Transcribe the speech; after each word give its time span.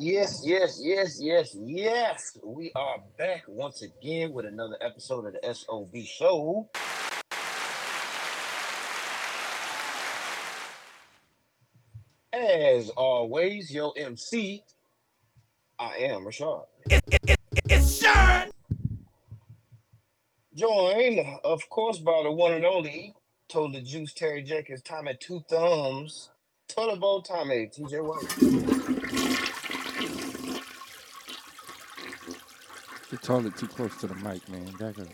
Yes, 0.00 0.42
yes, 0.44 0.80
yes, 0.80 1.18
yes, 1.20 1.56
yes. 1.60 2.38
We 2.44 2.70
are 2.76 3.02
back 3.18 3.42
once 3.48 3.82
again 3.82 4.32
with 4.32 4.46
another 4.46 4.76
episode 4.80 5.26
of 5.26 5.32
the 5.32 5.52
SOB 5.52 5.92
show. 6.04 6.70
As 12.32 12.90
always, 12.90 13.74
your 13.74 13.92
MC, 13.96 14.62
I 15.80 15.96
am 15.96 16.26
Rashad. 16.26 16.66
It's 17.68 18.00
Sean. 18.00 18.50
Joined, 20.54 21.26
of 21.42 21.68
course, 21.70 21.98
by 21.98 22.20
the 22.22 22.30
one 22.30 22.52
and 22.52 22.64
only 22.64 23.16
the 23.52 23.82
Juice 23.84 24.12
Terry 24.12 24.44
Jenkins, 24.44 24.80
Tommy 24.82 25.16
Two 25.18 25.42
Thumbs, 25.50 26.30
Turbo 26.68 27.20
Tommy, 27.20 27.66
TJ 27.66 28.04
White. 28.04 28.97
Totally 33.28 33.50
too 33.50 33.66
close 33.66 33.94
to 33.98 34.06
the 34.06 34.14
mic, 34.14 34.48
man. 34.48 34.64
Back 34.78 34.98
up. 34.98 35.06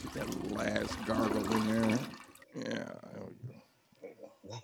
Get 0.00 0.14
that 0.14 0.52
last 0.52 1.04
gargle 1.06 1.44
in 1.56 1.66
there. 1.66 1.98
Yeah, 2.54 2.84
there 3.12 3.24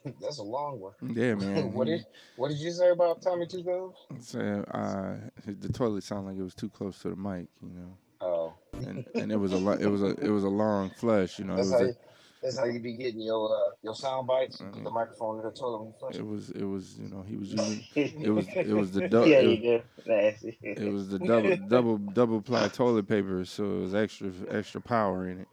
we 0.04 0.12
That's 0.20 0.38
a 0.38 0.44
long 0.44 0.78
one. 0.78 0.92
Yeah, 1.02 1.34
man. 1.34 1.72
what 1.74 1.88
did 1.88 2.06
what 2.36 2.50
did 2.50 2.58
you 2.58 2.70
say 2.70 2.90
about 2.90 3.20
Tommy 3.20 3.48
Two 3.48 3.64
Thumbs? 3.64 3.96
So, 4.20 4.38
uh, 4.70 5.16
the 5.44 5.72
toilet 5.72 6.04
sounded 6.04 6.30
like 6.30 6.38
it 6.38 6.44
was 6.44 6.54
too 6.54 6.70
close 6.70 7.00
to 7.00 7.08
the 7.08 7.16
mic, 7.16 7.48
you 7.60 7.72
know. 7.74 7.98
Oh, 8.20 8.54
And, 8.74 9.04
and 9.16 9.32
it 9.32 9.36
was 9.40 9.50
a 9.50 9.56
lo- 9.56 9.72
it 9.72 9.86
was 9.86 10.04
a 10.04 10.14
it 10.24 10.30
was 10.30 10.44
a 10.44 10.48
long 10.48 10.90
flush, 10.90 11.40
you 11.40 11.46
know. 11.46 11.54
It 11.54 11.58
was 11.58 11.72
how 11.72 11.78
a, 11.78 11.86
you, 11.88 11.94
that's 12.46 12.58
how 12.58 12.64
you 12.64 12.78
be 12.78 12.96
getting 12.96 13.20
your 13.20 13.52
uh, 13.52 13.70
your 13.82 13.94
sound 13.94 14.28
bites. 14.28 14.58
Put 14.58 14.84
the 14.84 14.90
microphone 14.90 15.38
in 15.40 15.44
the 15.44 15.50
toilet 15.50 15.78
when 15.78 15.88
you 15.88 15.94
flush. 15.98 16.14
it 16.14 16.26
was 16.26 16.50
it 16.50 16.64
was 16.64 16.96
you 16.98 17.08
know 17.08 17.24
he 17.26 17.36
was 17.36 17.52
using 17.52 17.84
it 17.96 18.30
was 18.30 18.46
it 18.48 18.68
was 18.68 18.92
the 18.92 19.08
du- 19.08 19.28
yeah, 19.28 19.38
it, 19.38 19.50
you 19.50 19.56
do. 19.56 19.82
It 20.62 20.92
was 20.92 21.08
the 21.08 21.18
double 21.26 21.56
double 21.68 21.98
double 21.98 22.40
ply 22.40 22.68
toilet 22.68 23.08
paper, 23.08 23.44
so 23.44 23.64
it 23.64 23.80
was 23.80 23.94
extra 23.94 24.30
extra 24.48 24.80
power 24.80 25.28
in 25.28 25.40
it. 25.40 25.48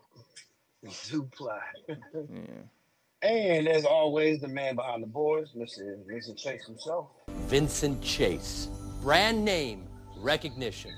Two 1.05 1.23
ply. 1.35 1.59
Yeah. 2.13 3.27
And 3.27 3.69
as 3.69 3.85
always, 3.85 4.41
the 4.41 4.49
man 4.49 4.75
behind 4.75 5.01
the 5.01 5.07
boards, 5.07 5.53
Mr. 5.53 5.95
Vincent 6.05 6.37
Chase 6.37 6.65
himself. 6.65 7.07
Vincent 7.47 8.01
Chase. 8.01 8.67
Brand 9.01 9.45
name 9.45 9.87
recognition. 10.17 10.91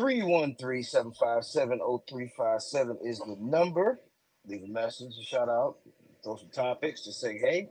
313-757-0357 0.00 2.96
is 3.04 3.18
the 3.18 3.36
number. 3.38 4.00
Leave 4.46 4.62
a 4.62 4.66
message, 4.66 5.12
a 5.20 5.22
shout 5.22 5.50
out, 5.50 5.76
throw 6.24 6.36
some 6.36 6.48
topics, 6.48 7.04
just 7.04 7.20
say 7.20 7.36
hey. 7.36 7.68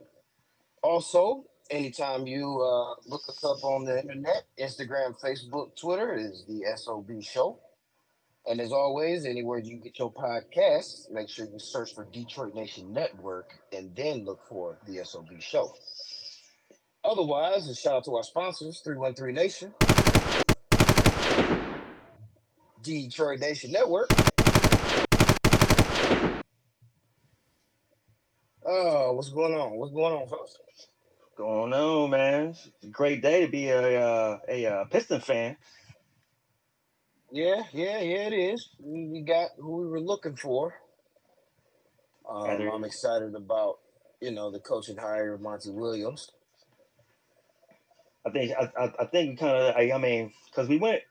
Also, 0.80 1.44
anytime 1.70 2.28
you 2.28 2.62
uh, 2.62 2.94
look 3.06 3.22
us 3.28 3.42
up 3.42 3.64
on 3.64 3.84
the 3.84 4.00
internet, 4.00 4.44
Instagram, 4.60 5.20
Facebook, 5.20 5.74
Twitter 5.74 6.14
is 6.14 6.44
the 6.46 6.62
SOB 6.76 7.20
show. 7.20 7.58
And 8.46 8.60
as 8.60 8.70
always, 8.70 9.26
anywhere 9.26 9.58
you 9.58 9.78
get 9.78 9.98
your 9.98 10.12
podcasts, 10.12 11.10
make 11.10 11.28
sure 11.28 11.46
you 11.46 11.58
search 11.58 11.96
for 11.96 12.04
Detroit 12.12 12.54
Nation 12.54 12.92
Network 12.92 13.54
and 13.72 13.92
then 13.96 14.24
look 14.24 14.46
for 14.48 14.78
the 14.86 15.04
SOB 15.04 15.30
show. 15.40 15.74
Otherwise, 17.02 17.68
a 17.68 17.74
shout 17.74 17.94
out 17.94 18.04
to 18.04 18.14
our 18.14 18.22
sponsors, 18.22 18.82
313 18.84 19.34
Nation, 19.34 19.74
Detroit 22.82 23.40
Nation 23.40 23.72
Network. 23.72 24.10
Oh, 28.64 29.12
what's 29.14 29.30
going 29.30 29.54
on? 29.54 29.76
What's 29.76 29.92
going 29.92 30.14
on, 30.14 30.28
folks? 30.28 30.56
Going 31.36 31.72
on, 31.72 32.10
man. 32.10 32.48
It's 32.48 32.68
a 32.84 32.86
great 32.88 33.22
day 33.22 33.44
to 33.44 33.50
be 33.50 33.68
a 33.68 34.00
uh, 34.00 34.38
a 34.48 34.66
uh, 34.66 34.84
Piston 34.84 35.20
fan. 35.20 35.56
Yeah, 37.32 37.62
yeah, 37.72 38.00
yeah, 38.00 38.26
it 38.26 38.32
is. 38.32 38.70
We, 38.78 39.06
we 39.06 39.20
got 39.22 39.50
who 39.58 39.82
we 39.82 39.86
were 39.88 40.00
looking 40.00 40.36
for. 40.36 40.74
Um, 42.28 42.48
I'm 42.72 42.84
excited 42.84 43.34
about, 43.34 43.78
you 44.20 44.30
know, 44.30 44.50
the 44.50 44.60
coaching 44.60 44.96
hire 44.96 45.34
of 45.34 45.40
Monty 45.40 45.70
Williams. 45.70 46.30
I 48.26 48.30
think 48.30 48.52
I, 48.56 48.70
I, 48.78 48.92
I 49.00 49.04
think 49.06 49.30
we 49.30 49.36
kind 49.36 49.56
of 49.56 49.74
I, 49.74 49.92
I 49.92 49.98
mean 49.98 50.32
because 50.46 50.68
we 50.68 50.76
went 50.76 51.02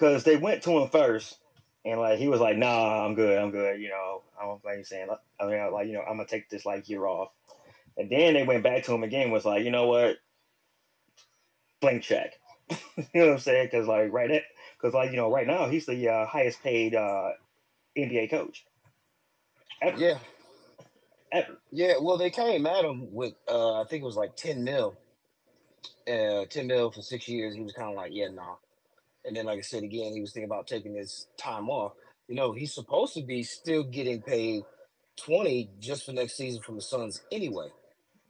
because 0.00 0.24
they 0.24 0.36
went 0.36 0.62
to 0.62 0.70
him 0.70 0.88
first 0.88 1.38
and 1.84 2.00
like 2.00 2.18
he 2.18 2.28
was 2.28 2.40
like 2.40 2.56
nah 2.56 3.04
I'm 3.04 3.14
good 3.14 3.38
I'm 3.38 3.50
good 3.50 3.80
you 3.80 3.90
know 3.90 4.22
I 4.40 4.46
don't 4.46 4.64
like 4.64 4.78
you 4.78 4.84
saying 4.84 5.08
I 5.38 5.46
mean 5.46 5.72
like 5.72 5.86
you 5.88 5.92
know 5.92 6.00
I'm 6.00 6.16
gonna 6.16 6.26
take 6.26 6.48
this 6.48 6.64
like 6.64 6.88
year 6.88 7.06
off 7.06 7.28
and 7.98 8.10
then 8.10 8.34
they 8.34 8.44
went 8.44 8.64
back 8.64 8.84
to 8.84 8.94
him 8.94 9.02
again 9.02 9.30
was 9.30 9.44
like 9.44 9.62
you 9.62 9.70
know 9.70 9.86
what 9.88 10.16
blank 11.80 12.02
check 12.02 12.32
you 12.70 12.76
know 13.14 13.26
what 13.26 13.32
I'm 13.32 13.38
saying 13.38 13.66
because 13.70 13.86
like 13.86 14.12
right 14.12 14.42
because 14.78 14.94
like 14.94 15.10
you 15.10 15.16
know 15.16 15.30
right 15.30 15.46
now 15.46 15.68
he's 15.68 15.86
the 15.86 16.08
uh, 16.08 16.26
highest 16.26 16.62
paid 16.62 16.94
uh, 16.94 17.32
NBA 17.96 18.30
coach 18.30 18.64
ever 19.82 19.98
Yeah, 19.98 20.18
ever 21.32 21.58
yeah. 21.72 21.94
Well, 22.00 22.16
they 22.16 22.30
came 22.30 22.66
at 22.66 22.84
him 22.84 23.12
with, 23.12 23.34
uh, 23.48 23.80
I 23.80 23.84
think 23.84 24.02
it 24.02 24.06
was 24.06 24.16
like 24.16 24.36
10 24.36 24.64
mil. 24.64 24.96
Uh, 26.08 26.44
10 26.46 26.66
mil 26.66 26.90
for 26.90 27.02
six 27.02 27.28
years. 27.28 27.54
He 27.54 27.60
was 27.60 27.72
kind 27.72 27.90
of 27.90 27.96
like, 27.96 28.12
yeah, 28.12 28.28
nah. 28.28 28.56
And 29.24 29.36
then, 29.36 29.46
like 29.46 29.58
I 29.58 29.62
said 29.62 29.82
again, 29.82 30.12
he 30.14 30.20
was 30.20 30.32
thinking 30.32 30.48
about 30.50 30.66
taking 30.66 30.94
his 30.94 31.26
time 31.36 31.68
off. 31.68 31.92
You 32.28 32.34
know, 32.34 32.52
he's 32.52 32.74
supposed 32.74 33.14
to 33.14 33.22
be 33.22 33.42
still 33.42 33.82
getting 33.82 34.22
paid 34.22 34.62
20 35.16 35.70
just 35.80 36.06
for 36.06 36.12
next 36.12 36.36
season 36.36 36.62
from 36.62 36.76
the 36.76 36.82
Suns 36.82 37.22
anyway. 37.30 37.68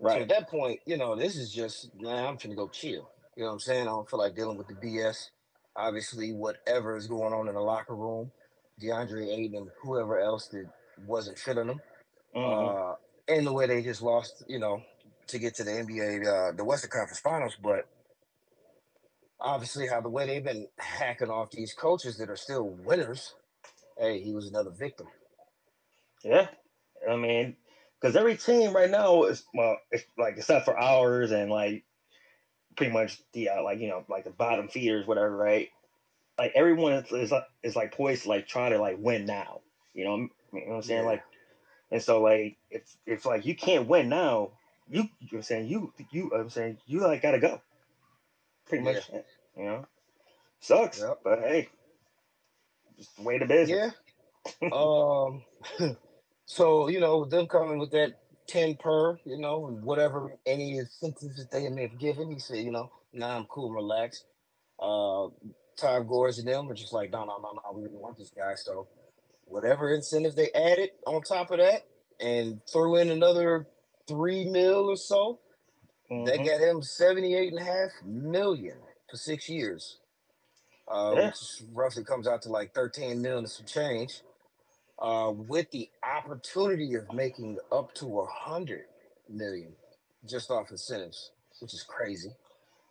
So 0.01 0.07
right 0.07 0.23
at 0.23 0.29
that 0.31 0.49
point, 0.49 0.81
you 0.87 0.97
know, 0.97 1.15
this 1.15 1.37
is 1.37 1.53
just, 1.53 1.91
nah, 1.99 2.29
I'm 2.29 2.39
finna 2.39 2.57
go 2.57 2.69
chill. 2.69 3.11
You 3.37 3.45
know 3.45 3.47
what 3.47 3.53
I'm 3.53 3.61
saying? 3.61 3.83
I 3.83 3.91
don't 3.91 4.09
feel 4.09 4.19
like 4.19 4.35
dealing 4.35 4.59
with 4.59 4.69
the 4.69 4.75
BS. 4.75 5.31
Obviously, 5.77 6.33
whatever 6.33 6.97
is 6.97 7.07
going 7.07 7.33
on 7.33 7.49
in 7.49 7.55
the 7.55 7.61
locker 7.61 7.95
room, 7.95 8.33
DeAndre 8.83 9.29
Ayton 9.29 9.71
whoever 9.83 10.19
else 10.19 10.49
that 10.49 10.67
wasn't 11.07 11.39
feeling 11.39 11.69
them. 11.69 11.81
Mhm. 12.35 12.93
Uh, 12.93 12.97
and 13.29 13.47
the 13.47 13.53
way 13.53 13.67
they 13.67 13.83
just 13.83 14.03
lost, 14.03 14.43
you 14.49 14.59
know, 14.59 14.83
to 15.29 15.39
get 15.39 15.55
to 15.57 15.65
the 15.65 15.71
NBA, 15.71 16.27
uh, 16.27 16.53
the 16.53 16.65
Western 16.65 16.91
Conference 16.91 17.21
Finals. 17.21 17.57
But 17.63 17.87
obviously, 19.41 19.87
how 19.87 20.01
the 20.01 20.09
way 20.09 20.27
they've 20.27 20.45
been 20.45 20.69
hacking 20.79 21.31
off 21.31 21.51
these 21.51 21.75
coaches 21.75 22.19
that 22.19 22.31
are 22.31 22.37
still 22.37 22.65
winners, 22.65 23.35
hey, 23.99 24.21
he 24.21 24.33
was 24.35 24.49
another 24.49 24.71
victim. 24.71 25.07
Yeah, 26.25 26.49
I 27.09 27.17
mean, 27.17 27.57
because 28.01 28.17
every 28.17 28.37
team 28.37 28.75
right 28.75 28.91
now 28.91 29.25
is 29.25 29.45
well, 29.55 29.79
it's 29.91 30.05
like 30.19 30.37
except 30.37 30.65
for 30.65 30.79
ours 30.79 31.31
and 31.33 31.51
like 31.51 31.85
pretty 32.77 32.93
much 32.93 33.21
the 33.33 33.51
uh, 33.51 33.63
like 33.63 33.81
you 33.81 33.89
know 33.89 34.05
like 34.09 34.25
the 34.25 34.31
bottom 34.31 34.69
feeders, 34.69 35.07
whatever, 35.07 35.35
right? 35.37 35.69
Like 36.39 36.53
everyone 36.55 36.93
is 36.95 37.13
is, 37.13 37.33
like- 37.33 37.49
is 37.63 37.77
like 37.77 37.93
poised 37.93 38.25
to 38.25 38.29
like 38.31 38.47
try 38.49 38.69
to 38.71 38.79
like 38.79 38.97
win 38.99 39.27
now. 39.27 39.61
You 39.95 40.05
know, 40.05 40.17
you 40.17 40.29
know 40.53 40.67
what 40.69 40.77
I'm 40.77 40.83
saying? 40.83 41.03
Yeah. 41.03 41.11
Like, 41.11 41.23
and 41.91 42.03
so 42.03 42.23
like 42.23 42.57
if 42.71 42.83
if 43.07 43.27
like 43.27 43.47
you 43.47 43.55
can't 43.55 43.89
win 43.89 44.09
now, 44.09 44.51
you 44.89 45.03
you 45.03 45.05
know 45.05 45.29
what 45.31 45.37
I'm 45.39 45.43
saying 45.43 45.69
you 45.69 45.93
you 46.11 46.31
I'm 46.35 46.51
saying 46.51 46.79
you 46.87 47.01
like 47.01 47.23
gotta 47.23 47.39
go. 47.41 47.61
Pretty 48.71 48.85
much, 48.85 49.11
you 49.57 49.65
know, 49.65 49.85
sucks, 50.61 51.01
Yep. 51.01 51.19
but 51.25 51.41
hey, 51.41 51.69
just 52.97 53.17
the 53.17 53.23
way 53.23 53.39
the 53.39 53.47
business. 53.47 53.93
Yeah. 54.63 54.69
um. 54.73 55.43
so 56.47 56.89
you 56.89 57.01
know, 57.01 57.25
them 57.25 57.49
coming 57.49 57.79
with 57.79 57.91
that 57.91 58.13
ten 58.47 58.77
per, 58.77 59.19
you 59.25 59.39
know, 59.39 59.79
whatever 59.83 60.33
any 60.47 60.79
incentives 60.79 61.37
that 61.37 61.51
they 61.51 61.69
may 61.69 61.83
have 61.83 61.99
given, 61.99 62.31
he 62.31 62.39
said, 62.39 62.59
you 62.59 62.71
know, 62.71 62.91
nah, 63.13 63.37
I'm 63.37 63.45
cool, 63.47 63.73
relax. 63.73 64.25
Uh, 64.79 65.29
Todd 65.77 66.07
Gores 66.09 66.39
and 66.39 66.47
them 66.49 66.67
were 66.67 66.75
just 66.75 66.93
like, 66.93 67.11
no, 67.11 67.25
no, 67.25 67.39
no, 67.39 67.53
no, 67.53 67.73
we 67.75 67.83
didn't 67.83 68.01
want 68.01 68.19
this 68.19 68.31
guy. 68.31 68.55
So 68.55 68.87
whatever 69.47 69.93
incentives 69.95 70.35
they 70.37 70.51
added 70.53 70.91
on 71.07 71.23
top 71.23 71.51
of 71.51 71.59
that, 71.59 71.87
and 72.21 72.61
threw 72.71 72.97
in 72.97 73.11
another 73.11 73.67
three 74.07 74.45
mil 74.49 74.91
or 74.91 74.97
so, 74.97 75.41
that 76.19 76.39
Mhm. 76.39 76.45
got 76.45 76.61
him 76.61 76.83
78 76.83 77.53
and 77.53 77.61
a 77.61 77.65
half 77.65 77.91
million 78.05 78.79
for 79.11 79.17
six 79.17 79.49
years. 79.49 80.01
Uh, 80.89 81.15
Yeah. 81.15 81.17
which 81.17 81.63
roughly 81.73 82.05
comes 82.05 82.27
out 82.29 82.43
to 82.43 82.51
like 82.51 82.75
13 82.75 83.23
million 83.23 83.41
and 83.41 83.51
some 83.51 83.67
change. 83.67 84.23
Uh, 84.99 85.33
with 85.35 85.71
the 85.73 85.91
opportunity 86.05 86.95
of 86.95 87.13
making 87.13 87.59
up 87.73 87.95
to 87.95 88.21
a 88.21 88.27
hundred 88.27 88.87
million 89.29 89.77
just 90.27 90.51
off 90.51 90.71
incentives, 90.71 91.33
which 91.61 91.75
is 91.75 91.83
crazy. 91.85 92.31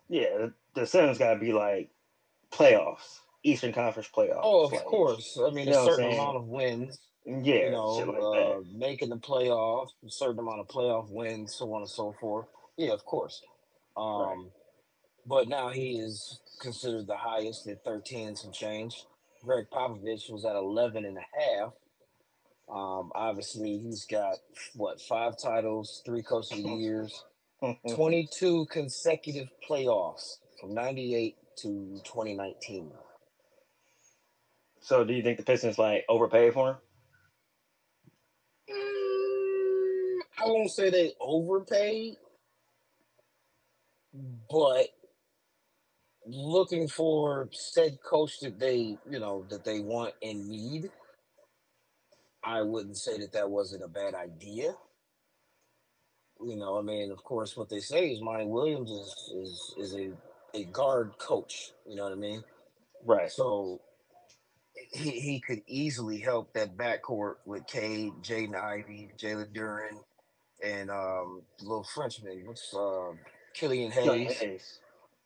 Yeah, 0.07 0.37
the, 0.37 0.53
the 0.73 0.87
Suns 0.87 1.17
got 1.17 1.33
to 1.35 1.39
be 1.39 1.53
like 1.53 1.91
playoffs, 2.51 3.19
Eastern 3.43 3.73
Conference 3.73 4.09
playoffs. 4.09 4.51
Oh, 4.51 4.65
of 4.65 4.71
like, 4.71 4.85
course. 4.85 5.37
I 5.39 5.49
mean, 5.51 5.67
you 5.67 5.69
a 5.69 5.73
know 5.73 5.89
certain 5.89 6.05
amount 6.05 6.37
of 6.37 6.47
wins, 6.47 6.99
Yeah, 7.25 7.81
you 7.95 8.05
know, 8.05 8.05
like 8.05 8.29
uh, 8.59 8.63
making 8.65 9.09
the 9.09 9.17
playoffs, 9.17 9.91
a 10.05 10.09
certain 10.09 10.39
amount 10.39 10.61
of 10.61 10.67
playoff 10.67 11.09
wins, 11.09 11.55
so 11.55 11.73
on 11.73 11.81
and 11.81 11.89
so 11.89 12.13
forth. 12.13 12.47
Yeah, 12.79 12.93
of 12.93 13.03
course. 13.03 13.41
Um, 13.97 14.51
But 15.25 15.49
now 15.49 15.67
he 15.67 15.99
is 15.99 16.39
considered 16.61 17.07
the 17.07 17.17
highest 17.17 17.67
at 17.67 17.83
13 17.83 18.29
and 18.29 18.37
some 18.37 18.53
change. 18.53 19.03
Gregg 19.43 19.65
Popovich 19.69 20.31
was 20.31 20.45
at 20.45 20.55
11 20.55 21.03
and 21.03 21.17
a 21.17 21.21
half. 21.39 21.73
Um, 22.69 23.11
obviously, 23.13 23.79
he's 23.79 24.05
got 24.05 24.37
what 24.75 25.01
five 25.01 25.33
titles, 25.37 26.01
three 26.05 26.23
coach 26.23 26.51
of 26.53 26.63
the 26.63 26.69
years, 26.69 27.25
22 27.95 28.67
consecutive 28.71 29.49
playoffs 29.69 30.37
from 30.61 30.73
98 30.73 31.35
to 31.57 31.99
2019. 32.05 32.93
so, 34.79 35.03
do 35.03 35.13
you 35.13 35.21
think 35.21 35.37
the 35.37 35.43
Pistons 35.43 35.77
like 35.77 36.05
overpaid 36.07 36.53
for 36.53 36.69
him? 36.69 36.75
Mm, 38.69 40.19
I 40.39 40.47
won't 40.47 40.71
say 40.71 40.89
they 40.89 41.13
overpaid, 41.19 42.15
but 44.49 44.87
looking 46.25 46.87
for 46.87 47.49
said 47.51 47.97
coach 48.03 48.39
that 48.41 48.59
they, 48.59 48.97
you 49.09 49.19
know, 49.19 49.45
that 49.49 49.63
they 49.63 49.79
want 49.79 50.13
and 50.21 50.47
need, 50.47 50.89
I 52.43 52.61
wouldn't 52.63 52.97
say 52.97 53.17
that 53.19 53.31
that 53.33 53.49
wasn't 53.49 53.83
a 53.83 53.87
bad 53.87 54.13
idea. 54.13 54.75
You 56.41 56.55
know, 56.55 56.77
I 56.77 56.81
mean, 56.81 57.11
of 57.11 57.23
course, 57.23 57.57
what 57.57 57.69
they 57.69 57.79
say 57.79 58.11
is 58.11 58.21
Monty 58.21 58.45
Williams 58.45 58.89
is 58.89 59.33
is 59.35 59.73
is 59.77 59.95
a 59.95 60.11
a 60.53 60.63
guard 60.65 61.17
coach. 61.17 61.71
You 61.85 61.95
know 61.95 62.03
what 62.03 62.13
I 62.13 62.15
mean? 62.15 62.43
Right. 63.05 63.31
So 63.31 63.81
he, 64.91 65.11
he 65.11 65.39
could 65.39 65.61
easily 65.67 66.19
help 66.19 66.53
that 66.53 66.77
backcourt 66.77 67.35
with 67.45 67.67
Cade, 67.67 68.13
Jaden 68.23 68.55
Ivey, 68.55 69.11
Jalen 69.17 69.53
Duren, 69.53 69.99
and 70.63 70.89
um 70.91 71.43
little 71.61 71.85
Frenchman. 71.95 72.43
What's 72.45 72.73
uh 72.75 73.11
Killian 73.53 73.91
Killian 73.91 74.27
Hayes. 74.27 74.37
Hayes. 74.39 74.79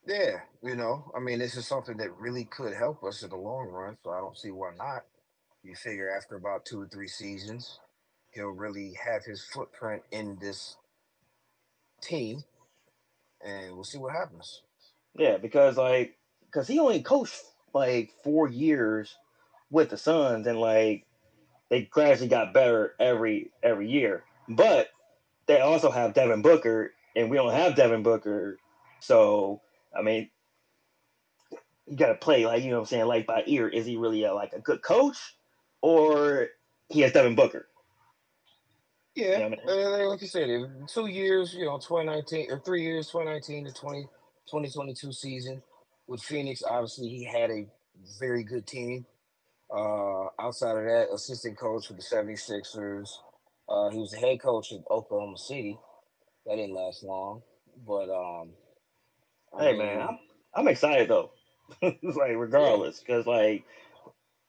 Yeah, 0.06 0.40
you 0.62 0.76
know, 0.76 1.12
I 1.16 1.20
mean, 1.20 1.40
this 1.40 1.56
is 1.56 1.66
something 1.66 1.98
that 1.98 2.18
really 2.18 2.44
could 2.46 2.74
help 2.74 3.04
us 3.04 3.24
in 3.24 3.30
the 3.30 3.38
long 3.38 3.68
run. 3.70 3.98
So 4.04 4.12
I 4.12 4.20
don't 4.20 4.38
see 4.38 4.52
why 4.52 4.72
not. 4.78 5.06
You 5.64 5.76
figure 5.76 6.14
after 6.16 6.36
about 6.36 6.66
two 6.66 6.82
or 6.82 6.88
three 6.88 7.08
seasons, 7.08 7.80
he'll 8.32 8.48
really 8.48 8.98
have 9.06 9.24
his 9.24 9.46
footprint 9.46 10.04
in 10.12 10.38
this 10.42 10.76
team, 12.02 12.44
and 13.46 13.74
we'll 13.74 13.86
see 13.86 13.98
what 13.98 14.14
happens. 14.14 14.62
Yeah, 15.16 15.38
because 15.38 15.78
like, 15.78 16.18
because 16.46 16.68
he 16.68 16.80
only 16.80 17.02
coached 17.02 17.42
like 17.74 18.12
four 18.24 18.50
years 18.50 19.16
with 19.72 19.90
the 19.90 19.98
Suns, 19.98 20.48
and 20.48 20.60
like 20.60 21.06
they 21.70 21.84
gradually 21.84 22.28
got 22.28 22.54
better 22.54 22.94
every 23.00 23.52
every 23.64 23.90
year. 23.90 24.24
But 24.50 24.90
they 25.46 25.62
also 25.62 25.92
have 25.92 26.14
Devin 26.14 26.42
Booker, 26.42 26.92
and 27.16 27.30
we 27.30 27.38
don't 27.38 27.54
have 27.54 27.76
Devin 27.76 28.04
Booker, 28.04 28.58
so 29.00 29.62
I 29.98 30.02
mean, 30.02 30.30
you 31.88 31.98
got 31.98 32.08
to 32.08 32.16
play 32.16 32.46
like 32.46 32.64
you 32.64 32.70
know 32.70 32.78
what 32.78 32.82
I'm 32.82 32.88
saying, 32.88 33.06
like 33.06 33.28
by 33.28 33.44
ear. 33.46 33.68
Is 33.68 33.86
he 33.86 33.98
really 33.98 34.24
a, 34.24 34.34
like 34.34 34.54
a 34.54 34.60
good 34.60 34.82
coach, 34.82 35.18
or 35.82 36.48
he 36.90 37.02
has 37.02 37.12
Devin 37.12 37.36
Booker? 37.36 37.68
Yeah, 39.16 39.40
Yeah, 39.40 39.46
I 39.46 39.50
mean- 39.50 40.08
like 40.08 40.22
you 40.22 40.28
said, 40.28 40.50
two 40.88 41.08
years, 41.08 41.54
you 41.54 41.66
know, 41.66 41.78
2019 41.78 42.52
or 42.52 42.60
three 42.60 42.82
years, 42.82 43.08
2019 43.12 43.66
to 43.66 43.74
20, 43.74 44.02
2022 44.48 45.14
season 45.14 45.62
with 46.08 46.22
Phoenix. 46.22 46.64
Obviously, 46.68 47.10
he 47.10 47.24
had 47.24 47.52
a 47.52 47.68
very 48.20 48.44
good 48.44 48.66
team. 48.66 49.06
Uh, 49.72 50.28
outside 50.40 50.78
of 50.78 50.84
that, 50.86 51.10
assistant 51.14 51.58
coach 51.58 51.88
for 51.88 51.94
the 51.94 52.02
76ers. 52.02 53.10
Uh, 53.70 53.90
he 53.90 53.98
was 53.98 54.12
the 54.12 54.18
head 54.18 54.40
coach 54.42 54.72
at 54.72 54.80
Oklahoma 54.90 55.38
City. 55.38 55.78
That 56.46 56.56
didn't 56.56 56.76
last 56.76 57.04
long, 57.04 57.42
but 57.86 58.10
um, 58.10 58.54
I 59.54 59.64
Hey 59.64 59.74
man, 59.74 60.02
I'm, 60.02 60.18
I'm 60.54 60.68
excited 60.68 61.08
though. 61.10 61.32
it's 61.82 62.18
like 62.18 62.36
regardless, 62.36 63.00
because 63.00 63.26
like, 63.26 63.66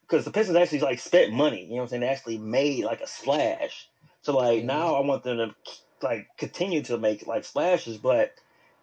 because 0.03 0.25
the 0.25 0.31
Pistons 0.31 0.57
actually 0.57 0.81
like 0.81 0.99
spent 0.99 1.33
money. 1.33 1.63
You 1.65 1.71
know 1.71 1.77
what 1.77 1.83
I'm 1.83 1.89
saying? 1.89 2.01
They 2.03 2.09
actually 2.09 2.39
made 2.39 2.85
like 2.85 3.01
a 3.01 3.07
splash. 3.07 3.89
So 4.23 4.37
like 4.37 4.65
Mhm. 4.65 4.67
now 4.67 4.95
I 4.95 5.01
want 5.07 5.23
them 5.23 5.39
to 5.39 5.55
like 6.03 6.29
continue 6.39 6.83
to 6.85 6.99
make 6.99 7.27
like 7.27 7.45
splashes, 7.45 7.99
but 7.99 8.33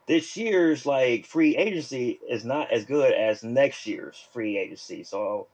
this 0.08 0.38
year's 0.38 0.86
like 0.86 1.26
free 1.26 1.58
agency 1.58 2.20
is 2.30 2.46
not 2.46 2.72
as 2.72 2.86
good 2.86 3.14
as 3.14 3.44
next 3.44 3.86
year's 3.88 4.18
free 4.34 4.58
agency. 4.58 5.04
So 5.04 5.48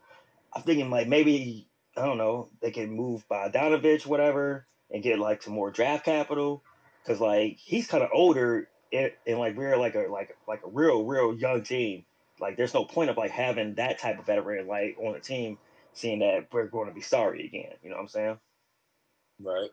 I'm 0.54 0.62
thinking 0.62 0.90
like 0.90 1.08
maybe 1.08 1.68
I 1.96 2.04
don't 2.06 2.18
know 2.18 2.50
they 2.60 2.70
can 2.70 2.90
move 2.90 3.26
by 3.28 3.48
Bogdanovich, 3.48 4.06
whatever, 4.06 4.66
and 4.90 5.02
get 5.02 5.18
like 5.18 5.42
some 5.42 5.54
more 5.54 5.70
draft 5.70 6.04
capital 6.04 6.62
because 7.08 7.20
like 7.22 7.58
he's 7.58 7.88
kind 7.88 8.04
of 8.04 8.10
older 8.14 8.68
and, 8.92 9.12
and 9.26 9.38
like 9.38 9.56
we're 9.56 9.78
like 9.78 9.96
a 9.96 10.08
like 10.10 10.36
like 10.48 10.62
a 10.64 10.70
real 10.70 11.04
real 11.04 11.34
young 11.34 11.62
team. 11.62 12.04
Like 12.40 12.56
there's 12.56 12.74
no 12.74 12.84
point 12.84 13.10
of 13.10 13.18
like 13.18 13.32
having 13.32 13.76
that 13.76 13.98
type 13.98 14.18
of 14.20 14.26
veteran 14.26 14.68
like 14.68 14.96
on 15.02 15.14
the 15.14 15.20
team, 15.20 15.58
seeing 15.94 16.20
that 16.20 16.48
we're 16.52 16.68
going 16.68 16.88
to 16.88 16.94
be 16.94 17.02
sorry 17.02 17.46
again. 17.46 17.74
You 17.82 17.90
know 17.90 17.96
what 17.96 18.02
I'm 18.02 18.08
saying? 18.08 18.38
right? 19.40 19.70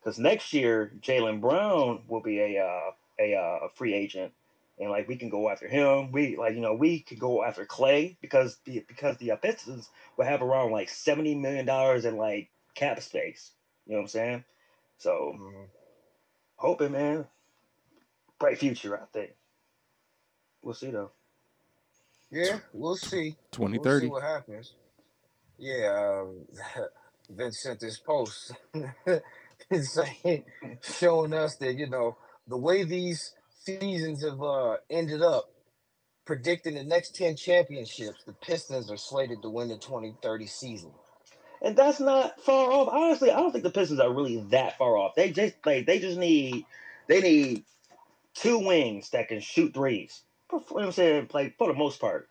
Because 0.00 0.18
next 0.18 0.52
year 0.54 0.92
Jaylen 1.00 1.40
Brown 1.40 2.04
will 2.08 2.22
be 2.22 2.40
a 2.40 2.64
uh, 2.64 2.92
a 3.20 3.34
uh, 3.36 3.68
free 3.74 3.94
agent, 3.94 4.32
and 4.78 4.90
like 4.90 5.08
we 5.08 5.16
can 5.16 5.30
go 5.30 5.48
after 5.50 5.68
him. 5.68 6.12
We 6.12 6.36
like 6.36 6.54
you 6.54 6.60
know 6.60 6.74
we 6.74 7.00
could 7.00 7.20
go 7.20 7.44
after 7.44 7.66
Klay 7.66 8.16
because 8.20 8.58
the 8.64 8.84
because 8.88 9.18
the 9.18 9.36
Pistons 9.40 9.90
will 10.16 10.26
have 10.26 10.42
around 10.42 10.72
like 10.72 10.88
seventy 10.88 11.34
million 11.34 11.66
dollars 11.66 12.04
in 12.06 12.16
like 12.16 12.50
cap 12.74 13.00
space. 13.02 13.52
You 13.86 13.92
know 13.94 13.98
what 13.98 14.04
I'm 14.04 14.08
saying? 14.08 14.44
So 14.98 15.34
Mhm. 15.38 15.68
Hoping, 16.62 16.92
man. 16.92 17.26
Bright 18.38 18.58
future, 18.58 18.96
out 18.96 19.12
there. 19.12 19.30
We'll 20.62 20.74
see 20.74 20.92
though. 20.92 21.10
Yeah, 22.30 22.60
we'll 22.72 22.96
see. 22.96 23.36
We'll 23.58 23.68
see 23.68 23.76
2030. 23.78 24.06
what 24.06 24.22
happens. 24.22 24.74
Yeah, 25.58 26.22
um, 26.22 26.46
Vince 27.30 27.62
sent 27.62 27.80
this 27.80 27.98
post 27.98 28.52
saying, 29.72 30.44
showing 30.82 31.34
us 31.34 31.56
that 31.56 31.74
you 31.74 31.90
know 31.90 32.16
the 32.46 32.56
way 32.56 32.84
these 32.84 33.34
seasons 33.64 34.24
have 34.24 34.40
uh, 34.40 34.76
ended 34.88 35.20
up, 35.20 35.50
predicting 36.24 36.76
the 36.76 36.84
next 36.84 37.16
ten 37.16 37.36
championships. 37.36 38.22
The 38.24 38.34
Pistons 38.34 38.90
are 38.90 38.96
slated 38.96 39.42
to 39.42 39.50
win 39.50 39.68
the 39.68 39.78
2030 39.78 40.46
season. 40.46 40.92
And 41.62 41.76
that's 41.76 42.00
not 42.00 42.40
far 42.40 42.72
off. 42.72 42.88
Honestly, 42.88 43.30
I 43.30 43.36
don't 43.38 43.52
think 43.52 43.64
the 43.64 43.70
Pistons 43.70 44.00
are 44.00 44.12
really 44.12 44.38
that 44.50 44.78
far 44.78 44.96
off. 44.96 45.14
They 45.14 45.30
just 45.30 45.54
like 45.64 45.86
they 45.86 46.00
just 46.00 46.18
need 46.18 46.66
they 47.06 47.20
need 47.20 47.64
two 48.34 48.58
wings 48.58 49.10
that 49.10 49.28
can 49.28 49.40
shoot 49.40 49.72
threes. 49.72 50.22
You 50.52 50.58
know 50.58 50.64
what 50.68 50.84
I'm 50.84 50.92
saying? 50.92 51.30
Like 51.32 51.56
for 51.58 51.68
the 51.68 51.78
most 51.78 52.00
part. 52.00 52.28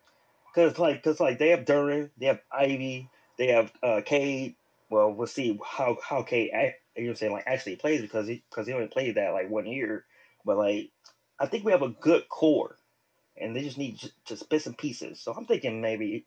Cause 0.54 0.78
like 0.78 1.02
cause 1.02 1.20
like 1.22 1.40
they 1.40 1.50
have 1.50 1.66
Duren, 1.66 2.10
they 2.18 2.26
have 2.26 2.42
Ivey, 2.52 3.10
they 3.38 3.48
have 3.48 3.72
uh 3.82 4.02
Cade. 4.06 4.56
Well, 4.90 5.14
we'll 5.14 5.28
see 5.28 5.58
how 5.66 5.98
how 6.04 6.24
Cade 6.24 6.50
you 6.52 7.04
know 7.04 7.08
what 7.08 7.10
I'm 7.12 7.16
saying 7.16 7.32
like 7.32 7.48
actually 7.48 7.78
plays 7.78 8.02
because 8.02 8.28
he 8.28 8.44
because 8.50 8.68
he 8.68 8.74
only 8.74 8.88
played 8.88 9.16
that 9.16 9.32
like 9.34 9.50
one 9.50 9.66
year. 9.66 10.04
But 10.46 10.58
like 10.58 10.90
I 11.40 11.46
think 11.46 11.64
we 11.64 11.72
have 11.72 11.84
a 11.84 11.90
good 11.90 12.28
core, 12.28 12.76
and 13.38 13.56
they 13.56 13.64
just 13.64 13.78
need 13.78 13.98
j- 13.98 14.12
just 14.26 14.50
bits 14.50 14.68
and 14.68 14.78
pieces. 14.78 15.22
So 15.22 15.34
I'm 15.34 15.46
thinking 15.46 15.80
maybe 15.82 16.26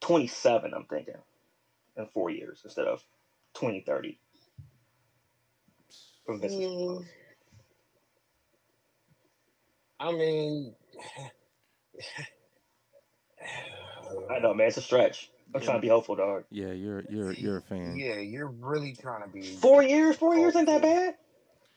27. 0.00 0.74
I'm 0.74 0.84
thinking 0.84 1.14
in 1.96 2.06
four 2.08 2.30
years 2.30 2.60
instead 2.64 2.86
of 2.86 3.02
2030. 3.54 4.18
From 6.24 6.40
Vincent 6.40 6.62
Mm. 6.62 7.04
I 9.98 10.12
mean, 10.12 10.74
I 14.30 14.38
know, 14.40 14.52
man. 14.54 14.68
It's 14.68 14.76
a 14.76 14.82
stretch. 14.82 15.30
I'm 15.54 15.60
trying 15.62 15.78
to 15.78 15.80
be 15.80 15.88
hopeful, 15.88 16.16
dog. 16.16 16.44
Yeah, 16.50 16.72
you're 16.72 17.04
you're 17.08 17.32
you're 17.32 17.56
a 17.58 17.62
fan. 17.62 17.96
yeah, 17.96 18.16
you're 18.16 18.48
really 18.48 18.94
trying 18.94 19.22
to 19.22 19.28
be. 19.28 19.42
Four 19.42 19.82
years? 19.82 20.16
Four 20.16 20.36
years 20.36 20.54
ain't 20.56 20.66
that 20.66 20.82
bad? 20.82 21.14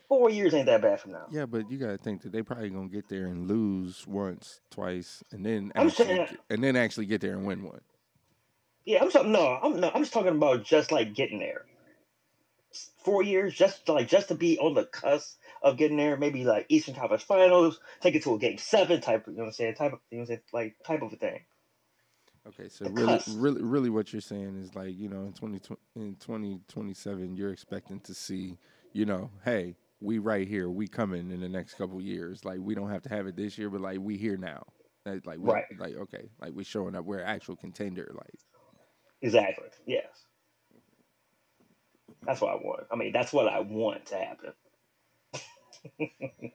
Four 0.09 0.31
years 0.31 0.53
ain't 0.55 0.65
that 0.65 0.81
bad 0.81 0.99
from 0.99 1.11
now. 1.11 1.27
Yeah, 1.31 1.45
but 1.45 1.69
you 1.71 1.77
gotta 1.77 1.97
think 1.97 2.23
that 2.23 2.31
they 2.31 2.41
probably 2.41 2.71
gonna 2.71 2.89
get 2.89 3.07
there 3.07 3.27
and 3.27 3.47
lose 3.47 4.05
once, 4.07 4.59
twice, 4.71 5.23
and 5.31 5.45
then 5.45 5.71
I'm 5.75 5.88
actually, 5.88 6.05
saying- 6.07 6.38
and 6.49 6.63
then 6.63 6.75
actually 6.75 7.05
get 7.05 7.21
there 7.21 7.33
and 7.33 7.45
win 7.45 7.63
one. 7.63 7.81
Yeah, 8.86 9.01
I'm 9.03 9.12
talking. 9.12 9.31
No, 9.31 9.59
I'm 9.62 9.79
no. 9.79 9.91
I'm 9.93 10.01
just 10.01 10.13
talking 10.13 10.36
about 10.36 10.63
just 10.63 10.91
like 10.91 11.13
getting 11.13 11.39
there. 11.39 11.65
Four 13.03 13.24
years, 13.24 13.55
just 13.55 13.88
like 13.89 14.07
just 14.07 14.29
to 14.29 14.36
be 14.36 14.59
on 14.59 14.75
the 14.75 14.86
cusp 14.86 15.38
of 15.63 15.77
getting 15.77 15.98
there. 15.98 16.17
Maybe 16.17 16.43
like 16.45 16.67
Eastern 16.69 16.95
Conference 16.95 17.24
Finals, 17.24 17.79
take 18.01 18.15
it 18.15 18.24
to 18.24 18.36
a 18.36 18.39
Game 18.39 18.57
Seven 18.57 19.01
type. 19.01 19.27
Of, 19.27 19.33
you 19.33 19.38
know 19.38 19.43
what 19.45 19.48
I'm 19.50 19.53
saying? 19.53 19.75
Type 19.75 19.93
of 19.93 20.00
you 20.12 20.17
know 20.17 20.21
what 20.24 20.24
I'm 20.24 20.27
saying? 20.27 20.41
Like 20.53 20.75
type 20.86 21.01
of 21.01 21.13
a 21.13 21.17
thing. 21.17 21.41
Okay, 22.48 22.69
so 22.69 22.88
really, 22.88 23.21
really, 23.27 23.62
really, 23.62 23.89
what 23.89 24.13
you're 24.13 24.21
saying 24.21 24.59
is 24.62 24.75
like 24.75 24.98
you 24.98 25.09
know 25.09 25.24
in 25.24 25.33
twenty 25.33 25.62
in 25.95 26.15
twenty 26.19 26.62
twenty 26.67 26.93
seven, 26.93 27.36
you're 27.36 27.51
expecting 27.53 28.00
to 28.01 28.13
see, 28.13 28.57
you 28.93 29.05
know, 29.05 29.31
hey, 29.45 29.75
we 30.01 30.19
right 30.19 30.48
here, 30.48 30.69
we 30.69 30.88
coming 30.88 31.31
in 31.31 31.41
the 31.41 31.50
next 31.50 31.75
couple 31.75 32.01
years. 32.01 32.45
Like 32.45 32.59
we 32.62 32.75
don't 32.75 32.89
have 32.89 33.03
to 33.03 33.09
have 33.09 33.27
it 33.27 33.36
this 33.36 33.57
year, 33.57 33.69
but 33.69 33.81
like 33.81 34.00
we 34.01 34.17
here 34.17 34.38
now. 34.38 34.63
Like, 35.05 35.25
like 35.25 35.39
we, 35.39 35.53
Right. 35.53 35.65
like 35.77 35.95
okay, 35.95 36.29
like 36.41 36.53
we 36.53 36.63
showing 36.63 36.95
up. 36.95 37.05
We're 37.05 37.19
an 37.19 37.27
actual 37.27 37.55
contender. 37.55 38.12
Like 38.13 38.39
Exactly. 39.21 39.67
Yes. 39.85 40.07
That's 42.25 42.41
what 42.41 42.51
I 42.51 42.55
want. 42.55 42.85
I 42.91 42.95
mean, 42.95 43.11
that's 43.13 43.33
what 43.33 43.47
I 43.47 43.59
want 43.61 44.05
to 44.07 44.15
happen. 44.15 44.53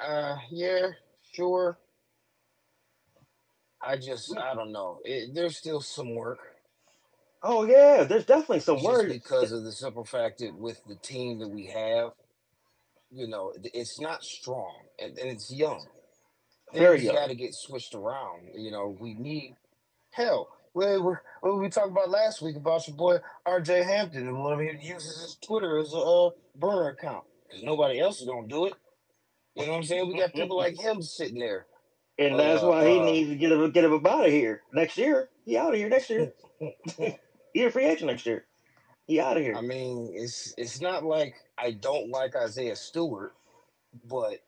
Uh, 0.00 0.36
yeah, 0.50 0.88
sure. 1.32 1.78
I 3.82 3.96
just, 3.96 4.36
I 4.36 4.54
don't 4.54 4.72
know. 4.72 4.98
It, 5.04 5.34
there's 5.34 5.56
still 5.56 5.80
some 5.80 6.14
work. 6.14 6.40
Oh 7.42 7.64
yeah, 7.64 8.04
there's 8.04 8.26
definitely 8.26 8.60
some 8.60 8.82
work. 8.82 8.84
just 8.84 9.08
word. 9.08 9.08
because 9.08 9.52
of 9.52 9.64
the 9.64 9.72
simple 9.72 10.04
fact 10.04 10.38
that 10.40 10.54
with 10.56 10.80
the 10.86 10.96
team 10.96 11.38
that 11.40 11.48
we 11.48 11.66
have, 11.66 12.10
you 13.10 13.28
know, 13.28 13.52
it's 13.62 14.00
not 14.00 14.24
strong 14.24 14.74
and, 14.98 15.18
and 15.18 15.30
it's 15.30 15.52
young. 15.52 15.86
Very 16.72 16.98
Things 16.98 17.06
young. 17.06 17.14
got 17.16 17.28
to 17.28 17.34
get 17.34 17.54
switched 17.54 17.94
around. 17.94 18.48
You 18.56 18.70
know, 18.70 18.96
we 18.98 19.14
need 19.14 19.56
hell. 20.10 20.48
Well, 20.74 21.02
we 21.02 21.14
what 21.40 21.60
we 21.60 21.68
talked 21.68 21.90
about 21.90 22.10
last 22.10 22.42
week 22.42 22.56
about 22.56 22.86
your 22.88 22.96
boy 22.96 23.18
R.J. 23.46 23.84
Hampton 23.84 24.26
and 24.26 24.38
one 24.38 24.52
of 24.52 24.58
he 24.60 24.86
uses 24.86 25.22
his 25.22 25.36
Twitter 25.36 25.78
as 25.78 25.92
a 25.92 25.98
uh, 25.98 26.30
burner 26.56 26.88
account 26.88 27.24
because 27.46 27.62
nobody 27.62 28.00
else 28.00 28.20
is 28.20 28.26
gonna 28.26 28.48
do 28.48 28.66
it. 28.66 28.74
You 29.54 29.66
know 29.66 29.72
what 29.72 29.78
I'm 29.78 29.84
saying? 29.84 30.08
We 30.08 30.18
got 30.18 30.34
people 30.34 30.56
like 30.56 30.76
him 30.78 31.00
sitting 31.00 31.38
there. 31.38 31.66
And 32.18 32.38
that's 32.38 32.62
Uh, 32.62 32.68
why 32.68 32.88
he 32.88 32.98
uh, 32.98 33.04
needs 33.04 33.30
to 33.30 33.36
get 33.36 33.52
him 33.52 33.70
get 33.70 33.84
him 33.84 34.04
out 34.04 34.26
of 34.26 34.32
here 34.32 34.62
next 34.72 34.98
year. 34.98 35.30
He 35.44 35.56
out 35.56 35.74
of 35.74 35.78
here 35.78 35.88
next 35.88 36.10
year. 36.10 36.32
he 37.52 37.62
a 37.62 37.70
free 37.70 37.84
agent 37.84 38.10
next 38.10 38.26
year. 38.26 38.44
He 39.06 39.20
out 39.20 39.36
of 39.36 39.44
here. 39.44 39.54
I 39.54 39.60
mean, 39.60 40.12
it's 40.14 40.54
it's 40.58 40.80
not 40.80 41.04
like 41.04 41.34
I 41.56 41.70
don't 41.70 42.10
like 42.10 42.34
Isaiah 42.34 42.74
Stewart, 42.74 43.34
but 44.08 44.40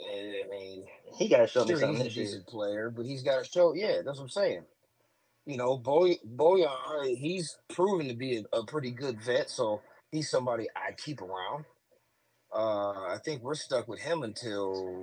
eh, 0.00 0.42
I 0.44 0.48
mean, 0.50 0.86
he 1.16 1.28
got 1.28 1.38
to 1.38 1.46
show 1.46 1.64
me 1.64 1.76
something 1.76 2.04
he's 2.04 2.16
a 2.16 2.20
decent 2.20 2.46
player, 2.48 2.90
but 2.90 3.06
he's 3.06 3.22
got 3.22 3.44
to 3.44 3.48
show. 3.48 3.74
Yeah, 3.74 4.00
that's 4.04 4.18
what 4.18 4.24
I'm 4.24 4.28
saying. 4.30 4.62
You 5.48 5.56
know, 5.56 5.78
Boy 5.78 6.16
Bojan, 6.36 7.16
he's 7.16 7.56
proven 7.70 8.06
to 8.08 8.14
be 8.14 8.44
a, 8.52 8.58
a 8.58 8.66
pretty 8.66 8.90
good 8.90 9.18
vet, 9.22 9.48
so 9.48 9.80
he's 10.12 10.28
somebody 10.30 10.66
I 10.76 10.92
keep 10.92 11.22
around. 11.22 11.64
Uh, 12.54 12.90
I 12.90 13.16
think 13.24 13.42
we're 13.42 13.54
stuck 13.54 13.88
with 13.88 13.98
him 13.98 14.24
until 14.24 15.00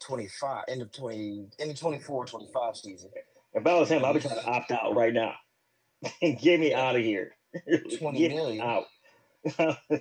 25, 0.00 0.64
end 0.68 0.80
of 0.80 0.92
20, 0.92 1.46
end 1.60 1.70
of 1.72 1.78
24, 1.78 2.24
25 2.24 2.76
season. 2.76 3.10
If 3.52 3.66
I 3.66 3.78
was 3.78 3.90
him, 3.90 4.02
I'd 4.02 4.14
be 4.14 4.20
trying 4.20 4.36
to 4.36 4.46
opt 4.46 4.70
out 4.70 4.96
right 4.96 5.12
now. 5.12 5.34
Get 6.22 6.58
me 6.58 6.72
out 6.72 6.96
of 6.96 7.02
here. 7.02 7.36
20 7.98 8.18
Get 8.18 8.30
million. 8.30 8.62
out. 8.62 8.84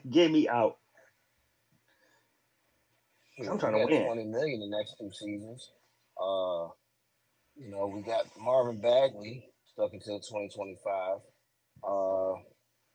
Get 0.09 0.31
me 0.31 0.47
out. 0.47 0.77
I'm 3.41 3.59
trying 3.59 3.73
to 3.73 3.85
win. 3.85 4.05
20 4.05 4.23
million 4.23 4.59
the 4.61 4.77
next 4.77 4.95
two 4.97 5.11
seasons. 5.11 5.69
Uh, 6.17 6.67
you 7.57 7.69
know, 7.69 7.87
we 7.87 8.01
got 8.01 8.25
Marvin 8.39 8.79
Bagley 8.81 9.45
stuck 9.71 9.93
until 9.93 10.19
2025. 10.19 11.17
Uh, 11.83 12.41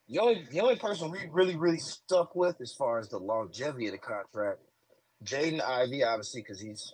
the 0.08 0.18
only 0.18 0.44
the 0.50 0.60
only 0.60 0.76
person 0.76 1.10
we 1.10 1.20
really 1.30 1.56
really 1.56 1.78
stuck 1.78 2.34
with 2.34 2.60
as 2.60 2.72
far 2.72 2.98
as 2.98 3.08
the 3.08 3.18
longevity 3.18 3.86
of 3.86 3.92
the 3.92 3.98
contract, 3.98 4.60
Jaden 5.24 5.62
Ivey, 5.62 6.02
obviously 6.02 6.42
because 6.42 6.60
he's 6.60 6.92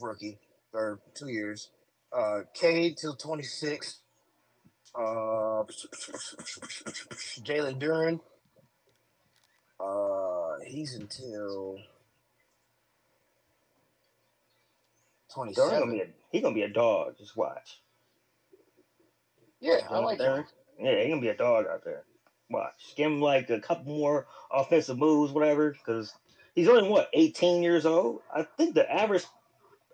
rookie 0.00 0.38
for 0.70 1.00
two 1.14 1.28
years. 1.28 1.70
Uh, 2.16 2.40
Cade 2.54 2.96
till 3.00 3.14
26. 3.14 4.00
Uh, 4.94 5.62
Jalen 7.44 7.80
Duren. 7.80 8.20
Uh, 9.78 10.64
he's 10.66 10.94
until 10.94 11.78
Durant 15.34 15.56
gonna 15.56 15.86
27. 15.86 15.90
be 15.90 16.00
a, 16.00 16.06
he 16.30 16.40
gonna 16.40 16.54
be 16.54 16.62
a 16.62 16.68
dog. 16.68 17.16
Just 17.18 17.36
watch. 17.36 17.80
Yeah, 19.60 19.80
I 19.90 19.98
like 19.98 20.18
him. 20.18 20.44
Yeah, 20.78 21.02
he 21.02 21.08
gonna 21.10 21.20
be 21.20 21.28
a 21.28 21.36
dog 21.36 21.66
out 21.66 21.84
there. 21.84 22.04
Watch. 22.50 22.94
Give 22.96 23.06
him 23.10 23.20
like 23.20 23.50
a 23.50 23.60
couple 23.60 23.92
more 23.92 24.26
offensive 24.50 24.98
moves, 24.98 25.32
whatever. 25.32 25.72
Because 25.72 26.12
he's 26.54 26.68
only 26.68 26.88
what 26.88 27.10
18 27.12 27.62
years 27.62 27.86
old. 27.86 28.20
I 28.34 28.42
think 28.56 28.74
the 28.74 28.90
average. 28.90 29.24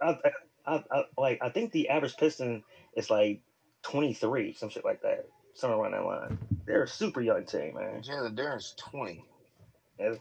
I, 0.01 0.19
I, 0.67 0.85
I 0.91 1.05
like. 1.19 1.39
I 1.43 1.51
think 1.51 1.73
the 1.73 1.89
average 1.89 2.17
Piston 2.17 2.63
is 2.97 3.11
like 3.11 3.41
23, 3.83 4.55
some 4.55 4.69
shit 4.71 4.85
like 4.85 5.03
that. 5.03 5.27
Somewhere 5.55 5.81
around 5.81 5.93
that 5.93 6.05
line. 6.05 6.39
They're 6.67 6.83
a 6.83 6.89
super 6.89 7.21
young 7.21 7.45
team, 7.47 7.75
man. 7.75 8.03
Jalen 8.03 8.37
Duren's 8.37 8.75
20. 8.79 9.25
Yeah. 9.99 10.15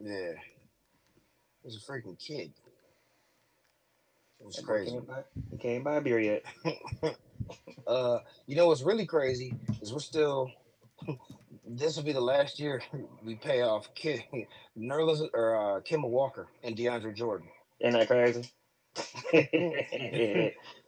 Yeah. 0.00 0.32
He's 1.64 1.76
a 1.76 1.80
freaking 1.80 2.18
kid. 2.18 2.52
That 4.44 4.66
boy 4.66 4.66
crazy. 4.66 4.90
Can't 4.92 5.08
he 5.50 5.56
can't 5.58 5.84
buy 5.84 5.96
a 5.96 6.00
beer 6.00 6.20
yet. 6.20 6.42
Uh, 7.86 8.18
you 8.46 8.56
know 8.56 8.68
what's 8.68 8.82
really 8.82 9.06
crazy 9.06 9.54
is 9.82 9.92
we're 9.92 9.98
still. 9.98 10.50
this 11.68 11.96
will 11.96 12.04
be 12.04 12.12
the 12.12 12.20
last 12.20 12.58
year 12.60 12.82
we 13.24 13.34
pay 13.36 13.62
off 13.62 13.88
Kim, 13.94 14.20
Nerlens 14.78 15.26
or 15.34 15.56
uh, 15.56 15.80
Kemba 15.80 16.08
Walker 16.08 16.48
and 16.62 16.76
DeAndre 16.76 17.14
Jordan. 17.14 17.48
Ain't 17.82 17.94
that 17.94 18.08
crazy? 18.08 18.50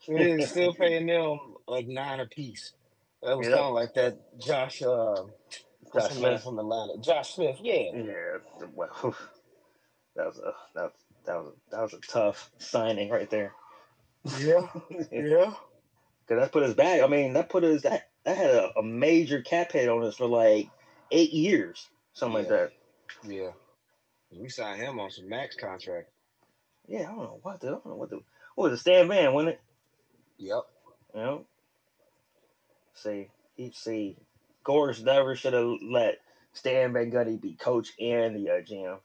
We're 0.08 0.40
still 0.46 0.74
paying 0.74 1.06
them 1.06 1.38
like 1.66 1.86
nine 1.88 2.20
a 2.20 2.26
piece. 2.26 2.72
That 3.22 3.36
was 3.36 3.48
Yep. 3.48 3.56
kind 3.56 3.68
of 3.68 3.74
like 3.74 3.94
that 3.94 4.38
Josh. 4.38 4.82
Uh, 4.82 5.24
Josh 5.94 6.12
Smith. 6.14 6.42
from 6.42 6.58
Atlanta? 6.58 6.98
Josh 7.00 7.34
Smith. 7.34 7.56
Yeah. 7.62 7.90
Yeah, 7.94 8.38
well, 8.74 9.14
that 10.16 10.26
was 10.26 10.38
a 10.38 10.52
that 10.74 10.84
was 10.84 11.03
that 11.24 11.36
was 11.36 11.48
a, 11.48 11.70
that 11.70 11.82
was 11.82 11.94
a 11.94 12.00
tough 12.00 12.50
signing 12.58 13.10
right 13.10 13.30
there. 13.30 13.52
Yeah. 14.38 14.66
Yeah. 15.12 15.52
Cause 16.26 16.38
that 16.38 16.50
put 16.52 16.62
us 16.62 16.72
back. 16.72 17.02
I 17.02 17.06
mean, 17.06 17.34
that 17.34 17.50
put 17.50 17.62
us 17.62 17.82
that 17.82 18.08
that 18.24 18.38
had 18.38 18.50
a, 18.50 18.78
a 18.78 18.82
major 18.82 19.42
cap 19.42 19.72
hit 19.72 19.88
on 19.88 20.02
us 20.02 20.16
for 20.16 20.26
like 20.26 20.70
eight 21.10 21.34
years, 21.34 21.86
something 22.14 22.38
like 22.38 22.48
that. 22.48 22.72
Yeah. 23.22 23.50
We 24.30 24.48
signed 24.48 24.80
him 24.80 24.98
on 24.98 25.10
some 25.10 25.28
max 25.28 25.56
contract. 25.56 26.08
Yeah, 26.88 27.00
I 27.00 27.14
don't 27.14 27.18
know 27.18 27.38
what 27.42 27.60
the 27.60 27.66
I 27.66 27.70
don't 27.70 27.86
know 27.86 27.96
what 27.96 28.10
the 28.10 28.20
what 28.54 28.70
was 28.70 28.78
it 28.78 28.82
Stan 28.82 29.08
Van, 29.08 29.34
wasn't 29.34 29.54
it? 29.54 29.60
Yep. 30.38 30.62
You 31.14 31.20
know. 31.20 31.44
See, 32.94 33.28
he 33.56 33.72
see, 33.74 34.16
Gores 34.62 35.02
never 35.02 35.36
should 35.36 35.52
have 35.52 35.74
let 35.82 36.18
Stan 36.52 36.92
Van 36.92 37.10
Gundy 37.10 37.40
be 37.40 37.54
coach 37.54 37.92
and 38.00 38.36
the 38.36 38.50
uh, 38.50 38.60
GM. 38.62 38.98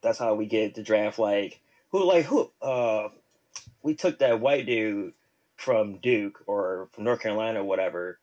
That's 0.00 0.18
how 0.18 0.34
we 0.34 0.46
get 0.46 0.74
the 0.74 0.82
draft. 0.82 1.18
Like 1.18 1.60
who, 1.90 2.04
like 2.04 2.24
who? 2.24 2.50
Uh, 2.60 3.08
we 3.82 3.94
took 3.94 4.18
that 4.18 4.40
white 4.40 4.66
dude 4.66 5.12
from 5.56 5.98
Duke 5.98 6.42
or 6.46 6.88
from 6.92 7.04
North 7.04 7.20
Carolina 7.20 7.60
or 7.60 7.64
whatever, 7.64 8.18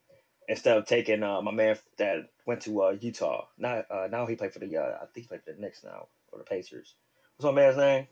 instead 0.47 0.77
of 0.77 0.85
taking 0.85 1.23
uh, 1.23 1.41
my 1.41 1.51
man 1.51 1.77
that 1.97 2.29
went 2.45 2.61
to 2.61 2.83
uh, 2.83 2.95
Utah. 2.99 3.47
Now, 3.57 3.83
uh, 3.89 4.07
now 4.09 4.25
he 4.25 4.35
played 4.35 4.53
for 4.53 4.59
the 4.59 4.77
uh, 4.77 4.97
I 5.01 5.05
think 5.13 5.25
he 5.25 5.27
played 5.27 5.43
for 5.43 5.53
the 5.53 5.59
Knicks 5.59 5.83
now 5.83 6.07
or 6.31 6.39
the 6.39 6.45
Pacers. 6.45 6.95
What's 7.37 7.53
my 7.53 7.61
man's 7.61 7.77
name? 7.77 8.07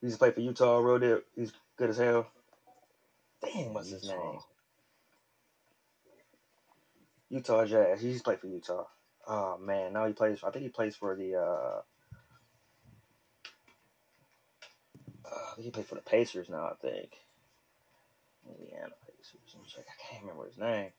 He 0.00 0.06
used 0.06 0.16
to 0.16 0.18
play 0.18 0.30
for 0.30 0.40
Utah. 0.40 0.78
Wrote 0.78 1.02
it. 1.02 1.24
He's 1.34 1.52
good 1.76 1.90
as 1.90 1.98
hell. 1.98 2.26
Damn, 3.42 3.72
what's 3.72 3.90
his 3.90 4.04
name? 4.04 4.16
Utah. 4.16 4.42
Utah 7.30 7.64
Jazz. 7.64 8.02
He 8.02 8.08
used 8.08 8.20
to 8.20 8.24
play 8.24 8.36
for 8.36 8.48
Utah. 8.48 8.84
Oh 9.26 9.58
man, 9.58 9.92
now 9.92 10.06
he 10.06 10.12
plays. 10.12 10.40
I 10.42 10.50
think 10.50 10.64
he 10.64 10.68
plays 10.70 10.96
for 10.96 11.14
the. 11.14 11.82
Uh, 15.32 15.54
he 15.58 15.70
played 15.70 15.86
for 15.86 15.94
the 15.96 16.00
Pacers 16.00 16.48
now. 16.48 16.66
I 16.66 16.74
think. 16.80 17.10
Indiana 18.48 18.92
Pacers. 19.06 19.56
Check. 19.74 19.84
I 19.88 20.12
can't 20.12 20.22
remember 20.22 20.46
his 20.46 20.58
name. 20.58 20.90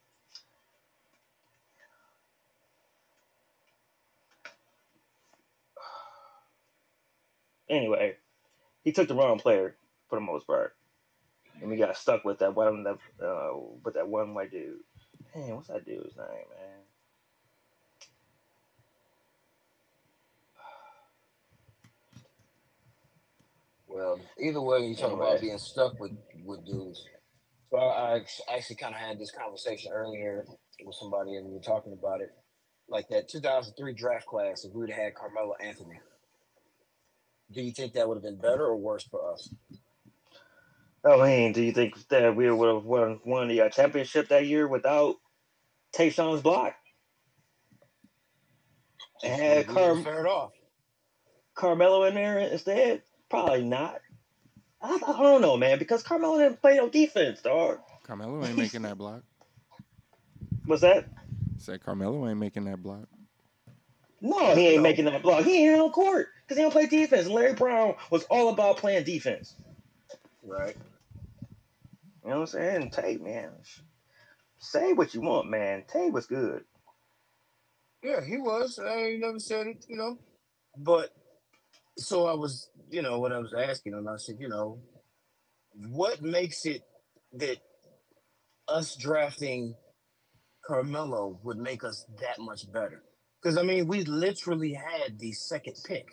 Anyway, 7.69 8.15
he 8.83 8.91
took 8.91 9.07
the 9.07 9.15
wrong 9.15 9.39
player 9.39 9.75
for 10.09 10.17
the 10.17 10.25
most 10.25 10.45
part, 10.45 10.75
and 11.61 11.69
we 11.69 11.77
got 11.77 11.95
stuck 11.95 12.25
with 12.25 12.39
that 12.39 12.53
one. 12.53 12.83
That 12.83 12.97
uh, 13.23 13.53
that 13.93 14.09
one 14.09 14.33
white 14.33 14.51
dude. 14.51 14.79
Man, 15.33 15.55
what's 15.55 15.69
that 15.69 15.85
dude's 15.85 16.17
name, 16.17 16.27
man? 16.27 16.80
Well, 24.01 24.19
either 24.39 24.61
way, 24.61 24.87
you 24.87 24.95
talk 24.95 25.11
Anyway. 25.11 25.27
about 25.27 25.41
being 25.41 25.57
stuck 25.59 25.99
with 25.99 26.11
with 26.43 26.65
dudes. 26.65 27.05
So 27.69 27.77
I, 27.77 28.15
I 28.49 28.55
actually 28.55 28.77
kind 28.77 28.95
of 28.95 28.99
had 28.99 29.19
this 29.19 29.31
conversation 29.31 29.91
earlier 29.93 30.45
with 30.83 30.95
somebody, 30.95 31.35
and 31.35 31.45
we 31.47 31.53
were 31.53 31.61
talking 31.61 31.93
about 31.93 32.21
it. 32.21 32.29
Like 32.89 33.07
that 33.09 33.29
2003 33.29 33.93
draft 33.93 34.25
class, 34.25 34.65
if 34.65 34.73
we 34.73 34.81
would 34.81 34.89
have 34.89 34.99
had 34.99 35.15
Carmelo 35.15 35.53
Anthony, 35.63 35.99
do 37.51 37.61
you 37.61 37.71
think 37.71 37.93
that 37.93 38.07
would 38.07 38.15
have 38.15 38.23
been 38.23 38.39
better 38.39 38.65
or 38.65 38.75
worse 38.75 39.03
for 39.03 39.31
us? 39.31 39.53
I 41.05 41.15
mean, 41.17 41.53
do 41.53 41.61
you 41.61 41.71
think 41.71 41.95
that 42.09 42.35
we 42.35 42.49
would 42.51 42.73
have 42.73 42.83
won 42.83 43.19
won 43.23 43.47
the 43.47 43.61
uh, 43.61 43.69
championship 43.69 44.29
that 44.29 44.47
year 44.47 44.67
without 44.67 45.15
Tayshaun's 45.95 46.41
block? 46.41 46.73
And 49.23 49.41
had 49.41 49.67
Car-. 49.67 50.49
Carmelo 51.55 52.03
in 52.05 52.15
there 52.15 52.39
instead? 52.39 53.03
Probably 53.31 53.63
not. 53.63 54.01
I, 54.81 54.95
I 54.95 55.23
don't 55.23 55.41
know, 55.41 55.57
man, 55.57 55.79
because 55.79 56.03
Carmelo 56.03 56.37
didn't 56.37 56.61
play 56.61 56.75
no 56.75 56.89
defense, 56.89 57.41
dog. 57.41 57.79
Carmelo 58.03 58.45
ain't 58.45 58.57
making 58.57 58.81
that 58.83 58.97
block. 58.97 59.23
What's 60.65 60.81
that? 60.81 61.07
Said 61.57 61.83
Carmelo 61.83 62.27
ain't 62.27 62.39
making 62.39 62.65
that 62.65 62.83
block. 62.83 63.07
No, 64.21 64.53
he 64.53 64.67
ain't 64.67 64.77
No. 64.77 64.83
making 64.83 65.05
that 65.05 65.23
block. 65.23 65.45
He 65.45 65.65
ain't 65.67 65.81
on 65.81 65.91
court 65.91 66.27
because 66.43 66.57
he 66.57 66.63
don't 66.63 66.71
play 66.71 66.87
defense. 66.87 67.27
Larry 67.27 67.53
Brown 67.53 67.95
was 68.11 68.23
all 68.25 68.49
about 68.49 68.77
playing 68.77 69.05
defense. 69.05 69.55
Right. 70.43 70.75
You 72.23 72.29
know 72.31 72.35
what 72.35 72.41
I'm 72.41 72.47
saying? 72.47 72.89
Tay, 72.91 73.17
man. 73.17 73.51
Say 74.59 74.93
what 74.93 75.13
you 75.13 75.21
want, 75.21 75.49
man. 75.49 75.83
Tay 75.87 76.09
was 76.11 76.27
good. 76.27 76.63
Yeah, 78.03 78.23
he 78.23 78.37
was. 78.37 78.79
I 78.79 78.95
ain't 78.95 79.21
never 79.21 79.39
said 79.39 79.67
it, 79.67 79.85
you 79.87 79.97
know. 79.97 80.17
But 80.77 81.09
so 81.97 82.27
I 82.27 82.33
was, 82.33 82.69
you 82.89 83.01
know, 83.01 83.19
what 83.19 83.31
I 83.31 83.39
was 83.39 83.53
asking 83.53 83.93
him, 83.93 84.07
I 84.07 84.17
said, 84.17 84.35
you 84.39 84.49
know, 84.49 84.79
what 85.89 86.21
makes 86.21 86.65
it 86.65 86.81
that 87.33 87.57
us 88.67 88.95
drafting 88.95 89.75
Carmelo 90.65 91.39
would 91.43 91.57
make 91.57 91.83
us 91.83 92.05
that 92.19 92.39
much 92.39 92.71
better? 92.71 93.03
Because 93.41 93.57
I 93.57 93.63
mean, 93.63 93.87
we 93.87 94.03
literally 94.03 94.73
had 94.73 95.19
the 95.19 95.31
second 95.33 95.75
pick. 95.85 96.07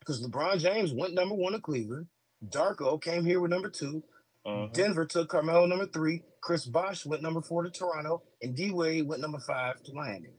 Because 0.00 0.24
LeBron 0.24 0.60
James 0.60 0.92
went 0.92 1.14
number 1.14 1.34
one 1.34 1.52
to 1.52 1.60
Cleveland. 1.60 2.06
Darko 2.48 3.02
came 3.02 3.24
here 3.24 3.40
with 3.40 3.50
number 3.50 3.70
2 3.70 4.02
Mhm. 4.46 4.72
Denver 4.72 5.04
took 5.04 5.28
Carmelo 5.28 5.66
number 5.66 5.86
three. 5.86 6.22
Chris 6.40 6.66
Bosh 6.66 7.04
went 7.04 7.22
number 7.22 7.42
four 7.42 7.64
to 7.64 7.70
Toronto, 7.70 8.22
and 8.40 8.54
D 8.54 8.70
Wade 8.70 9.06
went 9.08 9.20
number 9.20 9.40
five 9.40 9.82
to 9.82 9.92
Miami. 9.92 10.30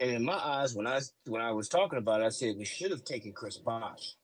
And 0.00 0.10
in 0.10 0.24
my 0.24 0.34
eyes, 0.34 0.74
when 0.74 0.86
I 0.86 1.00
when 1.26 1.40
I 1.40 1.52
was 1.52 1.68
talking 1.68 1.98
about 1.98 2.20
it, 2.20 2.24
I 2.24 2.28
said 2.30 2.56
we 2.58 2.64
should 2.64 2.90
have 2.90 3.04
taken 3.04 3.32
Chris 3.32 3.56
Bosh. 3.58 4.14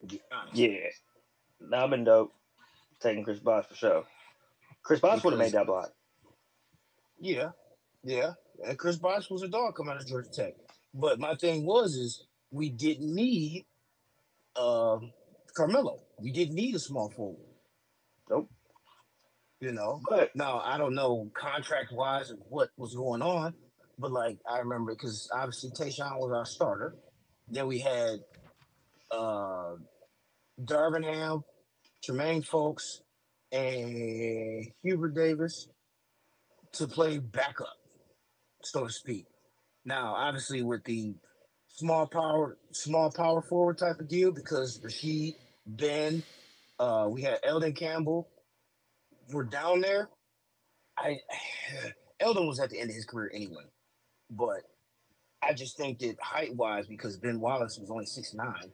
To 0.00 0.06
be 0.06 0.20
honest, 0.32 0.56
Yeah. 0.56 0.78
Would 1.60 1.90
been 1.90 2.04
dope. 2.04 2.32
Taking 3.00 3.24
Chris 3.24 3.38
Bosh 3.38 3.66
for 3.66 3.74
sure. 3.74 4.04
Chris 4.82 5.00
Bosh 5.00 5.22
would 5.24 5.32
have 5.32 5.38
made 5.38 5.52
that 5.52 5.66
block. 5.66 5.90
yeah, 7.20 7.50
yeah. 8.02 8.32
And 8.66 8.78
Chris 8.78 8.96
Bosh 8.96 9.30
was 9.30 9.42
a 9.42 9.48
dog 9.48 9.76
coming 9.76 9.94
out 9.94 10.00
of 10.00 10.06
Georgia 10.08 10.30
Tech. 10.30 10.54
But 10.94 11.20
my 11.20 11.34
thing 11.34 11.64
was 11.64 11.94
is 11.94 12.26
we 12.50 12.70
didn't 12.70 13.14
need 13.14 13.66
um, 14.56 15.12
Carmelo. 15.54 16.00
We 16.20 16.32
didn't 16.32 16.54
need 16.54 16.74
a 16.74 16.78
small 16.78 17.10
forward. 17.10 17.44
Nope. 18.30 18.50
You 19.60 19.72
know, 19.72 20.00
But 20.08 20.34
Now 20.36 20.60
I 20.64 20.78
don't 20.78 20.94
know 20.94 21.30
contract 21.34 21.92
wise 21.92 22.30
and 22.30 22.38
what 22.48 22.70
was 22.76 22.94
going 22.94 23.22
on, 23.22 23.54
but 23.98 24.12
like 24.12 24.38
I 24.48 24.58
remember 24.58 24.92
because 24.92 25.28
obviously 25.32 25.70
Tayshaun 25.70 26.18
was 26.18 26.32
our 26.32 26.46
starter. 26.46 26.94
Then 27.48 27.66
we 27.66 27.78
had 27.80 28.20
uh 29.10 29.74
Darvin 30.60 31.04
Ham, 31.04 31.44
Tremaine 32.02 32.42
Fowlkes, 32.42 33.00
and 33.52 34.66
Hubert 34.82 35.14
Davis 35.14 35.68
to 36.72 36.86
play 36.86 37.18
backup, 37.18 37.76
so 38.62 38.86
to 38.86 38.92
speak. 38.92 39.26
Now, 39.84 40.14
obviously, 40.14 40.62
with 40.62 40.84
the 40.84 41.14
small 41.68 42.06
power, 42.06 42.58
small 42.72 43.10
power 43.10 43.40
forward 43.42 43.78
type 43.78 44.00
of 44.00 44.08
deal, 44.08 44.32
because 44.32 44.80
Rasheed, 44.80 45.34
Ben, 45.66 46.22
uh, 46.78 47.08
we 47.10 47.22
had 47.22 47.38
Elden 47.44 47.72
Campbell, 47.72 48.28
were 49.32 49.44
down 49.44 49.80
there. 49.80 50.08
I 50.96 51.18
Elden 52.20 52.46
was 52.46 52.60
at 52.60 52.70
the 52.70 52.80
end 52.80 52.90
of 52.90 52.96
his 52.96 53.04
career 53.04 53.30
anyway, 53.32 53.62
but 54.30 54.62
I 55.42 55.52
just 55.52 55.76
think 55.76 56.00
that 56.00 56.16
height 56.20 56.54
wise, 56.54 56.86
because 56.86 57.16
Ben 57.16 57.40
Wallace 57.40 57.78
was 57.78 57.90
only 57.90 58.06
six 58.06 58.34
nine, 58.34 58.72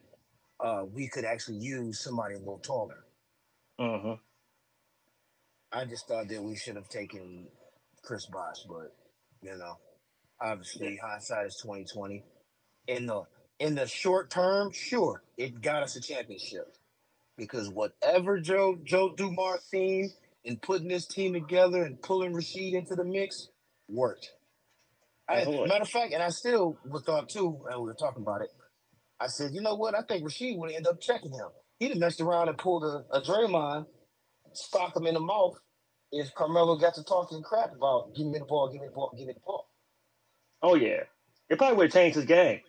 uh, 0.61 0.85
we 0.93 1.09
could 1.09 1.25
actually 1.25 1.59
use 1.59 2.01
somebody 2.01 2.35
a 2.35 2.39
little 2.39 2.59
taller. 2.59 3.05
mhm. 3.81 4.19
I 5.73 5.85
just 5.85 6.07
thought 6.09 6.29
that 6.29 6.43
we 6.43 6.57
should 6.57 6.77
have 6.77 6.89
taken 6.89 7.49
Chris 8.03 8.27
Bosh, 8.27 8.65
but 8.69 8.95
you 9.43 9.57
know, 9.57 9.77
obviously 10.41 10.97
hindsight 10.97 11.47
is 11.47 11.57
twenty 11.57 11.85
twenty. 11.85 12.25
In 12.87 13.07
the 13.07 13.23
in 13.59 13.75
the 13.75 13.87
short 13.87 14.31
term, 14.31 14.73
sure, 14.73 15.23
it 15.37 15.61
got 15.61 15.83
us 15.83 15.97
a 15.97 16.01
championship 16.01 16.77
because 17.37 17.69
whatever 17.69 18.39
Joe 18.41 18.79
Joe 18.85 19.15
Dumars 19.17 19.63
seen 19.65 20.13
in 20.45 20.59
putting 20.59 20.89
this 20.89 21.07
team 21.07 21.33
together 21.33 21.83
and 21.85 22.01
pulling 22.01 22.33
Rasheed 22.33 22.75
into 22.75 22.95
the 22.95 23.05
mix 23.05 23.49
worked. 23.89 24.33
I, 25.29 25.45
matter 25.45 25.83
of 25.83 25.89
fact, 25.89 26.13
and 26.13 26.23
I 26.23 26.29
still 26.29 26.79
would 26.85 27.05
thought 27.05 27.29
too, 27.29 27.61
and 27.71 27.81
we 27.81 27.87
were 27.87 27.95
talking 27.95 28.23
about 28.23 28.43
it. 28.43 28.51
I 29.21 29.29
said, 29.29 29.53
you 29.53 29.63
know 29.63 29.75
what? 29.75 29.95
I 29.95 30.03
think 30.03 30.25
Rasheed 30.25 30.59
would 30.59 30.73
end 30.73 30.87
up 30.87 31.01
checking 31.01 31.33
him. 31.33 31.49
He'd 31.79 31.91
have 31.91 31.99
messed 31.99 32.21
around 32.21 32.49
and 32.49 32.59
pulled 32.59 32.85
a, 32.85 33.05
a 33.11 33.23
Draymond, 33.23 33.87
stock 34.53 34.97
him 34.97 35.07
in 35.07 35.15
the 35.15 35.21
mouth 35.21 35.59
if 36.13 36.35
Carmelo 36.35 36.77
got 36.77 36.95
to 36.95 37.05
talking 37.05 37.43
crap 37.43 37.73
about 37.75 38.15
give 38.15 38.27
me 38.27 38.39
the 38.39 38.45
ball, 38.45 38.71
give 38.71 38.81
me 38.81 38.87
the 38.87 38.93
ball, 38.93 39.13
give 39.17 39.27
me 39.27 39.35
the 39.35 39.41
ball. 39.41 39.69
Oh 40.63 40.75
yeah. 40.75 41.01
It 41.49 41.59
probably 41.59 41.77
would 41.77 41.87
have 41.87 41.93
changed 41.93 42.17
his 42.17 42.25
game. 42.25 42.61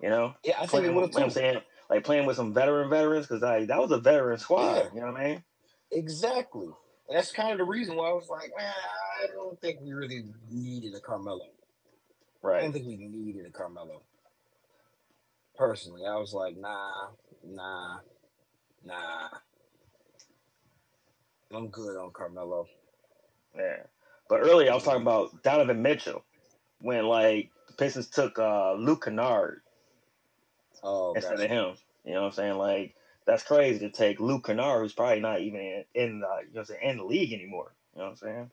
You 0.00 0.10
know? 0.10 0.34
Yeah, 0.44 0.54
I 0.60 0.66
think 0.66 0.84
it 0.84 0.86
you 0.86 0.92
know 0.92 1.00
would 1.00 1.06
have 1.06 1.14
what 1.14 1.22
I'm 1.24 1.30
saying? 1.30 1.60
Like 1.90 2.04
playing 2.04 2.26
with 2.26 2.36
some 2.36 2.54
veteran 2.54 2.88
veterans, 2.88 3.26
because 3.26 3.42
like 3.42 3.68
that 3.68 3.78
was 3.78 3.90
a 3.90 3.98
veteran 3.98 4.38
squad. 4.38 4.76
Yeah. 4.76 4.88
You 4.94 5.00
know 5.00 5.12
what 5.12 5.20
I 5.20 5.24
mean? 5.24 5.44
Exactly. 5.90 6.68
And 7.08 7.18
that's 7.18 7.32
kind 7.32 7.52
of 7.52 7.58
the 7.58 7.64
reason 7.64 7.96
why 7.96 8.08
I 8.08 8.12
was 8.12 8.28
like, 8.28 8.50
man, 8.56 8.72
I 9.22 9.26
don't 9.26 9.60
think 9.60 9.80
we 9.82 9.92
really 9.92 10.24
needed 10.50 10.94
a 10.94 11.00
Carmelo. 11.00 11.44
I 12.44 12.48
Right. 12.48 12.60
don't 12.62 12.72
think 12.72 12.86
we 12.86 12.96
needed 12.96 13.46
a 13.46 13.50
Carmelo. 13.50 14.02
Personally, 15.56 16.06
I 16.06 16.16
was 16.16 16.32
like, 16.32 16.56
nah, 16.56 17.08
nah, 17.44 17.98
nah. 18.84 19.28
I'm 21.54 21.68
good 21.68 21.96
on 21.96 22.10
Carmelo. 22.12 22.66
Yeah. 23.56 23.82
But 24.28 24.40
earlier 24.40 24.70
I 24.70 24.74
was 24.74 24.84
talking 24.84 25.02
about 25.02 25.42
Donovan 25.42 25.82
Mitchell 25.82 26.24
when 26.80 27.04
like 27.04 27.50
the 27.68 27.74
Pistons 27.74 28.08
took 28.08 28.38
uh 28.38 28.74
Luke 28.74 29.04
Kennard 29.04 29.60
Oh, 30.82 31.12
instead 31.14 31.32
gotcha. 31.38 31.44
of 31.44 31.50
him. 31.50 31.74
You 32.04 32.14
know 32.14 32.22
what 32.22 32.26
I'm 32.28 32.32
saying? 32.32 32.58
Like 32.58 32.94
that's 33.26 33.42
crazy 33.42 33.80
to 33.80 33.90
take 33.90 34.20
Luke 34.20 34.46
Kennard, 34.46 34.82
who's 34.82 34.94
probably 34.94 35.20
not 35.20 35.40
even 35.40 35.60
in, 35.60 35.84
in 35.94 36.20
the 36.20 36.26
you 36.48 36.54
know 36.54 36.60
what 36.60 36.60
I'm 36.60 36.64
saying, 36.66 36.80
in 36.82 36.96
the 36.96 37.04
league 37.04 37.32
anymore. 37.32 37.74
You 37.94 38.00
know 38.00 38.04
what 38.06 38.10
I'm 38.12 38.16
saying? 38.16 38.50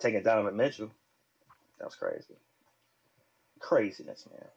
Taking 0.00 0.22
Donovan 0.22 0.56
Mitchell. 0.56 0.90
That's 1.78 1.94
crazy. 1.94 2.34
Craziness, 3.62 4.26
man. 4.30 4.48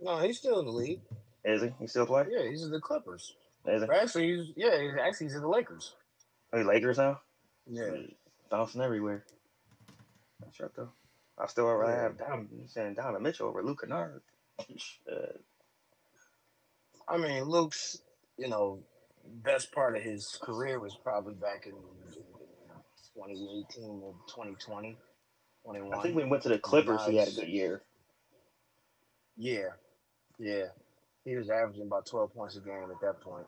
no, 0.00 0.18
he's 0.18 0.38
still 0.38 0.58
in 0.60 0.66
the 0.66 0.72
league. 0.72 1.00
Is 1.44 1.62
he? 1.62 1.70
He 1.80 1.86
still 1.86 2.04
play? 2.06 2.24
Yeah, 2.30 2.48
he's 2.50 2.62
in 2.64 2.70
the 2.70 2.80
Clippers. 2.80 3.34
Is 3.66 3.82
he? 3.82 3.88
Actually, 3.88 4.36
he's 4.36 4.52
yeah, 4.56 4.80
he's 4.80 4.92
actually 5.00 5.26
he's 5.26 5.34
in 5.36 5.42
the 5.42 5.48
Lakers. 5.48 5.94
Are 6.52 6.58
he 6.58 6.64
Lakers 6.64 6.98
now? 6.98 7.20
Yeah, 7.70 7.90
Bouncing 8.50 8.80
everywhere. 8.82 9.24
That's 10.40 10.58
right 10.60 10.70
though. 10.74 10.90
I 11.38 11.46
still 11.46 11.66
rather 11.66 12.16
Yeah. 12.18 12.26
have 12.28 12.46
you 12.50 12.66
saying 12.66 12.94
Donovan 12.94 13.22
Mitchell 13.22 13.48
over 13.48 13.62
Luke 13.62 13.80
Kennard. 13.82 14.22
I 17.08 17.16
mean, 17.16 17.44
Luke's 17.44 18.02
you 18.36 18.48
know 18.48 18.80
best 19.24 19.72
part 19.72 19.96
of 19.96 20.02
his 20.02 20.38
career 20.42 20.80
was 20.80 20.96
probably 20.96 21.34
back 21.34 21.66
in 21.66 21.72
2018 23.14 24.00
or 24.02 24.14
2020, 24.28 24.96
21. 25.64 25.98
I 25.98 26.02
think 26.02 26.14
when 26.14 26.24
he 26.26 26.30
went 26.30 26.42
to 26.44 26.48
the 26.48 26.58
Clippers, 26.58 27.00
he 27.06 27.16
had 27.16 27.28
a 27.28 27.32
good 27.32 27.48
year. 27.48 27.82
Yeah, 29.36 29.68
yeah. 30.38 30.66
He 31.24 31.36
was 31.36 31.50
averaging 31.50 31.82
about 31.86 32.06
12 32.06 32.34
points 32.34 32.56
a 32.56 32.60
game 32.60 32.90
at 32.90 33.00
that 33.02 33.20
point. 33.20 33.46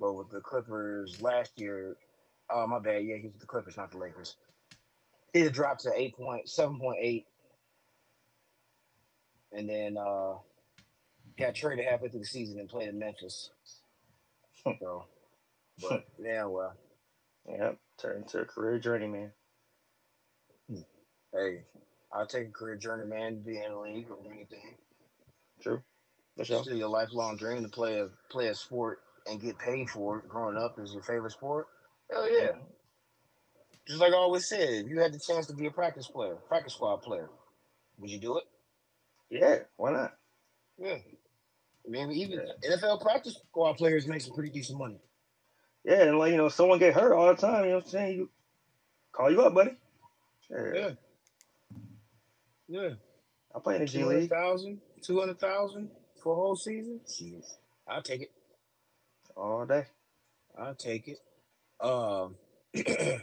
But 0.00 0.14
with 0.14 0.30
the 0.30 0.40
Clippers 0.40 1.20
last 1.20 1.52
year, 1.60 1.96
oh 2.48 2.66
my 2.66 2.78
bad, 2.78 3.04
yeah, 3.04 3.16
he 3.16 3.28
was 3.28 3.38
the 3.38 3.46
Clippers, 3.46 3.76
not 3.76 3.90
the 3.90 3.98
Lakers. 3.98 4.36
He 5.34 5.40
had 5.40 5.52
dropped 5.52 5.82
to 5.82 5.92
eight 5.94 6.16
point 6.16 6.48
seven 6.48 6.78
point 6.80 6.98
eight, 7.00 7.26
and 9.52 9.68
then 9.68 9.96
uh 9.98 10.34
got 11.38 11.54
traded 11.54 11.84
halfway 11.84 12.08
through 12.08 12.20
the 12.20 12.26
season 12.26 12.58
and 12.58 12.68
played 12.68 12.88
in 12.88 12.98
Memphis. 12.98 13.50
So, 14.80 15.04
but 15.80 16.06
yeah, 16.22 16.44
well, 16.46 16.74
Yep, 17.58 17.78
turned 18.00 18.22
into 18.22 18.40
a 18.40 18.44
career 18.44 18.78
journeyman. 18.78 19.32
hey, 21.32 21.64
I'll 22.12 22.26
take 22.26 22.48
a 22.48 22.52
career 22.52 22.76
journeyman 22.76 23.36
to 23.36 23.40
be 23.40 23.56
in 23.58 23.72
the 23.72 23.78
league 23.78 24.10
or 24.10 24.18
anything. 24.32 24.76
True. 25.60 25.82
For 26.36 26.42
It's 26.42 26.48
sure. 26.48 26.62
still 26.62 26.76
your 26.76 26.88
lifelong 26.88 27.36
dream 27.36 27.62
to 27.62 27.68
play 27.68 27.98
a 28.00 28.08
play 28.30 28.48
a 28.48 28.54
sport 28.54 29.00
and 29.26 29.40
get 29.40 29.58
paid 29.58 29.90
for 29.90 30.18
it. 30.18 30.28
Growing 30.28 30.56
up 30.56 30.78
is 30.78 30.92
your 30.92 31.02
favorite 31.02 31.32
sport. 31.32 31.66
Hell 32.10 32.30
yeah! 32.30 32.52
Just 33.86 34.00
like 34.00 34.12
I 34.12 34.16
always 34.16 34.46
said, 34.46 34.84
if 34.84 34.88
you 34.88 35.00
had 35.00 35.12
the 35.12 35.18
chance 35.18 35.46
to 35.46 35.54
be 35.54 35.66
a 35.66 35.70
practice 35.70 36.06
player, 36.06 36.36
practice 36.48 36.74
squad 36.74 36.98
player, 36.98 37.28
would 37.98 38.10
you 38.10 38.18
do 38.20 38.38
it? 38.38 38.44
Yeah, 39.30 39.58
why 39.76 39.92
not? 39.92 40.12
Yeah. 40.78 40.96
I 41.86 41.88
mean, 41.90 42.10
even 42.12 42.40
NFL 42.68 43.00
practice 43.00 43.36
squad 43.48 43.74
players 43.74 44.06
make 44.06 44.20
some 44.20 44.34
pretty 44.34 44.50
decent 44.50 44.78
money. 44.78 45.00
Yeah, 45.84 46.02
and 46.02 46.18
like 46.18 46.32
you 46.32 46.36
know, 46.36 46.48
someone 46.48 46.78
get 46.78 46.94
hurt 46.94 47.14
all 47.14 47.28
the 47.28 47.40
time. 47.40 47.64
You 47.64 47.70
know 47.70 47.76
what 47.76 47.84
I'm 47.84 47.90
saying? 47.90 48.16
You 48.16 48.30
call 49.12 49.30
you 49.30 49.42
up, 49.42 49.54
buddy. 49.54 49.72
Yeah, 50.50 50.72
Yeah. 50.74 50.90
Yeah. 52.68 52.90
I 53.54 53.58
play 53.58 53.74
in 53.76 53.80
the 53.80 53.86
G 53.86 53.98
200,000, 53.98 54.68
League 54.70 54.80
200,000 55.02 55.90
for 56.22 56.32
a 56.32 56.36
whole 56.36 56.56
season? 56.56 57.00
Jeez. 57.06 57.44
I'll 57.88 58.02
take 58.02 58.22
it. 58.22 58.30
all 59.36 59.66
day. 59.66 59.86
I'll 60.56 60.74
take 60.74 61.08
it. 61.08 61.18
Um, 61.80 62.36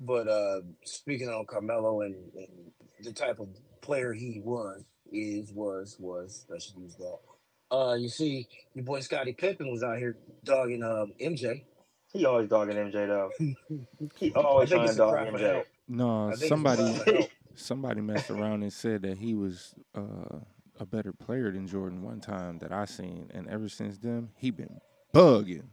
but 0.00 0.28
uh, 0.28 0.60
speaking 0.84 1.28
on 1.28 1.44
Carmelo 1.46 2.02
and, 2.02 2.14
and 2.34 2.72
the 3.02 3.12
type 3.12 3.40
of 3.40 3.48
player 3.82 4.12
he 4.14 4.40
was, 4.42 4.82
is 5.12 5.52
was 5.52 5.96
was 5.98 6.46
let's 6.48 6.72
use 6.76 6.96
that. 6.96 7.18
Uh, 7.70 7.94
you 7.98 8.08
see, 8.08 8.46
your 8.74 8.84
boy 8.84 9.00
Scottie 9.00 9.32
Pippen 9.32 9.70
was 9.70 9.82
out 9.82 9.98
here 9.98 10.16
dogging 10.44 10.82
um 10.82 11.12
MJ. 11.20 11.64
He 12.12 12.24
always 12.24 12.48
dogging 12.48 12.76
MJ 12.76 13.06
though. 13.06 13.30
He 14.16 14.32
always 14.34 14.70
trying 14.70 14.88
to 14.88 14.94
dog 14.94 15.14
MJ. 15.14 15.40
help. 15.40 15.66
No, 15.88 16.28
I 16.28 16.30
think 16.30 16.40
it's 16.42 16.48
somebody 16.48 16.82
a 16.82 16.94
cry 16.94 17.04
for 17.04 17.12
help. 17.14 17.30
somebody 17.54 18.00
messed 18.00 18.30
around 18.30 18.62
and 18.62 18.72
said 18.72 19.02
that 19.02 19.18
he 19.18 19.34
was 19.34 19.74
uh, 19.96 20.38
a 20.78 20.86
better 20.86 21.12
player 21.12 21.50
than 21.50 21.66
Jordan 21.66 22.02
one 22.02 22.20
time 22.20 22.58
that 22.58 22.72
I 22.72 22.84
seen, 22.84 23.30
and 23.34 23.48
ever 23.48 23.68
since 23.68 23.98
then 23.98 24.30
he 24.36 24.50
been 24.50 24.80
bugging. 25.12 25.64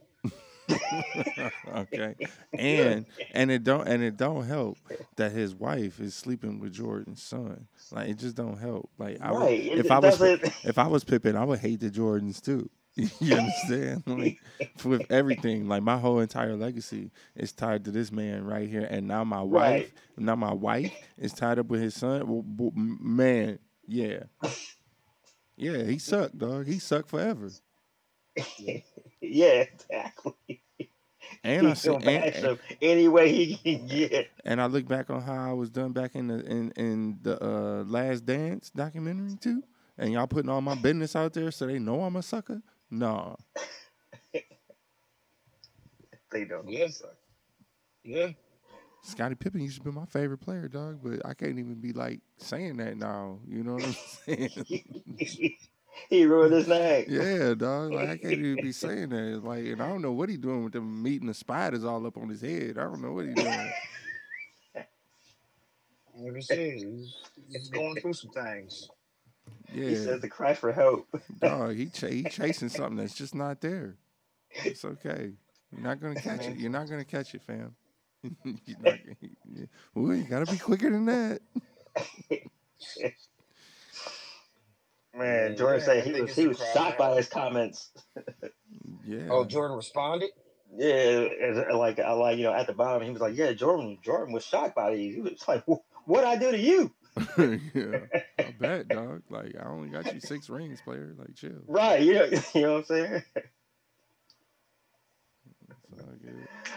okay, 1.75 2.15
and 2.57 3.05
and 3.33 3.51
it 3.51 3.63
don't 3.63 3.87
and 3.87 4.03
it 4.03 4.17
don't 4.17 4.45
help 4.45 4.77
that 5.17 5.31
his 5.31 5.53
wife 5.55 5.99
is 5.99 6.13
sleeping 6.15 6.59
with 6.59 6.73
Jordan's 6.73 7.21
son. 7.23 7.67
Like 7.91 8.09
it 8.09 8.17
just 8.17 8.35
don't 8.35 8.57
help. 8.57 8.89
Like 8.97 9.19
I 9.21 9.31
would, 9.31 9.39
Right. 9.41 9.65
If 9.65 9.85
it 9.85 9.91
I 9.91 9.99
was 9.99 10.17
doesn't. 10.19 10.43
if 10.65 10.77
I 10.77 10.87
was 10.87 11.03
Pippen, 11.03 11.35
I 11.35 11.43
would 11.43 11.59
hate 11.59 11.79
the 11.79 11.89
Jordans 11.89 12.41
too. 12.41 12.69
you 12.95 13.35
understand? 13.35 14.03
Like 14.05 14.39
with 14.83 15.05
everything, 15.09 15.67
like 15.69 15.81
my 15.81 15.97
whole 15.97 16.19
entire 16.19 16.55
legacy 16.57 17.11
is 17.35 17.53
tied 17.53 17.85
to 17.85 17.91
this 17.91 18.11
man 18.11 18.43
right 18.43 18.67
here, 18.67 18.85
and 18.89 19.07
now 19.07 19.23
my 19.23 19.41
wife, 19.41 19.83
Right. 19.83 19.91
now 20.17 20.35
my 20.35 20.53
wife 20.53 20.93
is 21.17 21.31
tied 21.31 21.57
up 21.57 21.67
with 21.67 21.81
his 21.81 21.95
son. 21.95 22.27
Well, 22.27 22.71
man, 22.75 23.59
yeah, 23.87 24.23
yeah, 25.55 25.83
he 25.83 25.99
sucked, 25.99 26.37
dog. 26.37 26.67
He 26.67 26.79
sucked 26.79 27.07
forever. 27.09 27.49
Yeah, 29.21 29.65
exactly. 29.73 30.35
And 31.43 31.67
I 31.67 31.73
see, 31.73 31.93
and, 31.93 32.05
him 32.05 32.59
any 32.81 33.07
way 33.07 33.31
he 33.31 33.55
can 33.55 33.87
get. 33.87 34.29
and 34.45 34.61
I 34.61 34.65
look 34.65 34.87
back 34.87 35.09
on 35.09 35.21
how 35.21 35.49
I 35.49 35.53
was 35.53 35.69
done 35.69 35.91
back 35.91 36.13
in 36.15 36.27
the 36.27 36.39
in 36.45 36.71
in 36.71 37.19
the 37.21 37.43
uh, 37.43 37.83
Last 37.83 38.25
Dance 38.25 38.69
documentary 38.69 39.37
too, 39.39 39.63
and 39.97 40.11
y'all 40.11 40.27
putting 40.27 40.49
all 40.49 40.61
my 40.61 40.75
business 40.75 41.15
out 41.15 41.33
there 41.33 41.49
so 41.51 41.67
they 41.67 41.79
know 41.79 42.03
I'm 42.03 42.15
a 42.15 42.21
sucker. 42.21 42.61
No, 42.91 43.37
They 46.31 46.45
don't. 46.45 46.69
Yeah. 46.69 46.87
Yeah, 48.03 48.29
Scottie 49.03 49.35
Pippen 49.35 49.61
used 49.61 49.77
to 49.77 49.83
be 49.83 49.91
my 49.91 50.05
favorite 50.05 50.39
player, 50.39 50.67
dog, 50.67 50.99
but 51.03 51.25
I 51.25 51.33
can't 51.33 51.59
even 51.59 51.75
be 51.75 51.93
like 51.93 52.19
saying 52.37 52.77
that 52.77 52.97
now. 52.97 53.39
You 53.47 53.63
know 53.63 53.73
what 53.73 53.85
I'm 53.85 53.93
saying? 54.25 55.57
he 56.09 56.25
ruined 56.25 56.53
his 56.53 56.67
name. 56.67 57.05
yeah, 57.09 57.53
dog. 57.53 57.91
Like 57.91 58.09
I 58.09 58.17
can't 58.17 58.33
even 58.39 58.61
be 58.61 58.71
saying 58.71 59.09
that. 59.09 59.43
Like, 59.43 59.65
and 59.65 59.81
I 59.81 59.87
don't 59.87 60.01
know 60.01 60.11
what 60.11 60.29
he 60.29 60.37
doing 60.37 60.63
with 60.63 60.73
them 60.73 61.05
and 61.05 61.29
the 61.29 61.33
spiders 61.33 61.83
all 61.83 62.05
up 62.05 62.17
on 62.17 62.29
his 62.29 62.41
head. 62.41 62.77
I 62.77 62.83
don't 62.83 63.01
know 63.01 63.11
what 63.13 63.25
he 63.25 63.33
doing. 63.33 63.73
like 64.75 66.35
I 66.35 66.39
said, 66.39 66.73
he's, 66.73 67.15
he's 67.49 67.69
going 67.69 67.95
through 67.97 68.13
some 68.13 68.31
things. 68.31 68.89
Yeah. 69.73 69.87
He 69.87 69.95
Yeah, 69.95 70.03
says 70.03 70.21
the 70.21 70.29
cry 70.29 70.53
for 70.53 70.71
help. 70.71 71.07
dog. 71.39 71.75
He 71.75 71.87
ch- 71.87 72.01
he 72.01 72.23
chasing 72.29 72.69
something 72.69 72.97
that's 72.97 73.15
just 73.15 73.35
not 73.35 73.61
there. 73.61 73.95
It's 74.63 74.83
okay. 74.83 75.33
You're 75.71 75.81
not 75.81 76.01
gonna 76.01 76.15
catch 76.15 76.47
it. 76.49 76.57
You're 76.57 76.69
not 76.69 76.89
gonna 76.89 77.05
catch 77.05 77.33
it, 77.33 77.41
fam. 77.43 77.75
You're 78.43 78.77
not, 78.79 78.99
yeah. 79.49 79.65
Well, 79.95 80.15
you 80.15 80.23
gotta 80.25 80.45
be 80.45 80.57
quicker 80.57 80.89
than 80.89 81.05
that. 81.05 81.41
Man, 85.15 85.57
Jordan 85.57 85.79
yeah, 85.79 85.85
said 85.85 86.03
he 86.05 86.21
was 86.21 86.35
he 86.35 86.47
was 86.47 86.61
shocked 86.73 86.97
by 86.97 87.15
his 87.15 87.27
comments. 87.27 87.89
Yeah. 89.05 89.27
Oh, 89.29 89.43
Jordan 89.45 89.75
responded. 89.75 90.29
Yeah, 90.77 91.27
as- 91.41 91.73
like 91.73 91.99
I 91.99 92.11
like 92.13 92.37
you 92.37 92.43
know 92.43 92.53
at 92.53 92.67
the 92.67 92.73
bottom 92.73 93.03
he 93.03 93.11
was 93.11 93.21
like, 93.21 93.35
yeah, 93.35 93.51
Jordan 93.51 93.97
Jordan 94.03 94.33
was 94.33 94.45
shocked 94.45 94.75
by 94.75 94.95
these. 94.95 95.15
He 95.15 95.21
was 95.21 95.43
like, 95.47 95.63
what 96.05 96.23
I 96.23 96.37
do 96.37 96.51
to 96.51 96.57
you? 96.57 96.93
yeah. 97.73 97.99
I 98.39 98.55
bet, 98.59 98.87
dog. 98.87 99.23
Like 99.29 99.55
I 99.59 99.67
only 99.67 99.89
got 99.89 100.13
you 100.13 100.19
six 100.19 100.49
rings, 100.49 100.81
player. 100.81 101.13
Like 101.17 101.35
chill. 101.35 101.63
Right, 101.67 102.01
you 102.01 102.13
know, 102.13 102.25
you 102.53 102.61
know 102.61 102.73
what 102.73 102.77
I'm 102.79 102.85
saying? 102.85 103.13
It's. 103.13 103.25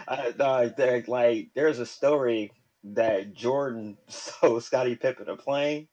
I, 0.07 0.33
no, 0.37 0.71
like 1.07 1.49
there's 1.55 1.79
a 1.79 1.85
story 1.85 2.51
that 2.83 3.33
Jordan 3.33 3.97
sold 4.07 4.63
Scottie 4.63 4.95
Pippen 4.95 5.29
a 5.29 5.35
plane, 5.35 5.87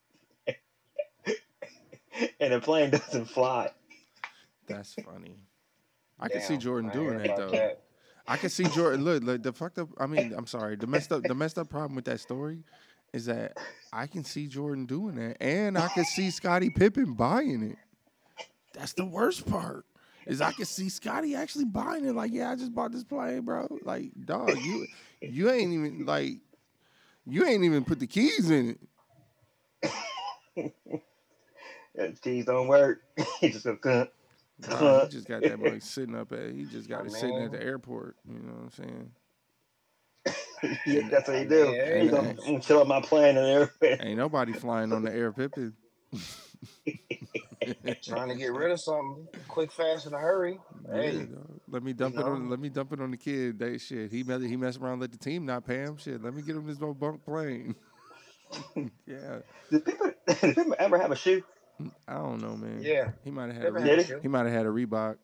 and 2.40 2.53
the 2.53 2.61
plane 2.61 2.90
doesn't 2.90 3.27
fly. 3.27 3.70
That's 4.66 4.94
funny. 4.94 5.37
I 6.18 6.29
can 6.29 6.40
see 6.40 6.57
Jordan 6.57 6.90
I 6.90 6.92
doing 6.92 7.18
that 7.18 7.37
though. 7.37 7.51
that. 7.51 7.83
I 8.27 8.37
can 8.37 8.51
see 8.51 8.64
Jordan. 8.64 9.05
Look, 9.05 9.25
like 9.25 9.42
the 9.42 9.53
fucked 9.53 9.79
up. 9.79 9.88
I 9.98 10.07
mean, 10.07 10.33
I'm 10.37 10.46
sorry. 10.46 10.77
The 10.77 10.87
messed 10.87 11.12
up. 11.12 11.22
The 11.25 11.35
messed 11.35 11.59
up 11.59 11.68
problem 11.68 11.96
with 11.96 12.05
that 12.05 12.20
story 12.20 12.62
is 13.12 13.27
that 13.27 13.57
I 13.92 14.07
can 14.07 14.25
see 14.25 14.46
Jordan 14.46 14.87
doing 14.87 15.16
that, 15.16 15.37
and 15.40 15.77
I 15.77 15.88
can 15.88 16.05
see 16.05 16.31
Scottie 16.31 16.70
Pippen 16.70 17.14
buying 17.14 17.62
it. 17.62 17.77
That's 18.72 18.92
the 18.92 19.05
worst 19.05 19.46
part. 19.46 19.85
Is 20.25 20.40
I 20.40 20.53
can 20.53 20.66
see 20.66 20.88
Scottie 20.88 21.35
actually 21.35 21.64
buying 21.64 22.05
it. 22.05 22.14
Like, 22.14 22.33
yeah, 22.33 22.53
I 22.53 22.57
just 22.57 22.72
bought 22.72 22.92
this 22.92 23.03
plane, 23.03 23.40
bro. 23.40 23.66
Like, 23.83 24.12
dog, 24.25 24.57
you 24.57 24.87
you 25.20 25.51
ain't 25.51 25.72
even 25.72 26.07
like 26.07 26.35
you 27.27 27.44
ain't 27.44 27.64
even 27.64 27.85
put 27.85 27.98
the 27.98 28.07
keys 28.07 28.51
in 28.51 28.79
it. 29.83 30.72
Yeah, 31.96 32.09
keys 32.22 32.46
don't 32.46 32.68
work. 32.68 33.02
he 33.40 33.50
just 33.50 33.64
go. 33.64 33.76
"Cuh, 33.76 34.07
Nah, 34.68 35.05
he 35.05 35.09
just 35.11 35.26
got 35.26 35.42
that 35.42 35.59
boy 35.59 35.78
sitting 35.81 36.14
up 36.14 36.33
at. 36.33 36.52
He 36.52 36.64
just 36.64 36.88
got 36.88 37.02
Oh, 37.02 37.07
it 37.07 37.12
sitting 37.12 37.42
at 37.42 37.52
the 37.52 37.62
airport. 37.62 38.16
You 38.28 38.38
know 38.38 38.52
what 38.52 38.62
I'm 38.62 38.70
saying? 38.70 39.11
yeah, 40.87 41.09
that's 41.09 41.28
what 41.28 41.38
he 41.38 41.44
do. 41.44 41.72
Yeah, 41.76 42.02
he 42.02 42.09
gonna, 42.09 42.28
yeah. 42.28 42.35
I'm 42.46 42.52
gonna 42.52 42.61
chill 42.61 42.81
up 42.81 42.87
my 42.87 43.00
plane 43.00 43.37
and 43.37 43.46
everything. 43.46 43.98
Ain't 44.00 44.18
nobody 44.18 44.52
flying 44.52 44.92
on 44.92 45.02
the 45.02 45.12
air 45.12 45.33
Pippen. 45.33 45.74
Trying 48.02 48.28
to 48.28 48.35
get 48.37 48.52
rid 48.52 48.70
of 48.70 48.81
something 48.81 49.26
quick, 49.48 49.72
fast, 49.72 50.07
in 50.07 50.14
a 50.14 50.18
hurry. 50.18 50.61
Hey, 50.90 51.24
dog. 51.24 51.61
let 51.68 51.83
me 51.83 51.92
dump 51.92 52.16
it 52.16 52.24
on. 52.24 52.48
Let 52.48 52.61
me 52.61 52.68
dump 52.68 52.92
it 52.92 53.00
on 53.00 53.11
the 53.11 53.16
kid. 53.16 53.59
They 53.59 53.78
shit. 53.78 54.11
He 54.12 54.22
mess, 54.22 54.42
he 54.42 54.57
mess 54.57 54.76
around. 54.76 55.00
Let 55.00 55.11
the 55.12 55.18
team 55.18 55.44
not 55.46 55.66
pay 55.66 55.78
him. 55.78 55.96
Shit. 55.96 56.22
Let 56.22 56.35
me 56.35 56.42
get 56.42 56.55
him 56.57 56.66
this 56.66 56.78
little 56.78 56.94
bunk 56.94 57.24
plane. 57.24 57.74
yeah. 59.07 59.38
Did 59.70 59.85
people, 59.85 60.11
did 60.26 60.55
people 60.55 60.76
ever 60.78 60.98
have 60.98 61.11
a 61.11 61.16
shoe? 61.16 61.42
I 62.09 62.14
don't 62.14 62.40
know, 62.42 62.57
man. 62.57 62.81
yeah. 62.83 63.11
He 63.25 63.31
might 63.31 63.53
have 63.53 63.62
had. 63.62 63.77
A, 63.77 63.81
had 63.81 63.99
a 63.99 64.21
he? 64.21 64.29
might 64.29 64.45
have 64.47 64.53
had 64.53 64.66
a 64.66 64.71
Reebok. 64.71 65.16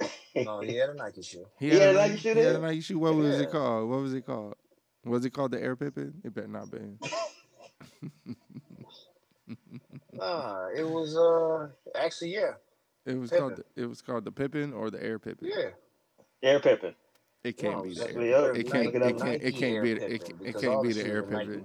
No, 0.34 0.60
he 0.60 0.76
had 0.76 0.90
a 0.90 0.94
Nike 0.94 1.22
shoe. 1.22 1.44
He 1.58 1.70
He 1.70 1.76
had 1.76 1.90
a 1.90 1.92
Nike 1.98 2.16
shoe 2.18 2.34
He 2.34 2.38
had 2.38 2.48
a 2.48 2.52
then? 2.52 2.62
Nike 2.62 2.80
shoe. 2.82 2.98
What 3.00 3.14
was 3.16 3.40
it 3.40 3.50
called? 3.50 3.90
What 3.90 4.00
was 4.00 4.14
it 4.14 4.24
called? 4.24 4.54
Was 5.04 5.24
it 5.24 5.30
called 5.30 5.50
the 5.50 5.60
Air 5.60 5.74
Pippen? 5.76 6.14
It 6.24 6.32
better 6.34 6.46
not 6.46 6.70
be. 6.70 6.78
Nah, 10.12 10.68
it 10.76 10.88
was 10.88 11.16
uh 11.16 11.68
actually 11.98 12.34
yeah, 12.34 12.52
It 13.06 13.18
was 13.18 13.30
Pippen. 13.30 13.48
called. 13.48 13.64
The, 13.74 13.82
it 13.82 13.86
was 13.86 14.02
called 14.02 14.24
the 14.24 14.30
Pippen 14.32 14.72
or 14.72 14.90
the 14.90 15.02
Air 15.02 15.18
Pippen. 15.18 15.48
yeah. 15.50 15.70
Air 16.42 16.60
Pippen. 16.60 16.94
It 17.42 17.56
can't 17.56 17.76
No, 17.78 17.82
be 17.82 17.88
the 17.90 17.94
simply 17.96 18.32
Air. 18.34 18.50
up. 18.50 18.56
It 18.56 18.70
can't. 18.70 18.94
it 18.94 19.02
It 19.02 19.18
can't. 19.18 19.42
It 19.42 19.52
can't 19.56 19.82
be. 19.82 19.94
The, 19.94 20.14
it, 20.14 20.24
can't- 20.24 20.42
it 20.42 20.60
can't 20.60 20.82
be 20.82 20.88
the 20.92 20.94
the 20.94 21.00
shoes 21.00 21.08
Air 21.10 21.22
Pippen. 21.22 21.64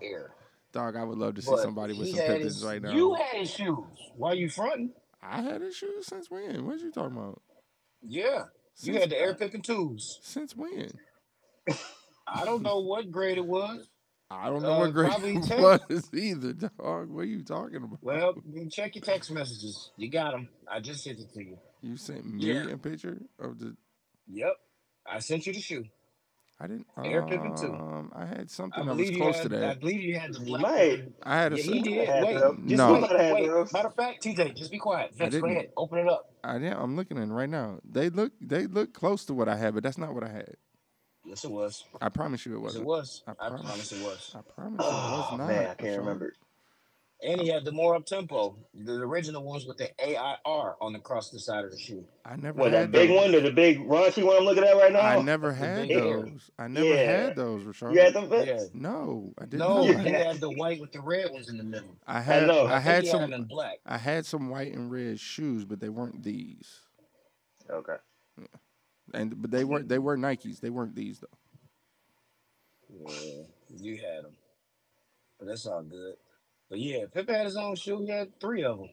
Dog, 0.76 0.98
I 0.98 1.06
would 1.06 1.18
love 1.18 1.36
to 1.36 1.42
see 1.42 1.50
But 1.52 1.62
somebody 1.62 1.94
with 1.98 2.10
some 2.10 2.20
Pippens 2.20 2.62
right 2.62 2.82
now. 2.82 2.92
You 2.92 3.14
had 3.14 3.40
his 3.40 3.50
shoes. 3.50 3.78
Why 4.18 4.34
you 4.34 4.50
fronting? 4.50 4.92
I 5.24 5.42
had 5.42 5.62
his 5.62 5.74
shoes 5.74 6.06
since 6.06 6.30
when? 6.30 6.66
What 6.66 6.80
you 6.82 6.92
talking 6.92 7.16
about? 7.16 7.42
Yeah, 8.02 8.44
you 8.82 9.00
had 9.00 9.10
the 9.10 9.18
Air 9.18 9.36
Pippen 9.36 9.62
twos. 9.62 10.20
since 10.22 10.54
when? 10.54 10.90
I 12.28 12.44
don't 12.44 12.62
know 12.62 12.80
what 12.82 13.10
grade 13.10 13.38
it 13.38 13.46
was. 13.46 13.88
I 14.30 14.50
don't 14.50 14.64
know 14.64 14.74
Uh, 14.74 14.80
what 14.80 14.94
grade 14.94 15.14
it 15.24 15.44
10. 15.46 15.62
was 15.62 16.10
either, 16.14 16.52
dog. 16.52 17.10
What 17.10 17.22
are 17.22 17.24
you 17.24 17.42
talking 17.44 17.78
about? 17.78 18.00
Well, 18.02 18.34
check 18.70 18.96
your 18.96 19.02
text 19.04 19.32
messages. 19.32 19.92
You 19.96 20.10
got 20.10 20.32
them. 20.32 20.50
I 20.70 20.82
just 20.82 21.06
sent 21.06 21.20
it 21.20 21.32
to 21.36 21.42
you. 21.42 21.58
you 21.82 21.96
sent 21.96 22.26
me 22.26 22.44
Yeah. 22.52 22.70
a 22.70 22.78
picture 22.78 23.22
of 23.40 23.60
the. 23.60 23.78
Yep, 24.28 24.56
I 25.08 25.20
sent 25.20 25.48
you 25.48 25.54
the 25.54 25.62
shoe. 25.62 25.86
I 26.60 26.68
didn't. 26.68 26.88
Air 27.04 27.22
Pippen 27.24 27.56
too. 27.58 27.74
Um, 27.74 28.12
I 28.15 28.26
had 28.26 28.41
I 28.41 28.46
something 28.48 28.86
that 28.86 28.96
was 28.96 29.12
close 29.12 29.36
had. 29.36 29.44
to 29.44 29.50
that. 29.50 29.70
I 29.72 29.74
believe 29.76 30.00
you 30.02 30.18
had 30.18 30.34
the 30.34 30.39
You 30.39 30.58
might. 30.58 31.04
I 31.24 31.36
had 31.36 31.54
a. 31.54 31.58
Yeah, 31.58 31.63
he 31.63 31.82
did. 31.82 32.08
had 32.08 32.24
Wait, 32.24 32.34
just 32.34 32.54
No. 32.65 32.94
wait, 32.94 33.34
wait. 33.52 33.74
Matter 33.74 33.88
of 33.89 33.96
fact, 33.96 34.24
TJ, 34.24 34.56
just 34.56 34.72
be 34.72 34.78
quiet. 34.78 35.13
Vince, 35.13 35.36
go 35.38 35.48
ahead, 35.48 35.70
open 35.76 36.00
it 36.00 36.08
up. 36.08 36.32
I 36.46 36.54
didn't. 36.60 36.78
I'm 36.80 36.96
looking 36.96 37.18
at 37.18 37.24
it 37.28 37.32
right 37.32 37.50
now. 37.50 37.80
They 37.84 38.10
look. 38.10 38.32
They 38.39 38.68
look 38.68 38.94
close 38.94 39.26
to 39.26 39.34
what 39.34 39.50
I 39.50 39.58
had, 39.58 39.74
but 39.74 39.84
that's 39.84 39.98
not 39.98 40.13
what 40.13 40.24
I 40.24 40.30
had. 40.30 40.56
Yes, 41.26 41.44
it 41.44 41.52
was. 41.52 41.84
I 42.00 42.08
promise 42.10 42.46
you 42.46 42.56
it 42.56 42.60
wasn't. 42.62 42.84
it 42.84 42.88
was. 42.88 43.24
I 43.28 43.32
I 43.32 43.34
promise. 43.50 43.62
promise 43.65 43.91
it 43.91 44.04
was. 44.04 44.36
I 44.36 44.41
promise 44.56 44.80
you 44.82 44.88
it 44.88 44.91
was 44.91 45.28
Oh 45.32 45.38
not. 45.38 45.48
man, 45.48 45.62
I 45.68 45.74
can't 45.74 45.80
Rashawn. 45.80 45.98
remember. 45.98 46.34
And 47.23 47.39
he 47.39 47.47
had 47.47 47.63
the 47.63 47.71
more 47.71 47.95
up 47.95 48.06
tempo, 48.06 48.58
the 48.73 48.91
original 48.93 49.41
ones 49.41 49.65
with 49.65 49.78
the 49.78 49.89
AIR 49.99 50.75
on 50.82 50.91
the 50.93 50.99
cross 50.99 51.30
the 51.30 51.39
side 51.39 51.63
of 51.63 51.71
the 51.71 51.78
shoe. 51.80 52.06
I 52.25 52.36
never 52.36 52.60
What 52.60 52.73
had 52.73 52.88
that 52.88 52.91
big 52.91 53.10
those. 53.10 53.17
one, 53.17 53.34
or 53.36 53.39
the 53.39 53.51
big 53.51 53.80
raunchy 53.80 54.21
one 54.23 54.36
I'm 54.38 54.43
looking 54.43 54.65
at 54.65 54.75
right 54.75 54.91
now? 54.91 54.99
I 54.99 55.21
never 55.21 55.54
had 55.54 55.88
big 55.88 55.97
hair. 55.97 56.21
those. 56.23 56.51
I 56.60 56.67
never 56.67 56.86
Yeah. 56.88 57.21
had 57.28 57.36
those, 57.38 57.63
Rashard. 57.63 57.93
You 57.93 58.01
had 58.01 58.13
them? 58.13 58.30
Yeah. 58.32 58.60
No, 58.73 59.34
I 59.39 59.43
didn't. 59.45 59.60
No, 59.60 59.89
not. 59.89 60.06
he 60.06 60.12
had 60.12 60.41
the 60.41 60.49
white 60.51 60.82
with 60.82 60.91
the 60.91 60.99
red 60.99 61.32
ones 61.32 61.47
in 61.49 61.58
the 61.58 61.63
middle. 61.63 61.95
I 62.06 62.19
had. 62.19 62.47
know. 62.47 62.65
I, 62.65 62.75
I, 62.75 62.80
had 62.80 63.08
some. 63.08 63.21
had 63.21 63.30
them 63.32 63.41
in 63.41 63.45
black. 63.45 63.78
I 63.86 63.97
had 63.97 64.25
some 64.25 64.49
white 64.49 64.73
and 64.73 64.91
red 64.91 65.17
shoes, 65.19 65.63
but 65.63 65.80
they 65.80 65.89
weren't 65.89 66.21
these. 66.21 66.82
Okay. 67.69 67.95
And 69.13 69.41
but 69.41 69.51
they 69.51 69.63
weren't. 69.63 69.88
They 69.88 69.99
were 69.99 70.17
Nikes. 70.17 70.60
They 70.60 70.69
weren't 70.69 70.95
these 70.95 71.19
though. 71.21 71.28
Yeah, 73.08 73.43
you 73.78 73.95
had 73.97 74.25
them. 74.25 74.36
But 75.39 75.47
that's 75.47 75.65
all 75.65 75.82
good. 75.84 76.15
But 76.69 76.80
yeah, 76.80 77.06
Pippen 77.13 77.36
had 77.36 77.45
his 77.45 77.58
own 77.58 77.75
shoe. 77.75 78.01
He 78.06 78.10
had 78.12 78.39
three 78.39 78.63
of 78.63 78.78
them. 78.80 78.89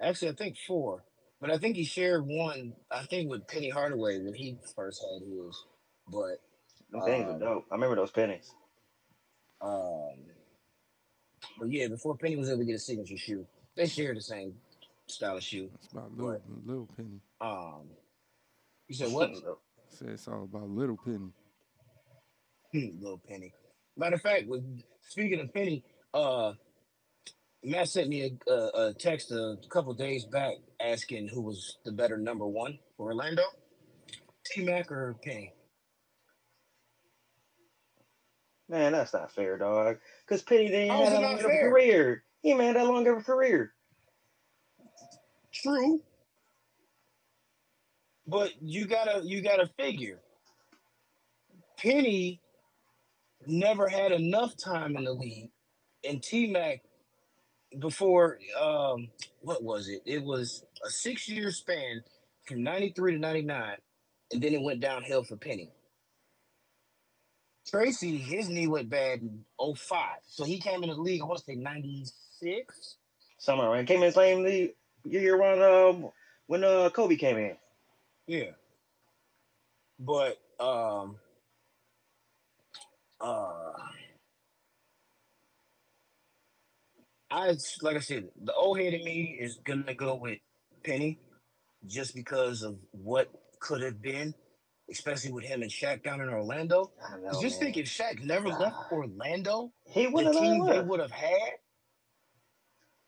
Actually, 0.00 0.30
I 0.30 0.34
think 0.34 0.56
four. 0.66 1.04
But 1.40 1.50
I 1.50 1.58
think 1.58 1.76
he 1.76 1.84
shared 1.84 2.24
one. 2.26 2.74
I 2.90 3.04
think 3.04 3.28
with 3.30 3.46
Penny 3.48 3.68
Hardaway 3.70 4.20
when 4.20 4.34
he 4.34 4.56
first 4.74 5.02
had 5.02 5.26
his. 5.28 5.64
But 6.08 6.38
Them 6.90 7.02
pennies 7.04 7.26
Um, 7.28 7.36
are 7.36 7.38
dope. 7.38 7.64
I 7.70 7.74
remember 7.74 7.96
those 7.96 8.10
pennies. 8.10 8.52
um, 9.60 10.14
but 11.58 11.70
yeah, 11.70 11.88
before 11.88 12.16
Penny 12.16 12.36
was 12.36 12.48
able 12.48 12.60
to 12.60 12.64
get 12.64 12.76
a 12.76 12.78
signature 12.78 13.16
shoe, 13.16 13.46
they 13.76 13.86
shared 13.86 14.16
the 14.16 14.22
same 14.22 14.54
style 15.06 15.36
of 15.36 15.42
shoe. 15.42 15.70
It's 15.74 15.92
about 15.92 16.16
little, 16.16 16.40
little 16.64 16.88
penny. 16.96 17.20
Um, 17.40 17.88
you 18.88 18.94
said 18.94 19.12
what? 19.12 19.30
Say 19.90 20.06
it's 20.06 20.26
all 20.28 20.44
about 20.44 20.68
little 20.68 20.96
penny. 21.04 21.30
little 22.72 23.20
Penny. 23.28 23.52
Matter 23.96 24.16
of 24.16 24.22
fact, 24.22 24.46
with 24.48 24.64
speaking 25.08 25.38
of 25.40 25.52
Penny, 25.54 25.84
uh, 26.14 26.54
Matt 27.62 27.88
sent 27.88 28.08
me 28.08 28.38
a, 28.48 28.50
a, 28.50 28.88
a 28.88 28.94
text 28.94 29.32
a 29.32 29.56
couple 29.70 29.94
days 29.94 30.24
back 30.26 30.54
asking 30.80 31.28
who 31.28 31.42
was 31.42 31.78
the 31.84 31.92
better 31.92 32.16
number 32.16 32.46
one 32.46 32.78
for 32.96 33.06
Orlando, 33.06 33.42
T 34.46 34.64
Mac 34.64 34.90
or 34.92 35.16
Penny. 35.22 35.52
Man, 38.68 38.92
that's 38.92 39.12
not 39.12 39.32
fair, 39.32 39.58
dog. 39.58 39.98
Because 40.26 40.42
Penny 40.42 40.68
didn't 40.68 40.94
is 40.96 41.08
have 41.10 41.12
that 41.12 41.22
long 41.22 41.34
of 41.38 41.46
a 41.46 41.58
career. 41.70 42.24
He 42.42 42.50
ain't 42.52 42.60
had 42.60 42.76
that 42.76 42.86
long 42.86 43.06
of 43.06 43.18
a 43.18 43.22
career. 43.22 43.72
True, 45.52 46.00
but 48.26 48.52
you 48.60 48.86
gotta 48.86 49.22
you 49.24 49.42
gotta 49.42 49.68
figure. 49.78 50.20
Penny 51.78 52.40
never 53.46 53.88
had 53.88 54.12
enough 54.12 54.56
time 54.56 54.96
in 54.96 55.04
the 55.04 55.12
league, 55.12 55.50
and 56.08 56.22
T 56.22 56.46
Mac 56.46 56.82
before 57.78 58.38
um 58.60 59.08
what 59.40 59.62
was 59.62 59.88
it? 59.88 60.02
It 60.06 60.22
was 60.22 60.64
a 60.84 60.90
six 60.90 61.28
year 61.28 61.50
span 61.50 62.02
from 62.46 62.62
ninety 62.62 62.90
three 62.90 63.12
to 63.12 63.18
ninety 63.18 63.42
nine, 63.42 63.76
and 64.32 64.42
then 64.42 64.54
it 64.54 64.62
went 64.62 64.80
downhill 64.80 65.24
for 65.24 65.36
Penny. 65.36 65.70
Tracy, 67.66 68.18
his 68.18 68.48
knee 68.48 68.66
went 68.66 68.90
bad 68.90 69.20
in 69.20 69.42
05. 69.58 69.98
So 70.26 70.44
he 70.44 70.60
came 70.60 70.82
in 70.82 70.90
the 70.90 70.96
league, 70.96 71.22
I 71.22 71.24
want 71.24 71.38
to 71.38 71.44
say 71.44 71.54
96. 71.54 72.96
Somewhere 73.38 73.68
around. 73.68 73.86
Came 73.86 74.02
in 74.02 74.08
the 74.08 74.12
same 74.12 74.42
league 74.44 74.74
year 75.04 75.38
when 75.38 75.62
uh, 75.62 76.08
when 76.46 76.64
uh, 76.64 76.90
Kobe 76.90 77.16
came 77.16 77.38
in. 77.38 77.56
Yeah. 78.26 78.50
But 79.98 80.38
um 80.60 81.16
uh 83.20 83.72
I 87.34 87.56
like 87.82 87.96
I 87.96 88.00
said, 88.00 88.28
the 88.42 88.54
old 88.54 88.78
head 88.78 88.94
in 88.94 89.04
me 89.04 89.36
is 89.40 89.58
gonna 89.64 89.94
go 89.94 90.14
with 90.14 90.38
Penny 90.84 91.18
just 91.86 92.14
because 92.14 92.62
of 92.62 92.78
what 92.92 93.28
could 93.60 93.82
have 93.82 94.00
been, 94.00 94.34
especially 94.90 95.32
with 95.32 95.44
him 95.44 95.62
and 95.62 95.70
Shaq 95.70 96.04
down 96.04 96.20
in 96.20 96.28
Orlando. 96.28 96.92
I 97.02 97.18
know, 97.18 97.40
just 97.40 97.60
man. 97.60 97.72
think 97.72 97.76
if 97.78 97.86
Shaq 97.86 98.22
never 98.22 98.48
left 98.48 98.76
Orlando, 98.92 99.72
he 99.88 100.06
wouldn't 100.06 100.34
have 100.34 100.42
team 100.44 100.64
they 100.64 100.80
would 100.80 101.00
have 101.00 101.10
had. 101.10 101.54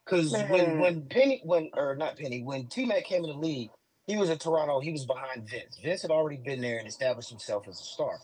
Because 0.05 0.33
when 0.33 0.79
when 0.81 1.03
Penny 1.09 1.41
when 1.45 1.71
or 1.75 1.95
not 1.95 2.17
Penny 2.17 2.43
when 2.43 2.67
T 2.67 2.85
Mac 2.85 3.05
came 3.05 3.25
in 3.25 3.31
the 3.31 3.37
league, 3.37 3.71
he 4.09 4.17
was 4.17 4.29
in 4.29 4.39
Toronto. 4.39 4.81
He 4.81 4.91
was 4.91 5.07
behind 5.07 5.49
Vince. 5.49 5.79
Vince 5.83 6.03
had 6.03 6.11
already 6.11 6.39
been 6.45 6.61
there 6.61 6.79
and 6.79 6.89
established 6.89 7.31
himself 7.31 7.69
as 7.69 7.81
a 7.81 7.85
star. 7.85 8.19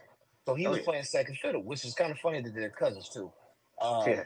So 0.47 0.55
he 0.57 0.67
Oh, 0.67 0.71
was 0.71 0.81
yeah. 0.81 0.85
playing 0.85 1.05
second 1.05 1.39
fiddle, 1.39 1.63
which 1.63 1.85
is 1.85 1.95
kind 1.95 2.11
of 2.11 2.19
funny 2.19 2.43
that 2.43 2.55
they're 2.55 2.71
cousins 2.71 3.09
too. 3.09 3.33
Um, 3.81 4.09
Yeah. 4.09 4.25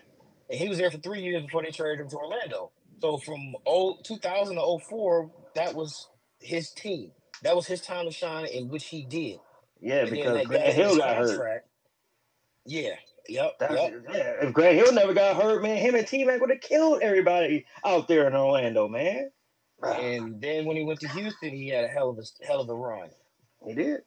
And 0.51 0.59
he 0.59 0.69
was 0.69 0.79
there 0.79 0.91
for 0.91 0.99
three 0.99 1.23
years 1.23 1.43
before 1.43 1.63
they 1.63 1.71
traded 1.71 2.01
him 2.01 2.11
to 2.11 2.17
Orlando. 2.17 2.71
So 3.01 3.19
from 3.19 3.55
oh, 3.67 3.99
2000 4.05 4.57
to 4.57 4.79
04, 4.89 5.31
that 5.55 5.75
was 5.75 6.09
his 6.41 6.71
team. 6.71 7.13
That 7.43 7.55
was 7.55 7.67
his 7.67 7.81
time 7.81 8.07
to 8.07 8.13
shine, 8.13 8.47
in 8.47 8.69
which 8.69 8.87
he 8.87 9.05
did. 9.05 9.39
Yeah, 9.81 10.01
And 10.01 10.11
because 10.11 10.47
Grant 10.47 10.73
Hill 10.73 10.97
got 10.97 11.17
hurt. 11.17 11.65
Yeah. 12.65 12.95
Yep. 13.29 13.53
That's, 13.59 13.73
yep. 13.75 14.05
Yeah, 14.13 14.33
if 14.43 14.53
Grant 14.53 14.77
Hill 14.77 14.93
never 14.93 15.13
got 15.13 15.41
hurt, 15.41 15.63
man, 15.63 15.77
him 15.77 15.95
and 15.95 16.07
T 16.07 16.25
Mac 16.25 16.41
would 16.41 16.51
have 16.51 16.61
killed 16.61 17.03
everybody 17.03 17.67
out 17.85 18.09
there 18.09 18.27
in 18.27 18.35
Orlando, 18.35 18.89
man. 18.89 19.31
And 19.83 20.41
then 20.41 20.65
when 20.65 20.77
he 20.77 20.85
went 20.85 21.01
to 21.01 21.09
Houston, 21.09 21.51
he 21.51 21.69
had 21.69 21.85
a 21.85 21.89
hell 21.89 22.09
of 22.09 22.19
a 22.19 22.47
hell 22.47 22.61
of 22.63 22.69
a 22.71 22.75
run. 22.75 23.11
He 23.65 23.75
did. 23.75 24.01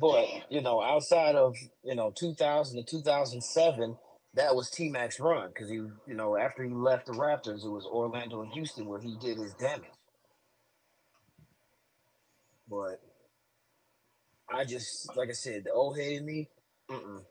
But 0.00 0.26
you 0.48 0.62
know, 0.62 0.80
outside 0.80 1.34
of 1.34 1.56
you 1.84 1.94
know 1.94 2.10
2000 2.16 2.78
to 2.78 2.90
2007, 2.90 3.96
that 4.34 4.54
was 4.54 4.70
T 4.70 4.88
Mac's 4.88 5.18
run 5.18 5.48
because 5.48 5.68
he, 5.68 5.76
you 5.76 6.14
know, 6.14 6.36
after 6.36 6.62
he 6.62 6.72
left 6.72 7.06
the 7.06 7.12
Raptors, 7.12 7.64
it 7.64 7.70
was 7.70 7.86
Orlando 7.86 8.42
and 8.42 8.52
Houston 8.52 8.86
where 8.86 9.00
he 9.00 9.16
did 9.20 9.38
his 9.38 9.54
damage. 9.54 9.88
But 12.68 13.00
I 14.52 14.64
just, 14.64 15.16
like 15.16 15.28
I 15.28 15.32
said, 15.32 15.64
the 15.64 15.72
old 15.72 15.98
head 15.98 16.12
in 16.12 16.24
me, 16.24 16.48
mm-mm. 16.88 17.22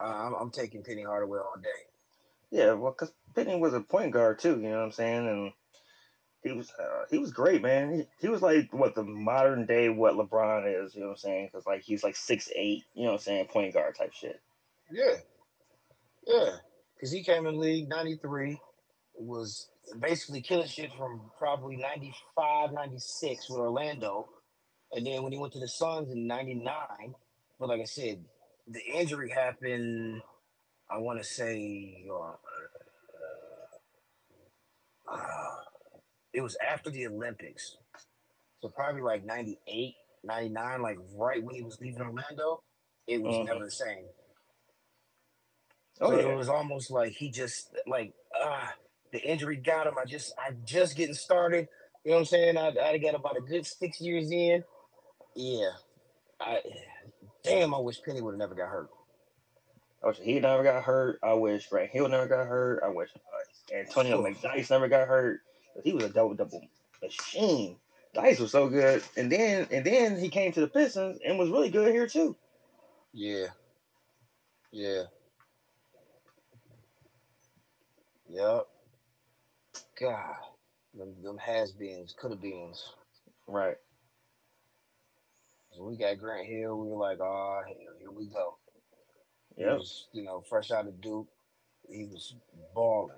I'm, 0.00 0.34
I'm 0.34 0.50
taking 0.50 0.82
Penny 0.82 1.04
Hardaway 1.04 1.38
all 1.38 1.60
day. 1.62 1.68
Yeah, 2.50 2.72
well, 2.72 2.92
because 2.92 3.12
Penny 3.34 3.56
was 3.56 3.74
a 3.74 3.80
point 3.80 4.12
guard 4.12 4.38
too. 4.38 4.56
You 4.60 4.70
know 4.70 4.78
what 4.78 4.84
I'm 4.84 4.92
saying? 4.92 5.28
And 5.28 5.52
he 6.42 6.52
was 6.52 6.70
uh, 6.70 7.04
he 7.10 7.18
was 7.18 7.32
great, 7.32 7.62
man. 7.62 7.92
He, 7.94 8.04
he 8.20 8.28
was 8.28 8.42
like 8.42 8.72
what 8.72 8.94
the 8.94 9.02
modern 9.02 9.66
day 9.66 9.88
what 9.88 10.14
LeBron 10.14 10.84
is. 10.84 10.94
You 10.94 11.02
know 11.02 11.08
what 11.08 11.12
I'm 11.12 11.18
saying? 11.18 11.48
Because 11.52 11.66
like 11.66 11.82
he's 11.82 12.02
like 12.02 12.16
six 12.16 12.48
eight. 12.56 12.84
You 12.94 13.04
know 13.04 13.10
what 13.10 13.18
I'm 13.18 13.22
saying? 13.22 13.46
Point 13.46 13.74
guard 13.74 13.96
type 13.96 14.12
shit. 14.12 14.40
Yeah. 14.90 15.16
Yeah. 16.28 16.50
Because 16.94 17.12
he 17.12 17.24
came 17.24 17.46
in 17.46 17.58
league 17.58 17.88
93, 17.88 18.60
was 19.14 19.70
basically 20.00 20.42
killing 20.42 20.68
shit 20.68 20.90
from 20.98 21.22
probably 21.38 21.76
95, 21.76 22.72
96 22.72 23.50
with 23.50 23.58
Orlando. 23.60 24.28
And 24.92 25.06
then 25.06 25.22
when 25.22 25.32
he 25.32 25.38
went 25.38 25.52
to 25.54 25.60
the 25.60 25.68
Suns 25.68 26.10
in 26.12 26.26
99, 26.26 27.14
but 27.58 27.68
like 27.68 27.80
I 27.80 27.84
said, 27.84 28.24
the 28.68 28.80
injury 28.94 29.30
happened, 29.30 30.22
I 30.90 30.98
want 30.98 31.18
to 31.20 31.24
say, 31.24 32.04
uh, 32.12 32.34
uh, 35.12 35.56
it 36.34 36.42
was 36.42 36.56
after 36.66 36.90
the 36.90 37.06
Olympics. 37.06 37.76
So 38.60 38.68
probably 38.68 39.02
like 39.02 39.24
98, 39.24 39.94
99, 40.24 40.82
like 40.82 40.98
right 41.16 41.42
when 41.42 41.54
he 41.54 41.62
was 41.62 41.80
leaving 41.80 42.02
Orlando, 42.02 42.62
it 43.06 43.22
was 43.22 43.36
Mhm. 43.36 43.46
never 43.46 43.64
the 43.64 43.70
same. 43.70 44.08
Oh 46.00 46.10
So 46.10 46.20
yeah. 46.20 46.32
it 46.32 46.36
was 46.36 46.48
almost 46.48 46.90
like 46.90 47.12
he 47.12 47.30
just 47.30 47.74
like 47.86 48.12
ah 48.40 48.72
the 49.12 49.20
injury 49.20 49.56
got 49.56 49.86
him. 49.86 49.94
I 50.00 50.04
just 50.04 50.32
I 50.38 50.52
just 50.64 50.96
getting 50.96 51.14
started. 51.14 51.68
You 52.04 52.12
know 52.12 52.16
what 52.18 52.20
I'm 52.20 52.26
saying? 52.26 52.56
I 52.56 52.68
I 52.78 52.98
got 52.98 53.14
about 53.14 53.36
a 53.36 53.40
good 53.40 53.66
six 53.66 54.00
years 54.00 54.30
in. 54.30 54.62
Yeah. 55.34 55.70
I 56.40 56.60
damn 57.42 57.74
I 57.74 57.78
wish 57.78 58.00
Penny 58.02 58.20
would 58.20 58.32
have 58.32 58.38
never 58.38 58.54
got 58.54 58.68
hurt. 58.68 58.90
I 60.02 60.08
wish 60.08 60.18
he 60.18 60.38
never 60.38 60.62
got 60.62 60.84
hurt. 60.84 61.18
I 61.22 61.32
wish 61.34 61.66
Grant 61.68 61.90
Hill 61.90 62.08
never 62.08 62.26
got 62.28 62.46
hurt. 62.46 62.82
I 62.84 62.88
wish 62.88 63.10
uh, 63.16 63.74
Antonio. 63.74 64.22
McDyess 64.22 64.70
never 64.70 64.88
got 64.88 65.08
hurt. 65.08 65.40
'cause 65.74 65.82
he 65.84 65.92
was 65.92 66.04
a 66.04 66.08
double 66.08 66.34
double 66.34 66.62
machine. 67.02 67.76
Dyess 68.14 68.40
was 68.40 68.52
so 68.52 68.68
good, 68.68 69.02
and 69.16 69.30
then 69.30 69.66
and 69.70 69.84
then 69.84 70.18
he 70.18 70.28
came 70.28 70.52
to 70.52 70.60
the 70.60 70.68
Pistons 70.68 71.18
and 71.24 71.38
was 71.38 71.50
really 71.50 71.70
good 71.70 71.92
here 71.92 72.06
too. 72.06 72.36
Yeah. 73.12 73.48
Yeah. 74.70 75.04
Yep. 78.28 78.66
God. 80.00 80.34
Them, 80.94 81.14
them 81.22 81.38
has 81.38 81.72
beens, 81.72 82.14
could 82.18 82.30
have 82.30 82.40
beens. 82.42 82.92
Right. 83.46 83.76
So 85.72 85.84
we 85.84 85.96
got 85.96 86.18
Grant 86.18 86.46
Hill. 86.46 86.78
We 86.78 86.88
were 86.88 86.96
like, 86.98 87.20
oh, 87.20 87.60
here 88.00 88.10
we 88.10 88.26
go. 88.26 88.56
He 89.56 89.64
was, 89.64 90.08
you 90.12 90.22
know, 90.22 90.42
fresh 90.48 90.70
out 90.70 90.86
of 90.86 91.00
Duke. 91.00 91.26
He 91.90 92.04
was 92.04 92.34
balling. 92.74 93.14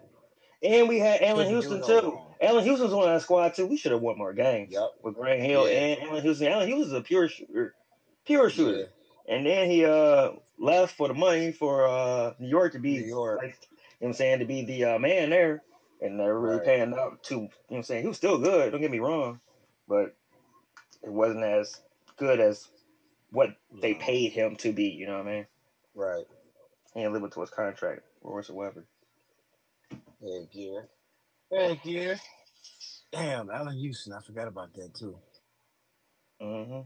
And 0.63 0.89
we 0.89 0.99
had 0.99 1.23
Allan 1.23 1.49
Houston 1.49 1.83
too. 1.83 2.01
wrong. 2.11 2.35
Allan 2.41 2.65
Houston's 2.65 2.93
on 2.93 3.09
our 3.09 3.21
squad 3.21 3.55
too. 3.55 3.67
We 3.67 3.77
should 3.77 3.93
have 3.93 4.01
won 4.01 4.19
more 4.19 4.33
games. 4.33 4.73
Yep. 4.73 4.91
With 5.03 5.15
Grant 5.15 5.41
Hill 5.41 5.69
Yeah. 5.69 5.77
and 5.79 6.03
Allan 6.03 6.23
Houston. 6.23 6.49
Allan 6.49 6.69
Houston's 6.69 6.93
a 6.93 7.01
pure 7.03 7.29
shooter. 7.29 7.75
Pure 8.27 8.51
shooter. 8.51 8.79
Yeah. 9.27 9.35
And 9.37 9.47
then 9.47 9.71
he 9.71 9.85
uh 9.85 10.33
left 10.59 10.97
for 10.97 11.09
the 11.09 11.15
money 11.15 11.53
for 11.53 11.87
uh 11.89 12.35
New 12.39 12.49
York 12.49 12.73
to 12.73 12.79
be 12.79 12.99
New 12.99 13.07
York. 13.07 13.41
like 13.43 13.57
know 14.01 14.07
what 14.07 14.09
I'm 14.09 14.15
saying, 14.15 14.39
to 14.41 14.45
be 14.47 14.65
the 14.65 14.85
uh, 14.85 14.99
man 14.99 15.31
there. 15.31 15.63
And 16.03 16.19
they're 16.19 16.39
really 16.39 16.57
Right. 16.59 16.65
paying 16.67 16.95
out 16.95 17.23
to 17.25 17.35
you 17.35 17.41
know 17.43 17.49
what 17.69 17.77
I'm 17.79 17.83
saying. 17.83 18.03
He 18.03 18.09
was 18.09 18.17
still 18.17 18.39
good, 18.39 18.73
don't 18.73 18.81
get 18.81 18.91
me 18.91 19.01
wrong. 19.01 19.41
But 19.87 20.17
it 21.03 21.11
wasn't 21.11 21.45
as 21.45 21.81
good 22.17 22.41
as 22.41 22.69
what 23.31 23.51
they 23.81 23.95
paid 23.95 24.33
him 24.33 24.57
to 24.57 24.73
be, 24.73 24.85
you 24.85 25.07
know 25.07 25.19
what 25.19 25.27
I 25.27 25.31
mean? 25.31 25.47
Right. 25.95 26.25
He 26.95 27.01
ain't 27.01 27.13
living 27.13 27.31
to 27.31 27.41
his 27.41 27.51
contract 27.51 28.03
or 28.23 28.35
whatsoever. 28.37 28.85
Heck 29.91 30.49
yeah. 30.53 30.81
Heck 31.53 31.85
yeah. 31.85 32.15
Damn, 33.13 33.51
Allan 33.51 33.77
Houston. 33.79 34.13
I 34.13 34.21
forgot 34.25 34.49
about 34.49 34.73
that 34.75 34.95
too. 34.95 35.17
Mm-hmm. 36.41 36.81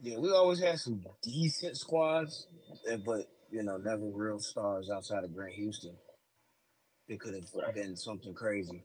Yeah, 0.00 0.18
we 0.18 0.30
always 0.30 0.60
had 0.60 0.78
some 0.78 1.04
decent 1.22 1.76
squads, 1.76 2.46
eh, 2.88 2.96
but 3.04 3.30
you 3.50 3.62
know, 3.62 3.76
never 3.76 4.04
real 4.06 4.38
stars 4.40 4.90
outside 4.90 5.24
of 5.24 5.34
Grant 5.34 5.54
Houston. 5.54 5.96
It 7.10 7.20
could 7.20 7.34
have 7.34 7.44
Right. 7.54 7.74
been 7.74 7.96
something 7.96 8.32
crazy. 8.34 8.82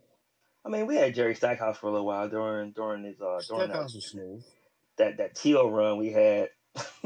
I 0.66 0.70
mean, 0.70 0.88
we 0.88 0.96
had 0.96 1.14
Jerry 1.14 1.36
Stackhouse 1.36 1.78
for 1.78 1.88
a 1.88 1.92
little 1.92 2.08
while 2.08 2.28
during 2.28 2.72
during 2.72 3.04
his 3.04 3.22
uh 3.22 3.40
during 3.48 3.68
that, 3.68 3.70
Stackhouse 3.70 3.94
was 3.96 4.06
smooth. 4.08 4.44
that 4.98 5.18
that 5.18 5.36
teal 5.36 5.70
run 5.70 5.98
we 5.98 6.12
had. 6.12 6.50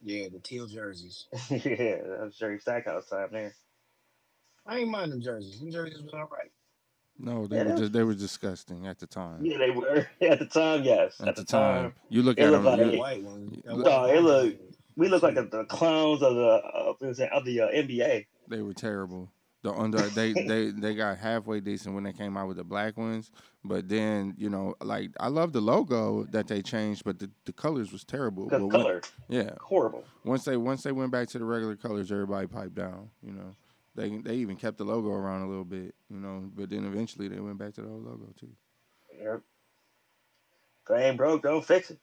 Yeah, 0.00 0.28
the 0.28 0.40
teal 0.42 0.66
jerseys. 0.66 1.26
yeah, 1.50 1.96
that 2.02 2.20
was 2.22 2.36
Jerry 2.38 2.58
Stackhouse 2.60 3.08
time 3.08 3.28
there. 3.32 3.54
I 4.66 4.78
ain't 4.78 4.88
mind 4.88 5.12
them 5.12 5.20
jerseys. 5.20 5.58
Them 5.60 5.70
jerseys 5.70 6.00
was 6.02 6.14
all 6.14 6.28
right. 6.32 6.50
No, 7.18 7.46
they 7.46 7.56
Yeah, 7.56 7.62
were 7.64 7.68
that- 7.70 7.78
just 7.78 7.92
they 7.92 8.02
were 8.02 8.14
disgusting 8.14 8.86
at 8.86 8.98
the 8.98 9.06
time. 9.06 9.44
Yeah, 9.44 9.58
they 9.58 9.70
were 9.70 10.06
at 10.22 10.38
the 10.38 10.46
time. 10.46 10.84
Yes, 10.84 11.20
At, 11.20 11.28
at, 11.28 11.36
the 11.36 11.44
time, 11.44 11.94
you 12.08 12.22
look 12.22 12.38
it 12.38 12.44
at 12.44 12.52
looked 12.52 12.64
them. 12.64 12.76
like- 12.78 12.86
The 12.86 12.92
you- 12.92 12.98
white 12.98 13.22
one. 13.24 13.62
that 13.64 13.76
No, 13.76 14.04
it 14.06 14.20
looked- 14.22 14.60
we 14.96 15.08
look 15.08 15.22
like 15.24 15.34
the, 15.34 15.42
the 15.44 15.64
clowns 15.64 16.22
of 16.22 16.34
the 16.36 16.42
of 16.42 16.98
the, 17.00 17.28
of 17.34 17.44
the 17.44 17.60
uh, 17.62 17.68
NBA. 17.70 18.26
they 18.48 18.62
were 18.62 18.74
terrible. 18.74 19.30
The 19.64 19.72
under 19.72 19.98
they 20.10 20.34
they 20.34 20.70
they 20.72 20.94
got 20.94 21.16
halfway 21.16 21.58
decent 21.60 21.94
when 21.94 22.04
they 22.04 22.12
came 22.12 22.36
out 22.36 22.48
with 22.48 22.58
the 22.58 22.64
black 22.64 22.98
ones, 22.98 23.30
but 23.64 23.88
then 23.88 24.34
you 24.36 24.50
know 24.50 24.74
like 24.82 25.12
I 25.18 25.28
love 25.28 25.54
the 25.54 25.62
logo 25.62 26.24
that 26.32 26.46
they 26.48 26.60
changed, 26.60 27.02
but 27.02 27.18
the, 27.18 27.30
the 27.46 27.52
colors 27.54 27.90
was 27.90 28.04
terrible. 28.04 28.44
Because 28.44 28.60
But 28.70 28.84
when- 28.84 29.00
yeah, 29.30 29.54
horrible. 29.62 30.04
once 30.22 30.44
they 30.44 30.58
once 30.58 30.82
they 30.82 30.92
went 30.92 31.12
back 31.12 31.28
to 31.28 31.38
the 31.38 31.46
regular 31.46 31.76
colors, 31.76 32.12
everybody 32.12 32.46
piped 32.46 32.74
down. 32.74 33.08
You 33.26 33.32
know, 33.32 33.56
they 33.94 34.10
they 34.18 34.34
even 34.34 34.56
kept 34.56 34.76
the 34.76 34.84
logo 34.84 35.08
around 35.08 35.40
a 35.40 35.48
little 35.48 35.64
bit. 35.64 35.94
You 36.10 36.20
know, 36.20 36.44
but 36.54 36.68
then 36.68 36.84
eventually 36.84 37.28
they 37.28 37.40
went 37.40 37.56
back 37.56 37.72
to 37.76 37.80
the 37.80 37.88
old 37.88 38.04
logo 38.04 38.34
too. 38.38 38.50
Yep. 39.18 39.40
If 40.90 40.96
ain't 41.00 41.16
broke, 41.16 41.42
don't 41.42 41.64
fix 41.64 41.90
it. 41.90 41.98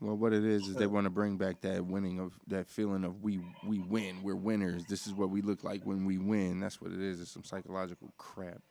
Well, 0.00 0.16
what 0.16 0.32
it 0.32 0.44
is 0.44 0.68
is 0.68 0.76
they 0.76 0.86
want 0.86 1.04
to 1.04 1.10
bring 1.10 1.36
back 1.38 1.60
that 1.62 1.84
winning 1.84 2.20
of 2.20 2.32
that 2.46 2.68
feeling 2.68 3.04
of 3.04 3.22
we 3.22 3.40
we 3.66 3.80
win, 3.80 4.22
we're 4.22 4.36
winners. 4.36 4.84
This 4.84 5.08
is 5.08 5.12
what 5.12 5.30
we 5.30 5.42
look 5.42 5.64
like 5.64 5.82
when 5.84 6.04
we 6.04 6.18
win. 6.18 6.60
That's 6.60 6.80
what 6.80 6.92
it 6.92 7.00
is. 7.00 7.20
It's 7.20 7.32
some 7.32 7.44
psychological 7.44 8.12
crap. 8.16 8.62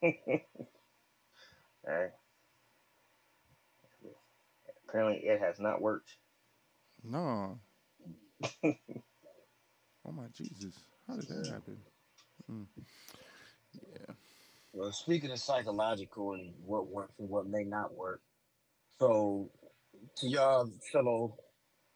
Hey. 1.86 2.08
Apparently, 4.88 5.26
it 5.26 5.40
has 5.40 5.58
not 5.58 5.80
worked. 5.80 6.10
No. 7.02 7.58
oh 8.64 8.74
my 10.12 10.24
Jesus! 10.34 10.74
How 11.06 11.14
did 11.16 11.28
that 11.28 11.46
happen? 11.46 11.78
Mm. 12.50 12.66
Yeah. 13.74 14.14
Well, 14.74 14.92
speaking 14.92 15.30
of 15.30 15.38
psychological 15.38 16.34
and 16.34 16.52
what 16.64 16.88
works 16.88 17.14
and 17.18 17.30
what 17.30 17.46
may 17.46 17.64
not 17.64 17.94
work, 17.94 18.20
so 18.98 19.50
to 20.16 20.28
y'all 20.28 20.70
fellow 20.92 21.36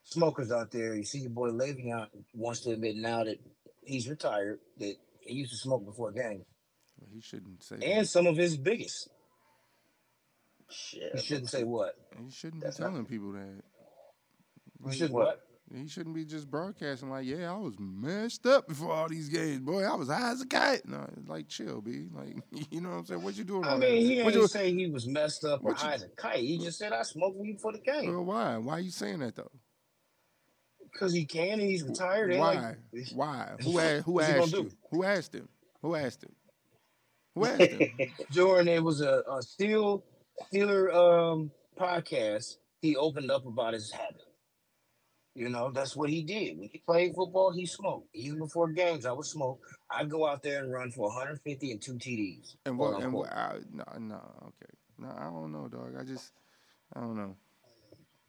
smokers 0.05 0.51
out 0.53 0.71
there, 0.71 0.95
you 0.95 1.05
see 1.05 1.19
your 1.21 1.31
boy 1.31 1.51
Le'Veon 1.51 2.07
wants 2.35 2.61
to 2.61 2.71
admit 2.71 2.97
now 2.97 3.25
that 3.25 3.39
he's 3.85 4.09
retired 4.09 4.59
that 4.79 4.95
he 5.21 5.35
used 5.35 5.53
to 5.53 5.57
smoke 5.59 5.85
before 5.85 6.13
games, 6.13 6.45
Well, 6.99 7.09
he 7.13 7.21
shouldn't 7.21 7.63
say. 7.63 7.77
and 7.83 8.09
some 8.09 8.27
of 8.27 8.37
his 8.37 8.57
biggest. 8.57 9.09
Shit. 10.71 11.13
He 11.17 11.21
shouldn't 11.21 11.51
say 11.51 11.65
what. 11.65 11.95
He 12.25 12.31
shouldn't 12.31 12.63
That's 12.63 12.79
be 12.79 12.83
not- 12.85 12.91
telling 12.91 13.05
people 13.07 13.33
that. 13.33 13.63
He 14.81 14.85
Like, 14.89 14.95
should 14.97 15.11
what? 15.11 15.41
He 15.75 15.89
shouldn't 15.89 16.15
be 16.15 16.25
just 16.25 16.51
broadcasting 16.51 17.11
like, 17.11 17.27
"Yeah, 17.27 17.53
I 17.53 17.57
was 17.57 17.75
messed 17.79 18.47
up 18.47 18.69
before 18.69 18.93
all 18.93 19.09
these 19.09 19.29
games, 19.29 19.61
boy. 19.61 19.85
I 19.85 19.95
was 19.95 20.09
high 20.09 20.31
as 20.31 20.41
a 20.41 20.47
kite." 20.47 20.87
No, 20.87 21.09
like 21.27 21.49
chill, 21.49 21.81
b. 21.81 22.09
Like, 22.13 22.37
you 22.71 22.81
know 22.81 22.91
what 22.91 22.97
I'm 22.97 23.07
saying? 23.07 23.23
What 23.23 23.37
you 23.37 23.45
doing? 23.45 23.65
I 23.65 23.73
all 23.73 23.79
mean, 23.79 24.05
he 24.05 24.21
ain't 24.21 24.35
you, 24.35 24.47
say 24.49 24.73
he 24.73 24.89
was 24.89 25.07
messed 25.07 25.45
up 25.45 25.65
or 25.65 25.75
high 25.75 25.95
as 25.95 26.03
a 26.03 26.09
kite. 26.09 26.41
He 26.41 26.59
just 26.59 26.79
said 26.79 26.93
I 26.93 27.03
smoked 27.03 27.39
weed 27.39 27.61
for 27.61 27.73
the 27.73 27.79
game 27.79 28.13
well, 28.13 28.25
why? 28.25 28.59
Why 28.59 28.75
are 28.75 28.81
you 28.81 28.91
saying 28.91 29.21
that 29.21 29.37
though? 29.37 29.51
because 30.93 31.13
he 31.13 31.25
can 31.25 31.61
and 31.61 31.63
he's 31.63 31.83
retired. 31.83 32.37
Why? 32.37 32.77
Like, 32.93 33.09
Why? 33.15 33.49
Who 33.63 33.79
asked? 33.81 34.05
Who 34.05 34.21
asked 34.21 34.53
you? 34.53 34.71
Who 34.91 35.05
asked 35.05 35.35
him? 35.35 35.49
Who 35.81 35.95
asked 35.95 36.23
him? 36.23 36.33
Who 37.35 37.47
asked 37.47 37.61
him? 37.63 38.13
during 38.31 38.69
it 38.69 38.83
was 38.83 39.01
a, 39.01 39.23
a 39.31 39.43
Steel 39.43 40.05
Steeler 40.53 40.95
um 40.95 41.51
podcast, 41.79 42.57
he 42.81 42.97
opened 42.97 43.31
up 43.31 43.47
about 43.47 43.75
his 43.75 43.91
habit. 43.91 44.23
You 45.35 45.49
know, 45.49 45.71
that's 45.71 45.97
what 45.97 46.11
he 46.11 46.23
did. 46.23 46.59
When 46.59 46.69
he 46.69 46.79
played 46.79 47.15
football, 47.15 47.53
he 47.53 47.65
smoked. 47.65 48.09
Even 48.15 48.39
before 48.39 48.69
games, 48.69 49.07
I 49.07 49.13
would 49.13 49.25
smoke. 49.25 49.61
I'd 49.91 50.11
go 50.11 50.27
out 50.27 50.43
there 50.43 50.63
and 50.63 50.71
run 50.71 50.91
for 50.91 51.09
150 51.09 51.73
and 51.73 51.81
two 51.81 51.95
TDs. 51.95 52.57
And 52.67 52.79
what? 52.79 53.03
And 53.03 53.13
what? 53.13 53.33
I, 53.33 53.59
no, 53.73 53.85
no, 53.99 54.21
okay. 54.49 54.73
No, 54.99 55.09
I 55.09 55.25
don't 55.25 55.53
know, 55.53 55.69
dog. 55.69 55.95
I 55.99 56.05
just, 56.05 56.33
I 56.95 57.01
don't 57.01 57.17
know. 57.17 57.37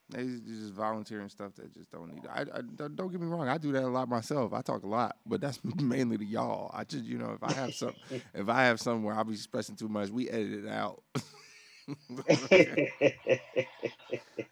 They 0.09 0.23
just 0.23 0.73
volunteering 0.73 1.27
stuff 1.27 1.55
that 1.55 1.73
just 1.73 1.91
don't 1.91 2.13
need. 2.13 2.23
I, 2.29 2.41
I 2.41 2.61
don't 2.61 3.11
get 3.11 3.19
me 3.19 3.27
wrong. 3.27 3.49
I 3.49 3.57
do 3.57 3.71
that 3.71 3.83
a 3.83 3.87
lot 3.87 4.07
myself. 4.07 4.53
I 4.53 4.61
talk 4.61 4.83
a 4.83 4.87
lot, 4.87 5.17
but 5.25 5.41
that's 5.41 5.59
mainly 5.81 6.17
to 6.17 6.25
y'all. 6.25 6.71
I 6.73 6.83
just, 6.83 7.03
you 7.03 7.17
know, 7.17 7.31
if 7.31 7.43
I 7.43 7.51
have 7.53 7.73
some, 7.73 7.93
if 8.33 8.47
I 8.47 8.63
have 8.65 8.79
something 8.79 9.03
where 9.03 9.15
I'll 9.15 9.23
be 9.23 9.33
expressing 9.33 9.75
too 9.75 9.89
much, 9.89 10.09
we 10.09 10.29
edit 10.29 10.65
it 10.65 10.69
out. 10.69 11.03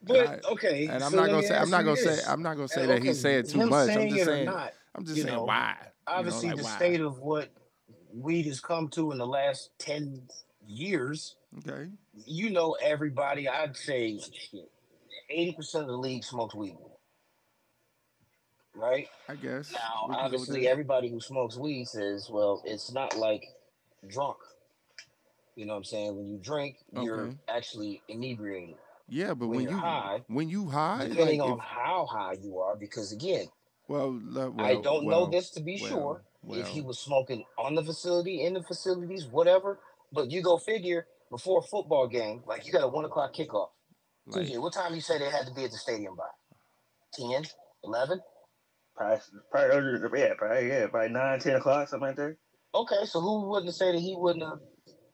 But 0.03 0.43
okay, 0.45 0.87
and 0.87 1.03
I'm 1.03 1.11
so 1.11 1.17
not 1.17 1.29
gonna 1.29 1.43
say, 1.43 1.55
I'm 1.55 1.69
not 1.69 1.85
gonna 1.85 1.95
say. 1.95 2.19
I'm 2.27 2.41
not 2.41 2.55
gonna 2.55 2.67
say 2.67 2.83
Uh, 2.83 2.87
that 2.87 2.97
okay, 2.97 3.07
he's 3.07 3.21
saying 3.21 3.45
too 3.45 3.67
much. 3.67 3.89
I'm 3.89 4.09
just 4.09 4.25
saying, 4.25 4.45
not, 4.45 4.73
I'm 4.95 5.05
just 5.05 5.21
saying 5.21 5.27
know, 5.27 5.43
why. 5.43 5.75
You 5.79 5.85
know, 5.85 5.91
obviously 6.17 6.47
like, 6.49 6.57
the 6.57 6.63
why? 6.63 6.75
state 6.75 7.01
of 7.01 7.19
what 7.19 7.49
weed 8.13 8.45
has 8.47 8.59
come 8.59 8.89
to 8.89 9.11
in 9.11 9.17
the 9.17 9.27
last 9.27 9.69
10 9.79 10.21
years 10.67 11.35
Okay. 11.59 11.89
you 12.25 12.49
know 12.49 12.75
everybody 12.81 13.47
i'd 13.47 13.75
say 13.75 14.19
80% 15.33 15.75
of 15.75 15.87
the 15.87 15.97
league 15.97 16.23
smokes 16.23 16.53
weed 16.55 16.77
right 18.75 19.07
I 19.29 19.35
guess. 19.35 19.71
now 19.71 20.07
We 20.07 20.15
can 20.15 20.23
go 20.23 20.31
with 20.31 20.33
obviously 20.33 20.67
everybody 20.67 21.09
who 21.09 21.19
smokes 21.19 21.57
weed 21.57 21.87
says 21.87 22.29
well 22.29 22.61
it's 22.65 22.91
not 22.91 23.15
like 23.17 23.45
drunk 24.09 24.37
you 25.55 25.65
know 25.65 25.73
what 25.73 25.77
i'm 25.77 25.83
saying 25.83 26.15
when 26.15 26.27
you 26.27 26.39
drink 26.41 26.77
you're 26.93 27.31
actually 27.47 28.01
inebriated 28.07 28.75
yeah, 29.13 29.33
but 29.33 29.47
when 29.47 29.57
when 29.57 29.63
you're 29.65 29.73
you 29.73 29.77
high, 29.79 30.23
when 30.27 30.49
you 30.49 30.69
high, 30.69 31.07
depending 31.09 31.41
like, 31.41 31.51
on 31.51 31.57
if- 31.57 31.65
how 31.65 32.05
high 32.05 32.37
you 32.41 32.59
are 32.59 32.77
because 32.77 33.11
again 33.11 33.47
well, 33.91 34.17
le- 34.23 34.55
I 34.63 34.75
don't 34.75 35.05
know 35.05 35.29
this 35.29 35.49
to 35.51 35.61
be 35.61 35.77
well, 35.81 35.89
sure 35.89 36.23
if 36.47 36.67
he 36.69 36.79
was 36.81 36.97
smoking 36.97 37.43
on 37.57 37.75
the 37.75 37.83
facility, 37.83 38.43
in 38.43 38.53
the 38.53 38.63
facilities, 38.63 39.27
whatever. 39.27 39.79
But 40.13 40.31
you 40.31 40.41
go 40.41 40.57
figure 40.57 41.07
before 41.29 41.59
a 41.59 41.61
football 41.61 42.07
game, 42.07 42.41
like 42.45 42.65
you 42.65 42.71
got 42.71 42.83
a 42.83 42.87
one 42.87 43.03
o'clock 43.03 43.33
kickoff. 43.33 43.69
Like, 44.27 44.47
TJ, 44.47 44.61
what 44.61 44.71
time 44.73 44.95
you 44.95 45.01
say 45.01 45.17
they 45.17 45.29
had 45.29 45.45
to 45.47 45.53
be 45.53 45.65
at 45.65 45.71
the 45.71 45.77
stadium 45.77 46.15
by? 46.15 46.23
10, 47.15 47.43
11? 47.83 48.21
probably, 48.95 49.19
probably, 49.51 49.69
earlier- 49.75 50.15
yeah, 50.15 50.33
probably, 50.37 50.67
yeah, 50.69 50.87
probably 50.87 51.09
nine, 51.09 51.39
ten 51.39 51.55
o'clock, 51.55 51.89
something 51.89 52.07
like 52.07 52.15
that. 52.17 52.37
Okay, 52.73 53.05
so 53.05 53.19
who 53.19 53.49
wouldn't 53.49 53.73
say 53.73 53.91
that 53.91 53.99
he 53.99 54.15
wouldn't 54.17 54.45
have 54.45 54.59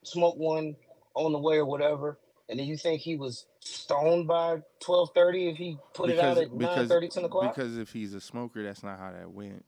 smoked 0.07 0.37
one 0.37 0.75
on 1.13 1.31
the 1.31 1.39
way 1.39 1.57
or 1.57 1.65
whatever? 1.65 2.17
And 2.49 2.59
then 2.59 2.67
you 2.67 2.77
think 2.77 3.01
he 3.01 3.17
was 3.17 3.45
stoned 3.59 4.27
by 4.27 4.61
twelve 4.79 5.09
thirty 5.13 5.49
if 5.49 5.57
he 5.57 5.77
put 5.93 6.09
it 6.09 6.19
out 6.19 6.37
at 6.37 6.53
9 6.53 6.87
30, 6.87 7.07
10 7.09 7.25
o'clock? 7.25 7.53
Because 7.55 7.77
if 7.77 7.91
he's 7.91 8.13
a 8.13 8.21
smoker, 8.21 8.63
that's 8.63 8.83
not 8.83 8.97
how 8.97 9.11
that 9.11 9.29
went. 9.29 9.65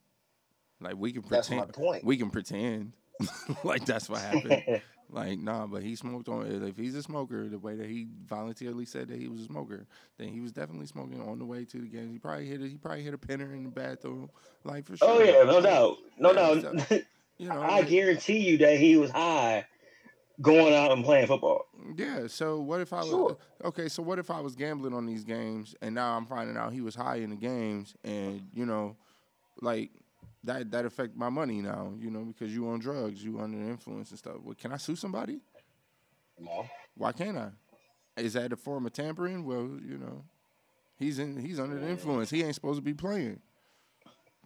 Like 0.79 0.95
we 0.95 1.11
can 1.11 1.21
pretend. 1.23 1.37
That's 1.37 1.49
my 1.49 1.65
pretend. 1.65 1.73
point. 1.85 2.03
We 2.05 2.17
can 2.17 2.29
pretend 2.29 2.93
like 3.63 3.85
that's 3.85 4.09
what 4.09 4.21
happened. 4.21 4.81
like 5.09 5.39
nah, 5.39 5.67
but 5.67 5.83
he 5.83 5.95
smoked 5.95 6.29
on. 6.29 6.45
If 6.47 6.77
he's 6.77 6.95
a 6.95 7.03
smoker, 7.03 7.49
the 7.49 7.59
way 7.59 7.75
that 7.75 7.87
he 7.87 8.07
voluntarily 8.25 8.85
said 8.85 9.09
that 9.09 9.19
he 9.19 9.27
was 9.27 9.41
a 9.41 9.45
smoker, 9.45 9.85
then 10.17 10.29
he 10.29 10.39
was 10.39 10.53
definitely 10.53 10.85
smoking 10.87 11.21
on 11.21 11.37
the 11.37 11.45
way 11.45 11.65
to 11.65 11.77
the 11.79 11.87
game. 11.87 12.13
He 12.13 12.19
probably 12.19 12.45
hit. 12.45 12.61
A, 12.61 12.67
he 12.67 12.77
probably 12.77 13.03
hit 13.03 13.13
a 13.13 13.17
pinner 13.17 13.53
in 13.53 13.63
the 13.65 13.71
bathroom, 13.71 14.29
like 14.63 14.85
for 14.85 14.93
oh, 15.01 15.17
sure. 15.19 15.21
oh 15.21 15.39
yeah, 15.39 15.51
no 15.51 15.59
doubt, 15.61 15.97
no 16.17 16.31
Yeah, 16.31 16.61
doubt. 16.61 16.87
so- 16.87 16.99
You 17.37 17.49
know, 17.49 17.59
I 17.61 17.79
like- 17.79 17.89
guarantee 17.89 18.39
you 18.39 18.57
that 18.59 18.79
he 18.79 18.95
was 18.95 19.11
high 19.11 19.65
going 20.41 20.73
out 20.73 20.91
and 20.91 21.03
playing 21.03 21.27
football. 21.27 21.65
Yeah. 21.95 22.27
So 22.27 22.59
what 22.59 22.81
if 22.81 22.93
I 22.93 22.99
was 22.99 23.09
Sure. 23.09 23.37
okay? 23.65 23.89
So 23.89 24.01
what 24.03 24.19
if 24.19 24.29
I 24.31 24.39
was 24.39 24.55
gambling 24.55 24.93
on 24.93 25.05
these 25.05 25.23
games 25.23 25.75
and 25.81 25.95
now 25.95 26.15
I'm 26.15 26.25
finding 26.25 26.55
out 26.57 26.71
he 26.73 26.81
was 26.81 26.95
high 26.95 27.17
in 27.17 27.29
the 27.29 27.35
games 27.35 27.95
and 28.03 28.47
you 28.53 28.65
know, 28.65 28.95
like 29.61 29.91
that 30.43 30.71
that 30.71 30.85
affect 30.85 31.15
my 31.15 31.29
money 31.29 31.61
now. 31.61 31.93
You 31.99 32.09
know 32.11 32.23
because 32.23 32.53
you 32.53 32.67
on 32.69 32.79
drugs, 32.79 33.23
you 33.23 33.39
under 33.39 33.57
influence 33.57 34.09
and 34.11 34.19
stuff. 34.19 34.35
Well, 34.43 34.55
can 34.55 34.71
I 34.71 34.77
sue 34.77 34.95
somebody? 34.95 35.39
No. 36.39 36.65
Why 36.95 37.11
can't 37.11 37.37
I? 37.37 37.49
Is 38.17 38.33
that 38.33 38.51
a 38.53 38.55
form 38.57 38.85
of 38.85 38.93
tampering? 38.93 39.45
Well, 39.45 39.69
you 39.85 39.97
know, 39.97 40.23
he's 40.97 41.19
in 41.19 41.37
he's 41.37 41.59
under 41.59 41.77
the 41.79 41.87
influence. 41.87 42.29
He 42.29 42.43
ain't 42.43 42.55
supposed 42.55 42.77
to 42.77 42.81
be 42.83 42.93
playing. 42.93 43.41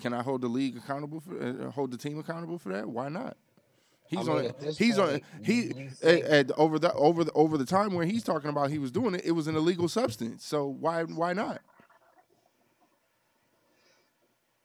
Can 0.01 0.13
I 0.13 0.23
hold 0.23 0.41
the 0.41 0.47
league 0.47 0.75
accountable 0.77 1.19
for 1.19 1.39
uh, 1.39 1.69
hold 1.71 1.91
the 1.91 1.97
team 1.97 2.17
accountable 2.17 2.57
for 2.57 2.69
that? 2.69 2.87
Why 2.89 3.09
not? 3.09 3.37
He's 4.07 4.27
mean, 4.27 4.29
on. 4.29 4.73
He's 4.77 4.99
on. 4.99 5.09
point, 5.09 5.23
He 5.43 5.89
at, 6.03 6.21
at- 6.21 6.51
over 6.51 6.77
the 6.77 6.93
over 6.93 7.23
the 7.23 7.31
over 7.33 7.57
the 7.57 7.65
time 7.65 7.93
where 7.93 8.05
he's 8.05 8.23
talking 8.23 8.49
about 8.49 8.69
he 8.69 8.79
was 8.79 8.91
doing 8.91 9.15
it, 9.15 9.21
it 9.25 9.31
was 9.31 9.47
an 9.47 9.55
illegal 9.55 9.87
substance. 9.87 10.45
So 10.45 10.67
why 10.67 11.03
why 11.03 11.33
not? 11.33 11.61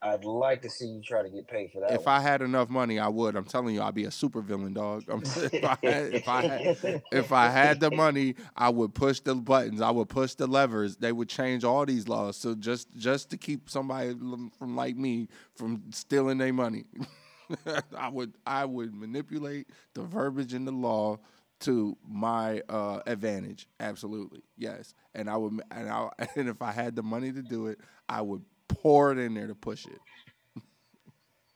I'd 0.01 0.25
like 0.25 0.63
to 0.63 0.71
see 0.71 0.87
you 0.87 1.03
try 1.03 1.23
to 1.23 1.29
get 1.29 1.49
paid 1.49 1.73
for 1.73 1.81
that. 1.81 1.91
If 1.91 2.07
one. 2.07 2.15
I 2.15 2.21
had 2.21 2.41
enough 2.41 2.69
money, 2.69 3.01
I 3.01 3.09
would. 3.09 3.35
I'm 3.35 3.45
telling 3.45 3.75
you, 3.75 3.83
I'd 3.83 3.95
be 3.95 4.05
a 4.05 4.13
super 4.13 4.41
villain, 4.41 4.73
dog. 4.73 5.03
I'm, 5.09 5.23
if, 5.25 5.65
I 5.65 5.77
had, 5.83 6.15
if 6.15 6.29
I 6.29 6.43
had 6.43 7.03
if 7.11 7.33
I 7.33 7.49
had 7.49 7.81
the 7.81 7.91
money, 7.91 8.37
I 8.57 8.69
would 8.69 8.95
push 8.95 9.19
the 9.19 9.35
buttons. 9.35 9.81
I 9.81 9.91
would 9.91 10.09
push 10.09 10.35
the 10.35 10.47
levers. 10.47 10.97
They 10.97 11.11
would 11.11 11.29
change 11.29 11.65
all 11.65 11.85
these 11.85 12.07
laws. 12.07 12.37
So 12.37 12.55
just 12.55 12.95
just 12.97 13.31
to 13.31 13.37
keep 13.37 13.69
somebody 13.69 14.15
from 14.15 14.77
like 14.77 14.97
me 14.97 15.27
from 15.57 15.83
stealing 15.91 16.39
their 16.39 16.53
money. 16.53 16.85
I 17.97 18.09
would 18.09 18.35
I 18.47 18.65
would 18.65 18.95
manipulate 18.95 19.69
the 19.95 20.03
verbiage 20.03 20.55
in 20.55 20.65
the 20.65 20.73
law 20.73 21.19
to 21.61 21.97
my 22.09 22.63
uh, 22.69 23.01
advantage. 23.07 23.69
Absolutely, 23.81 24.43
yes. 24.57 24.95
And 25.15 25.29
I 25.29 25.37
would 25.37 25.61
and 25.71 25.89
I 25.89 26.09
and 26.37 26.49
if 26.49 26.63
I 26.63 26.73
had 26.73 26.97
the 26.97 27.03
money 27.03 27.33
to 27.33 27.43
do 27.43 27.67
it, 27.67 27.79
I 28.09 28.21
would 28.23 28.43
pour 28.69 29.13
it 29.13 29.19
in 29.19 29.35
there 29.35 29.47
to 29.47 29.55
push 29.55 29.87
it. 29.87 30.01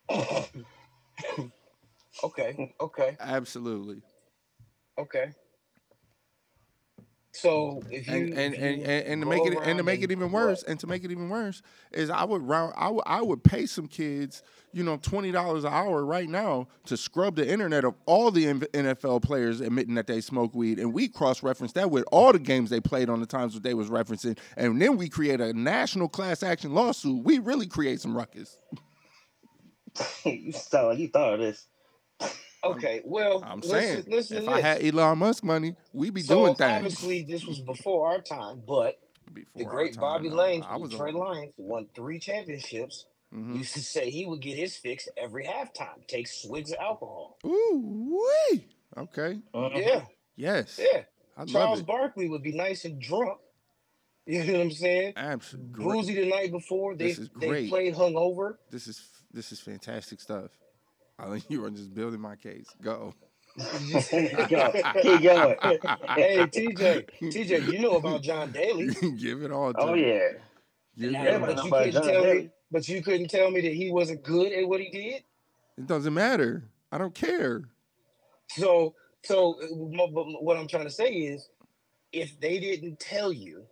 Okay, 2.23 2.75
okay, 2.81 3.17
Absolutely. 3.21 4.03
okay. 4.99 5.33
So 7.35 7.83
if 7.91 8.07
you 8.09 8.15
and 8.15 8.35
and, 8.35 8.55
and, 8.55 8.83
and, 8.85 9.23
to 9.23 9.27
make 9.27 9.47
it 9.47 9.59
and 9.63 9.79
to 9.79 9.83
make 9.83 10.03
it 10.03 10.13
even 10.13 10.31
worse 10.31 10.63
and 10.65 10.79
to 10.81 10.87
make 10.87 11.03
it 11.03 11.11
even 11.11 11.31
worse 11.31 11.63
is 11.91 12.11
I 12.11 12.25
would 12.25 12.43
round 12.43 12.75
I 12.77 12.91
would 12.91 13.05
I 13.07 13.23
would 13.23 13.43
pay 13.43 13.65
some 13.65 13.89
kids 13.89 14.43
you 14.75 14.85
know 14.85 14.99
twenty 14.99 15.33
dollars 15.33 15.65
an 15.65 15.73
hour 15.73 16.05
right 16.05 16.29
now 16.29 16.69
to 16.85 16.97
scrub 16.97 17.37
the 17.37 17.49
internet 17.49 17.85
of 17.85 17.95
all 18.05 18.31
the 18.31 18.45
NFL 18.45 19.23
players 19.23 19.63
admitting 19.63 19.95
that 19.95 20.07
they 20.07 20.21
smoke 20.21 20.55
weed 20.55 20.79
and 20.79 20.93
we 20.93 21.09
cross 21.09 21.43
reference 21.43 21.73
that 21.73 21.91
with 21.91 22.05
all 22.13 22.35
the 22.35 22.39
games 22.39 22.69
they 22.69 22.81
played 22.81 23.09
on 23.09 23.21
the 23.21 23.27
times 23.27 23.55
that 23.55 23.63
they 23.63 23.75
was 23.75 23.89
referencing 23.89 24.39
and 24.59 24.81
then 24.81 24.99
we 24.99 25.09
create 25.09 25.41
a 25.41 25.55
national 25.55 26.11
class 26.11 26.43
action 26.43 26.75
lawsuit 26.75 27.25
we 27.25 27.39
really 27.39 27.67
create 27.67 28.01
some 28.01 28.15
ruckus. 28.15 28.59
you 30.25 30.53
sound 30.53 30.89
like 30.89 30.99
you 30.99 31.09
thought 31.09 31.35
of 31.35 31.41
this. 31.41 31.67
Okay, 32.65 33.01
well, 33.05 33.43
I'm 33.45 33.61
listen, 33.61 33.71
saying 33.81 34.05
listen 34.09 34.37
if 34.39 34.45
to 34.45 34.51
I 34.51 34.55
this. 34.57 34.65
had 34.65 34.95
Elon 34.95 35.19
Musk 35.19 35.43
money 35.45 35.75
we'd 35.93 36.15
be 36.15 36.23
so 36.23 36.37
doing 36.45 36.55
things. 36.55 36.71
obviously 36.71 37.23
this 37.23 37.45
was 37.45 37.59
before 37.61 38.09
our 38.09 38.21
time, 38.21 38.63
but 38.67 39.01
Before 39.33 39.51
the 39.57 39.65
great 39.65 39.95
time, 39.95 40.01
Bobby 40.01 40.29
no, 40.29 40.37
Layne 40.37 40.63
I 40.63 40.73
from 40.75 40.83
was 40.83 40.91
Detroit 40.91 41.15
on- 41.15 41.21
Lions 41.21 41.53
won 41.57 41.89
three 41.95 42.19
championships. 42.19 43.07
Mhm. 43.35 43.57
Used 43.57 43.73
to 43.75 43.81
say 43.81 44.11
he 44.11 44.27
would 44.27 44.41
get 44.43 44.57
his 44.59 44.77
fix 44.77 45.09
every 45.17 45.45
halftime, 45.47 46.07
take 46.07 46.29
swigs 46.29 46.71
of 46.71 46.79
alcohol. 46.79 47.39
Ooh 47.47 48.19
wee. 48.51 48.69
Okay. 48.97 49.41
Mhm. 49.55 49.77
Yeah, 49.85 50.05
Yes. 50.37 50.79
yeah. 50.81 51.03
I 51.37 51.41
love 51.41 51.49
Charles 51.49 51.81
it. 51.81 51.87
Barkley 51.87 52.29
would 52.29 52.43
be 52.43 52.53
nice 52.53 52.85
and 52.85 53.01
drunk. 53.01 53.39
You 54.27 54.45
know 54.45 54.53
what 54.53 54.61
I'm 54.63 54.71
saying? 54.71 55.15
Absolutely. 55.17 55.83
Boozy 55.85 56.15
the 56.15 56.27
night 56.31 56.53
before. 56.53 56.95
They 56.95 57.09
This 57.09 57.19
is 57.19 57.31
they 57.41 57.49
great. 57.49 57.69
played 57.71 57.95
hungover. 57.95 58.59
This 58.71 58.87
is 58.87 59.09
this 59.33 59.51
is 59.51 59.59
fantastic 59.59 60.21
stuff. 60.21 60.51
I 61.19 61.29
think 61.29 61.45
you 61.49 61.65
are 61.65 61.71
just 61.71 61.95
building 61.95 62.21
my 62.21 62.37
case. 62.37 62.67
Go. 62.81 63.15
Go. 63.57 64.73
Keep 65.03 65.23
going. 65.23 65.57
hey 66.17 66.47
TJ, 66.47 67.07
TJ, 67.21 67.67
you 67.67 67.79
know 67.81 67.97
about 67.97 68.23
John 68.23 68.51
Daly. 68.51 68.89
Give 69.19 69.43
it 69.43 69.53
all 69.53 69.73
to 69.75 69.81
Oh 69.81 69.95
me. 69.95 70.09
yeah. 70.09 70.29
Give 70.99 71.13
Yeah, 71.13 71.39
but 71.39 71.63
you 71.65 71.71
couldn't 71.71 71.93
John 71.93 72.03
tell 72.03 72.25
me. 72.35 72.51
But 72.71 72.89
you 72.89 73.03
couldn't 73.03 73.29
tell 73.29 73.51
me 73.51 73.61
that 73.61 73.75
he 73.75 73.91
wasn't 73.91 74.23
good 74.23 74.53
at 74.53 74.67
what 74.67 74.81
he 74.81 74.89
did. 74.91 75.25
It 75.77 75.87
doesn't 75.87 76.15
matter. 76.15 76.65
I 76.91 76.99
don't 76.99 77.15
care. 77.15 77.63
So, 78.49 78.95
so 79.23 79.57
uh, 79.63 79.67
what 79.71 80.57
I'm 80.57 80.69
trying 80.69 80.85
to 80.85 80.91
say 80.91 81.11
is, 81.11 81.49
if 82.13 82.39
they 82.41 82.59
didn't 82.59 83.01
tell 83.01 83.33
you, 83.33 83.65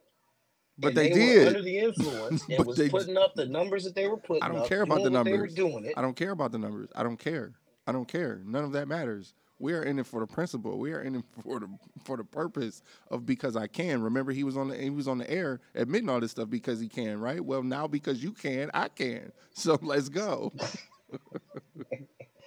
But 0.80 0.94
they, 0.94 1.08
were 1.10 1.14
did. 1.14 1.46
under 1.48 1.62
the 1.62 1.78
influence 1.78 2.44
and 2.48 2.64
was 2.66 2.76
they- 2.76 2.88
putting 2.88 3.16
up 3.16 3.34
the 3.34 3.46
numbers 3.46 3.84
that 3.84 3.94
they 3.94 4.08
were 4.08 4.16
putting 4.16 4.42
I 4.42 4.48
don't 4.48 4.58
up, 4.62 4.66
care 4.68 4.82
about 4.82 5.02
the 5.04 5.10
what 5.10 5.24
they 5.24 5.32
were 5.32 5.38
numbers. 5.38 5.54
doing 5.54 5.84
it. 5.84 5.94
I 5.96 6.02
don't 6.02 6.16
care 6.16 6.30
about 6.30 6.52
the 6.52 6.58
numbers. 6.58 6.88
I 6.96 7.02
don't 7.02 7.18
care. 7.18 7.52
I 7.86 7.92
don't 7.92 8.08
care. 8.08 8.40
None 8.44 8.64
of 8.64 8.72
that 8.72 8.88
matters. 8.88 9.34
We 9.58 9.74
are 9.74 9.82
in 9.82 9.98
it 9.98 10.06
for 10.06 10.20
the 10.20 10.26
principle. 10.26 10.78
We 10.78 10.92
are 10.92 11.02
in 11.02 11.16
it 11.16 11.24
for 11.42 11.60
the 11.60 11.68
for 12.04 12.16
the 12.16 12.24
purpose 12.24 12.82
of 13.10 13.26
because 13.26 13.56
I 13.56 13.66
can. 13.66 14.00
Remember, 14.02 14.32
he 14.32 14.42
was 14.42 14.56
on 14.56 14.68
the 14.68 14.76
he 14.76 14.88
was 14.88 15.06
on 15.06 15.18
the 15.18 15.30
air 15.30 15.60
admitting 15.74 16.08
all 16.08 16.18
this 16.18 16.30
stuff 16.30 16.48
because 16.48 16.80
he 16.80 16.88
can, 16.88 17.20
right? 17.20 17.44
Well, 17.44 17.62
now 17.62 17.86
because 17.86 18.22
you 18.22 18.32
can, 18.32 18.70
I 18.72 18.88
can. 18.88 19.32
So 19.52 19.78
let's 19.82 20.08
go. 20.08 20.52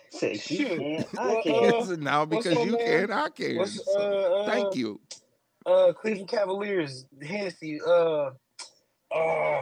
Say 0.10 0.38
she 0.38 0.58
Shoot. 0.58 0.80
can't. 0.80 1.08
I 1.20 1.42
can't. 1.44 1.76
uh, 1.92 1.96
now 1.98 2.26
because 2.26 2.54
you 2.66 2.72
man? 2.78 3.08
can, 3.08 3.12
I 3.12 3.30
can. 3.30 3.66
So, 3.68 3.84
uh, 4.00 4.42
uh, 4.44 4.46
thank 4.52 4.76
you. 4.76 5.00
Uh, 5.66 5.94
Cleveland 5.94 6.28
Cavaliers, 6.30 7.06
Hennessy, 7.22 7.80
uh, 7.86 8.32
uh, 9.14 9.62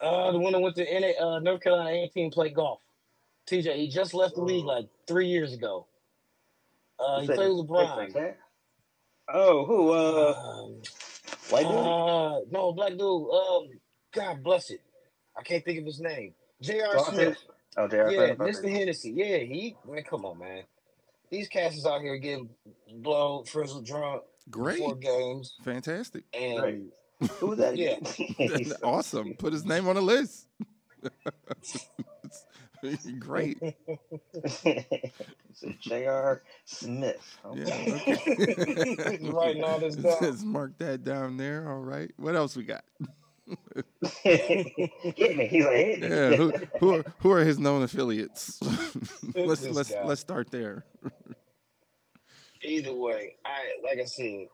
uh, 0.00 0.32
the 0.32 0.38
one 0.38 0.52
that 0.52 0.60
went 0.60 0.76
to 0.76 0.84
NA, 0.84 1.12
uh, 1.24 1.38
North 1.40 1.62
Carolina 1.62 1.90
18 1.90 2.30
play 2.30 2.50
golf. 2.50 2.80
TJ, 3.48 3.76
he 3.76 3.88
just 3.88 4.14
left 4.14 4.34
the 4.34 4.42
league 4.42 4.64
like 4.64 4.86
three 5.06 5.26
years 5.28 5.52
ago. 5.54 5.86
Uh, 6.98 7.20
he 7.20 7.26
played 7.26 7.48
with 7.48 7.68
LeBron. 7.68 8.34
Oh, 9.32 9.64
who? 9.64 9.90
Uh, 9.92 10.34
Um, 10.34 10.82
white 11.50 11.62
dude. 11.66 11.76
uh, 11.76 12.40
no, 12.50 12.72
black 12.72 12.92
dude. 12.92 13.02
Um, 13.30 13.68
God 14.12 14.42
bless 14.42 14.70
it. 14.70 14.80
I 15.36 15.42
can't 15.42 15.64
think 15.64 15.78
of 15.78 15.86
his 15.86 16.00
name. 16.00 16.34
J.R. 16.60 16.98
Smith. 17.06 17.38
Oh, 17.76 17.88
J.R. 17.88 18.10
Yeah, 18.10 18.34
Mr. 18.34 18.68
Hennessy. 18.70 19.12
Yeah, 19.12 19.38
he 19.38 19.76
man, 19.88 20.02
come 20.02 20.24
on, 20.26 20.38
man. 20.38 20.64
These 21.30 21.48
cats 21.48 21.76
is 21.76 21.86
out 21.86 22.02
here 22.02 22.18
getting 22.18 22.50
blown, 22.92 23.44
frizzled, 23.44 23.86
drunk 23.86 24.22
Great. 24.48 24.78
before 24.78 24.94
games, 24.96 25.54
Fantastic. 25.64 26.24
and 26.32 26.62
Right. 26.62 26.80
Who's 27.38 27.58
that? 27.58 27.76
Yeah. 27.76 27.96
again? 28.38 28.72
awesome. 28.82 29.34
Put 29.34 29.52
his 29.52 29.64
name 29.66 29.86
on 29.88 29.96
the 29.96 30.00
list. 30.02 30.46
Great. 33.18 33.58
so 35.54 35.68
J.R. 35.80 36.42
Smith. 36.64 37.38
Yeah. 37.54 37.64
Okay. 37.70 38.96
Okay. 38.98 39.18
Writing 39.30 39.62
all 39.64 39.78
this 39.78 39.96
down. 39.96 40.16
Let's 40.22 40.42
mark 40.42 40.78
that 40.78 41.04
down 41.04 41.36
there. 41.36 41.70
All 41.70 41.80
right. 41.80 42.10
What 42.16 42.34
else 42.36 42.56
we 42.56 42.62
got? 42.64 42.84
Hit 44.22 44.48
me. 44.56 44.92
He's 45.50 45.64
like, 45.64 45.76
hit 45.76 46.00
me. 46.00 46.08
Yeah. 46.08 46.36
Who, 46.36 46.52
who 46.78 46.94
are 46.94 47.04
who 47.18 47.30
are 47.32 47.44
his 47.44 47.58
known 47.58 47.82
affiliates? 47.82 48.58
let's 49.34 49.66
let's 49.66 49.90
guy. 49.90 50.04
let's 50.04 50.20
start 50.22 50.50
there. 50.50 50.86
Either 52.62 52.94
way, 52.94 53.36
I 53.44 53.58
like 53.84 53.98
I 54.00 54.04
said, 54.04 54.46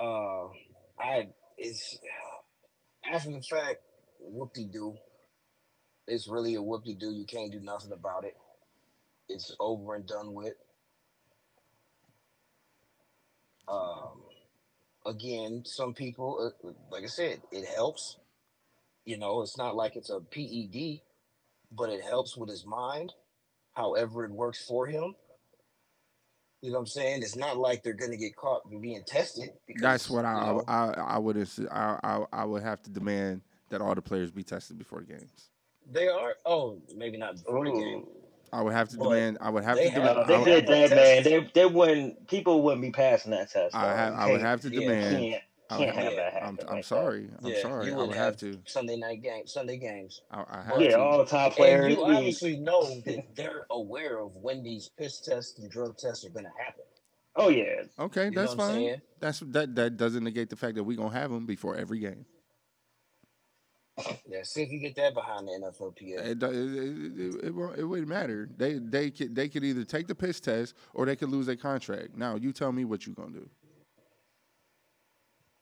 uh, 0.00 0.46
I 0.98 1.28
it's 1.56 1.98
after 3.12 3.30
the 3.30 3.42
fact, 3.42 3.78
whoop 4.20 4.54
de 4.54 4.64
doo. 4.64 4.96
It's 6.06 6.28
really 6.28 6.54
a 6.54 6.62
whoop 6.62 6.84
de 6.84 6.94
doo. 6.94 7.12
You 7.12 7.26
can't 7.26 7.52
do 7.52 7.60
nothing 7.60 7.92
about 7.92 8.24
it. 8.24 8.36
It's 9.28 9.54
over 9.60 9.94
and 9.94 10.06
done 10.06 10.34
with. 10.34 10.54
Um, 13.68 14.22
again, 15.04 15.62
some 15.66 15.92
people, 15.92 16.52
uh, 16.64 16.70
like 16.90 17.04
I 17.04 17.08
said, 17.08 17.42
it 17.52 17.66
helps. 17.66 18.16
You 19.04 19.18
know, 19.18 19.42
it's 19.42 19.58
not 19.58 19.76
like 19.76 19.96
it's 19.96 20.10
a 20.10 20.20
PED, 20.20 21.00
but 21.70 21.90
it 21.90 22.02
helps 22.02 22.36
with 22.36 22.48
his 22.48 22.64
mind. 22.66 23.12
However, 23.74 24.24
it 24.24 24.30
works 24.30 24.64
for 24.64 24.86
him. 24.86 25.14
You 26.60 26.70
know 26.70 26.78
what 26.78 26.80
I'm 26.80 26.86
saying? 26.86 27.22
It's 27.22 27.36
not 27.36 27.56
like 27.56 27.82
they're 27.84 27.92
gonna 27.92 28.16
get 28.16 28.34
caught 28.34 28.68
being 28.68 29.02
tested. 29.06 29.50
Because, 29.66 29.82
That's 29.82 30.10
what 30.10 30.24
I 30.24 30.32
you 30.34 30.52
know, 30.56 30.64
I, 30.66 30.86
I 30.96 31.18
would 31.18 31.36
I, 31.70 31.98
I 32.02 32.24
I 32.32 32.44
would 32.44 32.62
have 32.62 32.82
to 32.82 32.90
demand 32.90 33.42
that 33.70 33.80
all 33.80 33.94
the 33.94 34.02
players 34.02 34.30
be 34.30 34.42
tested 34.42 34.76
before 34.78 35.02
games. 35.02 35.50
they 35.90 36.08
are. 36.08 36.34
Oh, 36.44 36.80
maybe 36.96 37.16
not 37.16 37.36
before 37.36 37.64
the 37.64 37.70
game. 37.72 38.00
Mm. 38.02 38.06
I 38.50 38.62
would 38.62 38.72
have 38.72 38.88
to 38.88 38.96
But 38.96 39.04
demand. 39.04 39.38
I 39.40 39.50
would 39.50 39.62
have 39.64 39.76
to 39.76 39.84
demand. 39.90 40.18
I 40.18 40.24
they 40.26 40.38
would- 40.38 40.44
did 40.44 40.68
have 40.68 40.90
that, 40.90 40.96
man. 40.96 41.22
They 41.22 41.50
they 41.54 41.66
wouldn't. 41.66 42.26
People 42.28 42.62
wouldn't 42.62 42.82
be 42.82 42.90
passing 42.90 43.30
that 43.32 43.50
test. 43.50 43.74
I, 43.74 43.94
have, 43.94 44.14
I 44.14 44.32
would 44.32 44.40
have 44.40 44.60
to 44.62 44.70
demand. 44.70 45.40
Can't, 45.68 45.82
I 45.82 45.84
can't 45.92 45.96
have 45.96 46.16
that. 46.16 46.34
I'm 46.36 46.40
happen. 46.56 46.68
I'm 46.68 46.74
like 46.76 46.84
sorry. 46.84 47.28
I'm 47.42 47.50
yeah, 47.50 47.60
sorry. 47.62 47.86
You 47.86 47.92
I 47.94 47.96
would 47.96 48.08
would 48.08 48.16
have 48.16 48.36
to. 48.38 48.58
Sunday 48.66 48.96
night 48.96 49.22
game, 49.22 49.46
Sunday 49.46 49.76
games. 49.76 50.22
I, 50.30 50.40
I 50.40 50.44
That. 50.56 50.64
have 50.64 50.80
Yeah, 50.80 50.88
to. 50.90 50.98
all 51.00 51.24
top 51.26 51.46
And 51.46 51.54
players. 51.56 51.92
you 51.94 52.04
obviously 52.04 52.56
know 52.56 52.82
that 53.06 53.24
they're 53.36 53.66
aware 53.70 54.18
of 54.20 54.34
when 54.36 54.62
these 54.62 54.88
piss 54.98 55.20
tests 55.20 55.58
and 55.58 55.70
drug 55.70 55.98
tests 55.98 56.24
are 56.24 56.30
gonna 56.30 56.52
happen. 56.64 56.84
oh 57.36 57.48
yeah, 57.50 57.82
Okay, 57.98 58.26
You 58.26 58.30
that's 58.30 58.54
fine. 58.54 59.02
That's 59.20 59.40
that. 59.40 59.74
That 59.74 59.96
doesn't 59.98 60.24
negate 60.24 60.48
the 60.48 60.56
fact 60.56 60.76
that 60.76 60.84
we're 60.84 60.96
gonna 60.96 61.10
have 61.12 61.30
them 61.30 61.44
before 61.44 61.76
every 61.76 61.98
game. 61.98 62.24
Yeah, 64.28 64.44
see 64.44 64.62
if 64.62 64.70
you 64.70 64.78
get 64.78 64.94
that 64.96 65.12
behind 65.12 65.48
the 65.48 65.52
NFLPA. 65.52 66.20
It, 66.24 66.42
it, 66.42 66.42
it, 66.42 67.20
it, 67.34 67.44
it, 67.46 67.54
won't- 67.54 67.76
it 67.78 67.84
wouldn't 67.84 68.06
matter. 68.08 68.48
They 68.56 68.74
they 68.78 69.10
could 69.10 69.34
they 69.34 69.48
could 69.48 69.64
either 69.64 69.84
take 69.84 70.06
the 70.06 70.14
piss 70.14 70.38
test 70.40 70.74
or 70.94 71.04
they 71.04 71.16
could 71.16 71.28
lose 71.30 71.46
their 71.46 71.56
contract. 71.56 72.16
Now 72.16 72.36
you 72.36 72.52
tell 72.52 72.70
me 72.72 72.84
what 72.84 73.06
you're 73.06 73.16
gonna 73.16 73.32
do. 73.32 73.48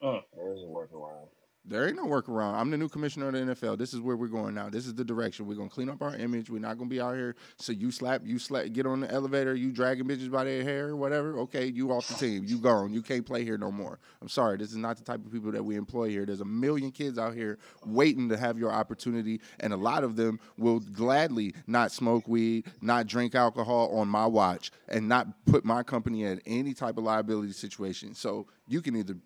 Mm. 0.02 0.22
There's 0.34 0.62
a 0.62 0.66
workaround. 0.66 1.28
There 1.68 1.88
ain't 1.88 1.96
no 1.96 2.06
workaround. 2.06 2.54
I'm 2.54 2.70
the 2.70 2.76
new 2.76 2.88
commissioner 2.88 3.26
of 3.26 3.32
the 3.32 3.40
NFL. 3.40 3.76
This 3.76 3.92
is 3.92 4.00
where 4.00 4.16
we're 4.16 4.28
going 4.28 4.54
now. 4.54 4.70
This 4.70 4.86
is 4.86 4.94
the 4.94 5.04
direction. 5.04 5.46
We're 5.46 5.56
gonna 5.56 5.68
clean 5.68 5.88
up 5.88 6.00
our 6.00 6.14
image. 6.14 6.48
We're 6.48 6.60
not 6.60 6.78
gonna 6.78 6.88
be 6.88 7.00
out 7.00 7.16
here. 7.16 7.34
So 7.56 7.72
you 7.72 7.90
slap, 7.90 8.22
you 8.24 8.38
slap, 8.38 8.72
get 8.72 8.86
on 8.86 9.00
the 9.00 9.10
elevator, 9.10 9.52
you 9.52 9.72
dragging 9.72 10.06
bitches 10.06 10.30
by 10.30 10.44
their 10.44 10.62
hair 10.62 10.94
whatever. 10.94 11.36
Okay, 11.40 11.66
you 11.66 11.90
off 11.90 12.06
the 12.06 12.14
team. 12.14 12.44
You 12.44 12.58
gone. 12.58 12.92
You 12.92 13.02
can't 13.02 13.26
play 13.26 13.42
here 13.42 13.58
no 13.58 13.72
more. 13.72 13.98
I'm 14.22 14.28
sorry. 14.28 14.58
This 14.58 14.70
is 14.70 14.76
not 14.76 14.96
the 14.96 15.02
type 15.02 15.26
of 15.26 15.32
people 15.32 15.50
that 15.50 15.64
we 15.64 15.74
employ 15.74 16.08
here. 16.08 16.24
There's 16.24 16.40
a 16.40 16.44
million 16.44 16.92
kids 16.92 17.18
out 17.18 17.34
here 17.34 17.58
waiting 17.84 18.28
to 18.28 18.36
have 18.36 18.58
your 18.58 18.70
opportunity, 18.70 19.40
and 19.58 19.72
a 19.72 19.76
lot 19.76 20.04
of 20.04 20.14
them 20.14 20.38
will 20.56 20.78
gladly 20.78 21.52
not 21.66 21.90
smoke 21.90 22.28
weed, 22.28 22.66
not 22.80 23.08
drink 23.08 23.34
alcohol 23.34 23.90
on 23.98 24.06
my 24.06 24.26
watch, 24.26 24.70
and 24.88 25.08
not 25.08 25.26
put 25.46 25.64
my 25.64 25.82
company 25.82 26.22
in 26.22 26.40
any 26.46 26.74
type 26.74 26.96
of 26.96 27.02
liability 27.02 27.52
situation. 27.52 28.14
So 28.14 28.46
you 28.68 28.80
can 28.80 28.94
either 28.94 29.16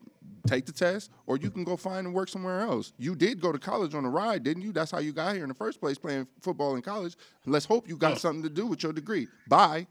take 0.46 0.66
the 0.66 0.72
test, 0.72 1.10
or 1.26 1.36
you 1.36 1.50
can 1.50 1.64
go 1.64 1.76
find 1.76 2.06
and 2.06 2.14
work 2.14 2.28
somewhere 2.28 2.60
else. 2.60 2.92
You 2.98 3.14
did 3.14 3.40
go 3.40 3.52
to 3.52 3.58
college 3.58 3.94
on 3.94 4.04
a 4.04 4.10
ride, 4.10 4.42
didn't 4.42 4.62
you? 4.62 4.72
That's 4.72 4.90
how 4.90 4.98
you 4.98 5.12
got 5.12 5.34
here 5.34 5.44
in 5.44 5.48
the 5.48 5.54
first 5.54 5.80
place, 5.80 5.98
playing 5.98 6.26
football 6.40 6.76
in 6.76 6.82
college. 6.82 7.16
Let's 7.46 7.66
hope 7.66 7.88
you 7.88 7.96
got 7.96 8.18
something 8.18 8.42
to 8.42 8.50
do 8.50 8.66
with 8.66 8.82
your 8.82 8.92
degree. 8.92 9.28
Bye. 9.48 9.86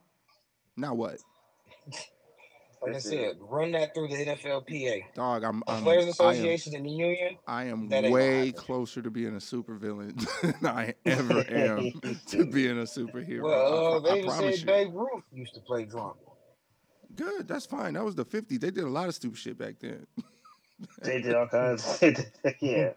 Now 0.75 0.93
what? 0.93 1.17
Like 2.81 2.95
I 2.95 2.99
said, 2.99 3.35
run 3.41 3.71
that 3.73 3.93
through 3.93 4.07
the 4.07 4.15
NFLPA. 4.15 5.13
Dog, 5.13 5.43
I'm, 5.43 5.61
I'm 5.67 5.83
Players 5.83 6.05
Association 6.05 6.75
and 6.75 6.85
the 6.85 6.89
union. 6.89 7.37
I 7.45 7.65
am 7.65 7.89
That 7.89 8.05
ain't 8.05 8.13
gonna 8.13 8.13
way 8.13 8.51
closer 8.53 9.01
to 9.01 9.09
being 9.09 9.35
a 9.35 9.39
supervillain 9.39 10.25
than 10.41 10.65
I 10.65 10.93
ever 11.05 11.43
am 11.49 11.91
to 12.27 12.45
being 12.45 12.79
a 12.79 12.83
superhero. 12.83 13.43
Well, 13.43 13.95
uh, 13.95 13.99
they 13.99 14.21
I 14.21 14.25
promise 14.25 14.59
said. 14.59 14.67
Babe 14.67 14.93
Ruth 14.93 15.23
used 15.33 15.53
to 15.55 15.59
play 15.59 15.85
drunk. 15.85 16.15
Good, 17.15 17.49
that's 17.49 17.65
fine. 17.65 17.95
That 17.95 18.05
was 18.05 18.15
the 18.15 18.25
50s. 18.25 18.61
They 18.61 18.71
did 18.71 18.85
a 18.85 18.89
lot 18.89 19.09
of 19.09 19.15
stupid 19.15 19.37
shit 19.37 19.57
back 19.57 19.75
then. 19.81 20.07
They 21.01 21.21
did 21.21 21.35
all 21.35 21.47
kinds. 21.47 21.99
yeah, 22.61 22.91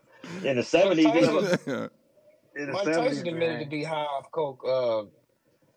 in 0.44 0.56
the 0.56 0.62
seventies. 0.62 1.06
Tyson- 1.06 1.90
In 2.54 2.66
the 2.66 2.72
Mike 2.74 2.86
70s, 2.88 2.94
Tyson 2.96 3.28
admitted 3.28 3.60
to 3.60 3.66
be 3.70 3.82
high 3.82 4.02
off 4.04 4.30
coke. 4.30 4.60
Uh, 4.62 5.00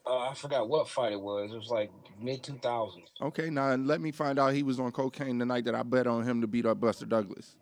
uh, 0.06 0.30
I 0.30 0.34
forgot 0.34 0.68
what 0.68 0.90
fight 0.90 1.14
it 1.14 1.22
was. 1.22 1.54
It 1.54 1.56
was 1.56 1.70
like 1.70 1.90
mid 2.20 2.44
two 2.44 2.60
thousands. 2.62 3.08
okay, 3.22 3.50
now 3.50 3.76
let 3.76 4.02
me 4.02 4.12
find 4.12 4.38
out 4.38 4.54
he 4.54 4.62
was 4.62 4.78
on 4.78 4.92
cocaine 4.92 5.38
the 5.38 5.46
night 5.46 5.64
that 5.66 5.76
I 5.76 5.84
bet 5.84 6.06
on 6.06 6.24
him 6.24 6.42
to 6.42 6.48
beat 6.48 6.66
up 6.66 6.82
Buster 6.82 7.06
Douglas. 7.06 7.56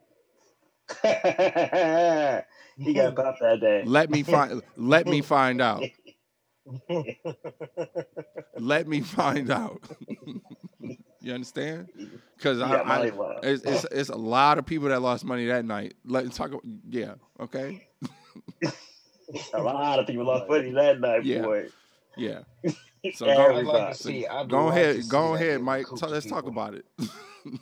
he 1.03 1.07
got 2.93 3.15
popped 3.15 3.39
that 3.41 3.59
day. 3.61 3.83
Let 3.85 4.09
me 4.09 4.23
find. 4.23 4.61
let 4.75 5.05
me 5.05 5.21
find 5.21 5.61
out. 5.61 5.83
Let 8.57 8.87
me 8.87 9.01
find 9.01 9.51
out. 9.51 9.87
You 11.23 11.33
understand? 11.33 11.89
Because 12.37 12.57
He 12.57 12.63
I, 12.63 12.69
got 12.69 12.87
I 12.87 13.11
it's, 13.43 13.63
it's 13.63 13.85
it's 13.91 14.09
a 14.09 14.15
lot 14.15 14.57
of 14.59 14.65
people 14.65 14.89
that 14.89 15.01
lost 15.01 15.23
money 15.25 15.45
that 15.47 15.65
night. 15.65 15.95
Let's 16.05 16.35
talk. 16.37 16.49
About, 16.49 16.63
yeah. 16.89 17.15
Okay. 17.39 17.87
A 19.53 19.61
lot 19.61 19.99
of 19.99 20.05
people 20.05 20.25
lost 20.25 20.47
money 20.49 20.71
that 20.71 20.99
night, 20.99 21.23
Yeah. 21.23 21.41
boy. 21.41 21.67
Yeah. 22.17 22.39
So 23.15 23.29
I'd 23.29 23.35
go, 23.65 23.69
like 23.69 23.97
to 23.97 24.01
see. 24.01 24.25
Go 24.47 24.67
like 24.67 24.71
ahead. 24.77 25.01
to 25.01 25.07
Go 25.09 25.33
that 25.33 25.43
ahead, 25.43 25.61
Mike. 25.61 25.85
Coochie 25.87 25.99
Ta- 25.99 26.07
let's 26.07 26.25
talk 26.25 26.45
about 26.47 26.73
it. 26.73 26.85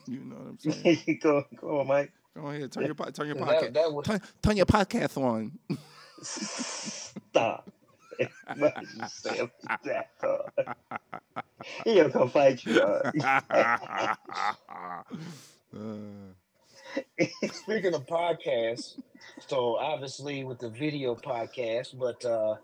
you 0.05 0.19
know 0.19 0.35
what 0.35 0.47
I'm 0.49 0.59
saying? 0.59 1.19
go, 1.19 1.43
go 1.59 1.79
on, 1.79 1.87
Mike. 1.87 2.11
Go 2.35 2.45
ahead. 2.45 2.71
Turn 2.71 2.85
your 2.85 2.93
turn 2.93 3.25
your 3.25 3.35
That, 3.37 3.47
podcast. 3.47 3.73
that 3.73 3.91
was 3.91 4.05
Turn, 4.05 4.21
turn 4.43 4.57
your 4.57 4.67
podcast 4.67 5.17
on. 5.17 5.57
Stop. 6.21 7.71
Speaking 17.53 17.93
of 17.93 18.05
podcasts, 18.05 18.99
so 19.47 19.77
obviously 19.77 20.43
with 20.43 20.59
the 20.59 20.69
video 20.69 21.15
podcast, 21.15 21.97
but 21.97 22.23
uh, 22.25 22.55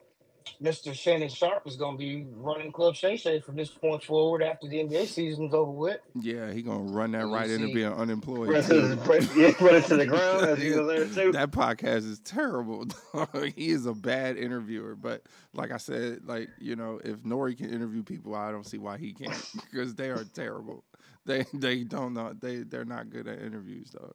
Mr. 0.61 0.93
Shannon 0.93 1.29
Sharpe 1.29 1.65
is 1.67 1.75
going 1.75 1.95
to 1.95 1.97
be 1.97 2.25
running 2.35 2.71
Club 2.71 2.95
Shay 2.95 3.17
Shay 3.17 3.39
from 3.39 3.55
this 3.55 3.69
point 3.69 4.03
forward 4.03 4.41
after 4.43 4.67
the 4.67 4.77
NBA 4.77 5.07
season's 5.07 5.53
over 5.53 5.71
with. 5.71 5.99
yeah, 6.15 6.51
he 6.51 6.61
gonna 6.61 6.91
run 6.91 7.11
that 7.11 7.25
You 7.25 7.33
right 7.33 7.49
into 7.49 7.67
see- 7.67 7.73
being 7.73 7.91
unemployed. 7.93 8.49
Run 8.49 8.63
to 8.63 8.87
the, 8.87 8.95
run, 8.97 9.27
yeah, 9.35 9.51
run 9.65 9.75
it 9.75 9.85
to 9.85 9.97
the 9.97 10.05
ground 10.05 10.45
as 10.45 10.63
you 10.63 10.81
was 10.83 10.87
there 10.87 11.05
too. 11.25 11.31
That 11.31 11.51
podcast 11.51 12.09
is 12.09 12.19
terrible. 12.19 12.85
he 13.55 13.69
is 13.69 13.85
a 13.85 13.93
bad 13.93 14.37
interviewer. 14.37 14.95
But 14.95 15.23
like 15.53 15.71
I 15.71 15.77
said, 15.77 16.21
like 16.25 16.49
you 16.59 16.75
know, 16.75 16.99
if 17.03 17.17
Nori 17.23 17.57
can 17.57 17.69
interview 17.73 18.03
people, 18.03 18.35
I 18.35 18.51
don't 18.51 18.65
see 18.65 18.77
why 18.77 18.97
he 18.97 19.13
can't 19.13 19.51
because 19.71 19.95
they 19.95 20.09
are 20.09 20.23
terrible. 20.33 20.83
They 21.25 21.45
they 21.53 21.83
don't 21.83 22.13
know 22.13 22.33
they 22.39 22.57
they're 22.57 22.85
not 22.85 23.09
good 23.09 23.27
at 23.27 23.41
interviews, 23.41 23.89
dog. 23.89 24.13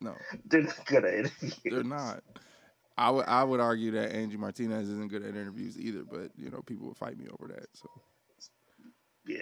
No, 0.00 0.16
They're 0.46 0.62
not 0.62 0.84
good 0.86 1.04
at 1.04 1.14
it. 1.14 1.30
they're 1.64 1.84
not. 1.84 2.22
I 3.02 3.10
would 3.10 3.26
I 3.26 3.42
would 3.44 3.60
argue 3.60 3.90
that 3.92 4.12
Angie 4.14 4.36
Martinez 4.36 4.88
isn't 4.88 5.08
good 5.08 5.22
at 5.22 5.30
interviews 5.30 5.78
either, 5.78 6.04
but 6.04 6.30
you 6.36 6.50
know 6.50 6.62
people 6.66 6.86
would 6.88 6.96
fight 6.96 7.18
me 7.18 7.26
over 7.38 7.52
that. 7.52 7.66
So, 7.74 7.88
Yeah. 9.26 9.38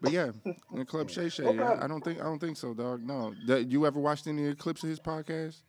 but 0.00 0.12
yeah, 0.12 0.30
in 0.74 0.84
Club 0.86 1.10
Shay 1.10 1.28
Shay, 1.28 1.44
Okay. 1.44 1.62
I, 1.62 1.84
I 1.84 1.88
don't 1.88 2.02
think 2.04 2.20
I 2.20 2.24
don't 2.24 2.38
think 2.38 2.56
so, 2.56 2.74
dog. 2.74 3.02
No, 3.02 3.34
that, 3.46 3.70
you 3.70 3.86
ever 3.86 3.98
watched 3.98 4.26
any 4.26 4.54
clips 4.54 4.82
of 4.84 4.88
his 4.90 5.00
podcast? 5.00 5.62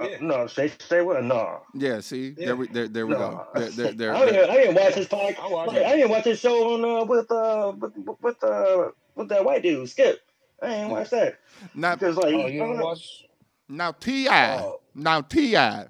Uh, 0.00 0.08
Yeah. 0.08 0.18
no, 0.20 0.46
Shay 0.46 0.70
Shay 0.88 1.02
what? 1.02 1.24
No. 1.24 1.62
Yeah, 1.74 2.00
see, 2.00 2.34
Yeah. 2.38 2.46
there 2.46 2.56
we 2.56 2.68
there, 2.68 2.88
there 2.88 3.06
we 3.06 3.14
No. 3.14 3.18
go. 3.18 3.46
There, 3.60 3.70
there, 3.70 3.92
there, 3.92 4.14
I, 4.14 4.26
didn't, 4.26 4.50
I 4.50 4.56
didn't 4.56 4.74
watch 4.76 4.94
his 4.94 5.08
podcast. 5.08 5.38
I 5.40 5.48
Like. 5.48 5.82
I 5.84 5.96
didn't 5.96 6.10
watch 6.10 6.24
his 6.24 6.38
show 6.38 6.74
on 6.74 6.84
uh, 6.84 7.04
with 7.04 7.30
uh 7.32 7.72
with 7.80 7.92
with 8.20 8.44
uh 8.44 8.90
with 9.16 9.28
that 9.30 9.44
white 9.44 9.62
dude 9.62 9.88
Skip. 9.88 10.20
I 10.62 10.68
didn't 10.68 10.90
watch 10.90 11.10
that 11.10 11.40
Now, 11.74 11.94
because 11.96 12.16
like 12.16 12.26
Oh, 12.34 12.46
you 12.46 12.60
don't 12.60 12.76
don't 12.76 12.84
watch? 12.84 13.24
now 13.68 13.90
T.I., 13.92 14.60
Oh. 14.60 14.78
Now 14.94 15.20
T.I., 15.20 15.86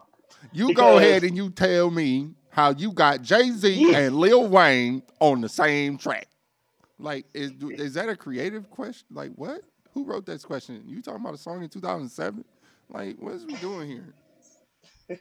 you 0.52 0.74
go 0.74 0.98
ahead 0.98 1.24
and 1.24 1.36
you 1.36 1.50
tell 1.50 1.90
me 1.90 2.30
how 2.50 2.70
you 2.70 2.92
got 2.92 3.22
Jay 3.22 3.50
Z 3.50 3.72
Yeah. 3.72 3.98
and 3.98 4.16
Lil 4.16 4.46
Wayne 4.48 5.02
on 5.20 5.40
the 5.40 5.48
same 5.48 5.96
track. 5.98 6.28
Like, 6.98 7.26
is 7.34 7.52
is 7.62 7.94
that 7.94 8.08
a 8.08 8.16
creative 8.16 8.70
question? 8.70 9.06
Like, 9.10 9.32
what? 9.36 9.62
Who 9.94 10.04
wrote 10.04 10.24
this 10.26 10.44
question? 10.44 10.82
You 10.86 11.02
talking 11.02 11.20
about 11.20 11.34
a 11.34 11.38
song 11.38 11.62
in 11.62 11.68
2007? 11.68 12.44
Like, 12.90 13.16
what 13.18 13.34
is 13.34 13.44
we 13.46 13.54
doing 13.56 13.88
here? 13.88 15.18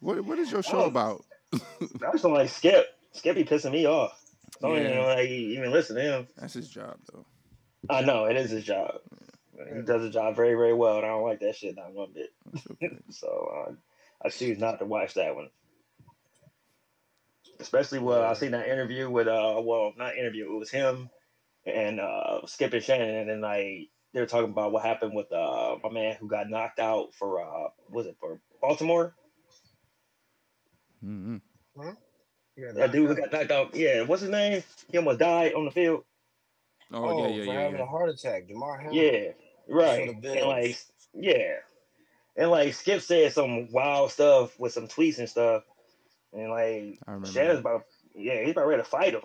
What 0.00 0.20
What 0.24 0.38
is 0.38 0.52
your 0.52 0.62
show 0.62 0.82
Oh. 0.82 0.86
about? 0.86 1.24
I 1.52 1.58
just 2.12 2.22
don't 2.24 2.34
like 2.34 2.50
Skip. 2.50 2.86
Skip 3.12 3.36
be 3.36 3.44
pissing 3.44 3.72
me 3.72 3.86
off. 3.86 4.20
I 4.62 4.68
don't 4.68 4.76
Yeah. 4.76 4.90
even 4.90 5.02
like 5.04 5.28
even 5.28 5.70
listen 5.72 5.96
to 5.96 6.02
him. 6.02 6.28
That's 6.36 6.54
his 6.54 6.68
job, 6.68 6.96
though. 7.12 7.24
I 7.90 8.02
know 8.02 8.24
it 8.26 8.36
is 8.36 8.50
his 8.50 8.64
job. 8.64 9.00
He 9.56 9.82
does 9.82 10.02
his 10.02 10.12
job 10.14 10.36
very 10.36 10.54
very 10.54 10.74
well, 10.74 10.96
and 10.98 11.06
I 11.06 11.10
don't 11.10 11.22
like 11.24 11.40
that 11.40 11.56
shit 11.56 11.76
not 11.76 11.92
one 11.92 12.12
bit. 12.14 12.30
Okay. 12.72 12.96
So 13.10 13.28
uh, 13.68 13.72
I 14.24 14.28
choose 14.30 14.58
not 14.58 14.78
to 14.80 14.84
watch 14.86 15.14
that 15.14 15.34
one. 15.36 15.48
Especially 17.60 17.98
when 18.00 18.18
I 18.20 18.34
seen 18.34 18.50
that 18.52 18.68
interview 18.68 19.08
with 19.08 19.28
uh 19.28 19.60
well 19.62 19.92
not 19.96 20.16
interview 20.16 20.52
it 20.52 20.58
was 20.58 20.70
him 20.70 21.08
and 21.66 22.00
uh 22.00 22.46
Skip 22.46 22.72
and 22.72 22.82
Shannon 22.82 23.14
and 23.16 23.28
then 23.30 23.40
like 23.40 23.90
they 24.12 24.20
were 24.20 24.26
talking 24.26 24.50
about 24.50 24.72
what 24.72 24.84
happened 24.84 25.14
with 25.14 25.30
uh 25.32 25.76
my 25.82 25.90
man 25.90 26.16
who 26.18 26.26
got 26.28 26.50
knocked 26.50 26.80
out 26.80 27.14
for 27.14 27.40
uh 27.42 27.68
was 27.90 28.06
it 28.06 28.16
for 28.18 28.40
Baltimore 28.60 29.14
Mm-hmm. 31.04 31.36
that 32.76 32.92
dude 32.92 33.08
who 33.08 33.14
got 33.14 33.32
knocked 33.32 33.50
out 33.50 33.74
yeah 33.74 34.02
what's 34.02 34.22
his 34.22 34.30
name 34.30 34.62
he 34.90 34.98
almost 34.98 35.18
died 35.20 35.54
on 35.54 35.64
the 35.66 35.70
field 35.70 36.04
Oh, 36.92 37.04
Oh, 37.04 37.18
yeah, 37.28 37.28
yeah, 37.34 37.44
for 37.44 37.52
yeah. 37.52 37.60
having 37.60 37.76
yeah. 37.78 37.82
a 37.82 37.86
heart 37.86 38.10
attack, 38.10 38.46
Damar 38.48 38.78
Hamlin. 38.78 38.94
yeah 38.96 39.32
right 39.68 40.08
and 40.08 40.46
like 40.46 40.78
yeah 41.14 41.54
and 42.36 42.50
like 42.50 42.74
Skip 42.74 43.00
said 43.00 43.32
some 43.32 43.70
wild 43.72 44.10
stuff 44.10 44.58
with 44.58 44.72
some 44.72 44.88
tweets 44.88 45.18
and 45.18 45.28
stuff 45.28 45.62
and 46.32 46.50
like 46.50 46.98
Shannon's 47.30 47.60
about 47.60 47.84
yeah, 48.14 48.42
he's 48.42 48.52
about 48.52 48.66
ready 48.66 48.82
to 48.82 48.88
fight 48.88 49.14
him. 49.14 49.22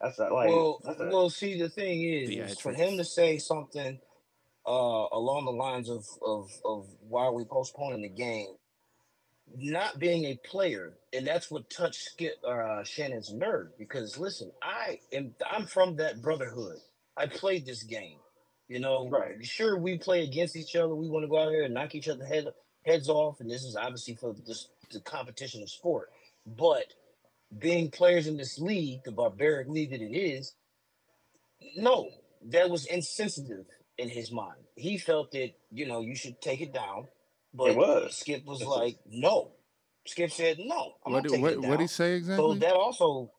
That's 0.00 0.18
not 0.18 0.32
like 0.32 0.48
well, 0.48 0.80
that's 0.84 1.00
a, 1.00 1.08
well, 1.08 1.30
see, 1.30 1.58
the 1.58 1.68
thing 1.68 2.02
is, 2.02 2.30
is 2.30 2.60
for 2.60 2.72
him 2.72 2.98
to 2.98 3.04
say 3.04 3.38
something 3.38 3.98
uh, 4.66 5.06
along 5.12 5.46
the 5.46 5.52
lines 5.52 5.88
of, 5.88 6.04
of 6.24 6.50
of 6.64 6.86
why 7.08 7.24
are 7.24 7.32
we 7.32 7.44
postponing 7.44 8.02
the 8.02 8.08
game, 8.08 8.54
not 9.56 9.98
being 9.98 10.24
a 10.24 10.38
player, 10.44 10.94
and 11.12 11.26
that's 11.26 11.50
what 11.50 11.70
touched 11.70 12.02
Skip 12.02 12.34
uh, 12.46 12.84
Shannon's 12.84 13.32
nerve. 13.32 13.68
Because 13.78 14.18
listen, 14.18 14.52
I 14.62 15.00
am 15.12 15.34
I'm 15.50 15.66
from 15.66 15.96
that 15.96 16.20
brotherhood. 16.20 16.76
I 17.16 17.26
played 17.26 17.64
this 17.64 17.82
game. 17.82 18.18
You 18.68 18.80
know, 18.80 19.08
Right. 19.08 19.44
Sure, 19.44 19.78
we 19.78 19.96
play 19.98 20.24
against 20.24 20.56
each 20.56 20.74
other. 20.74 20.94
We 20.94 21.08
want 21.08 21.22
to 21.24 21.28
go 21.28 21.38
out 21.40 21.50
here 21.50 21.62
and 21.64 21.74
knock 21.74 21.94
each 21.94 22.08
other 22.08 22.24
head 22.24 22.46
heads 22.84 23.08
off, 23.08 23.40
and 23.40 23.50
this 23.50 23.62
is 23.64 23.76
obviously 23.76 24.14
for 24.16 24.34
this 24.46 24.68
the 24.90 25.00
competition 25.00 25.62
of 25.62 25.70
sport. 25.70 26.10
But 26.46 26.84
being 27.58 27.90
players 27.90 28.26
in 28.26 28.36
this 28.36 28.58
league, 28.58 29.00
the 29.04 29.12
barbaric 29.12 29.68
league 29.68 29.90
that 29.90 30.00
it 30.00 30.16
is, 30.16 30.54
no, 31.76 32.08
that 32.46 32.70
was 32.70 32.86
insensitive 32.86 33.66
in 33.98 34.08
his 34.08 34.30
mind. 34.32 34.58
He 34.74 34.98
felt 34.98 35.30
that 35.32 35.50
you 35.70 35.86
know 35.86 36.00
you 36.00 36.14
should 36.16 36.40
take 36.40 36.60
it 36.60 36.72
down, 36.72 37.06
but 37.54 37.70
It 37.70 37.76
was. 37.76 38.16
Skip 38.16 38.44
was 38.44 38.60
It's- 38.62 38.76
like, 38.76 38.98
no. 39.06 39.52
Skip 40.06 40.30
said, 40.30 40.58
no, 40.60 40.92
I'm 41.04 41.14
What 41.14 41.24
did 41.24 41.40
what, 41.40 41.56
what 41.58 41.62
down. 41.62 41.80
he 41.80 41.86
say 41.88 42.14
exactly? 42.14 42.36
so 42.44 42.52
exactly? 42.52 42.68
that 42.68 42.76
also, 42.76 43.32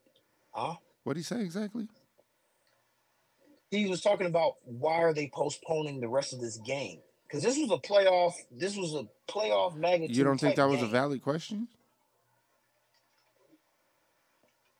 huh? 0.51 0.75
What 1.05 1.13
did 1.13 1.19
he 1.21 1.23
say 1.23 1.39
exactly? 1.41 1.87
He 3.71 3.87
was 3.87 4.01
talking 4.01 4.27
about 4.27 4.55
why 4.63 5.01
are 5.03 5.13
they 5.13 5.29
postponing 5.33 5.99
the 5.99 6.07
rest 6.07 6.33
of 6.33 6.39
this 6.39 6.57
game? 6.57 6.99
Because 7.27 7.43
this 7.43 7.57
was 7.57 7.69
a 7.71 7.77
playoff. 7.77 8.33
This 8.51 8.77
was 8.77 8.93
a 8.93 9.07
playoff 9.31 9.75
magnitude. 9.75 10.15
You 10.15 10.23
don't 10.23 10.37
think 10.39 10.55
type 10.55 10.67
that 10.67 10.69
was 10.69 10.81
a 10.81 10.87
valid 10.87 11.21
question? 11.21 11.67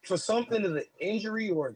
for 0.04 0.16
something 0.16 0.64
of 0.64 0.72
the 0.74 0.86
injury 1.02 1.50
or 1.50 1.76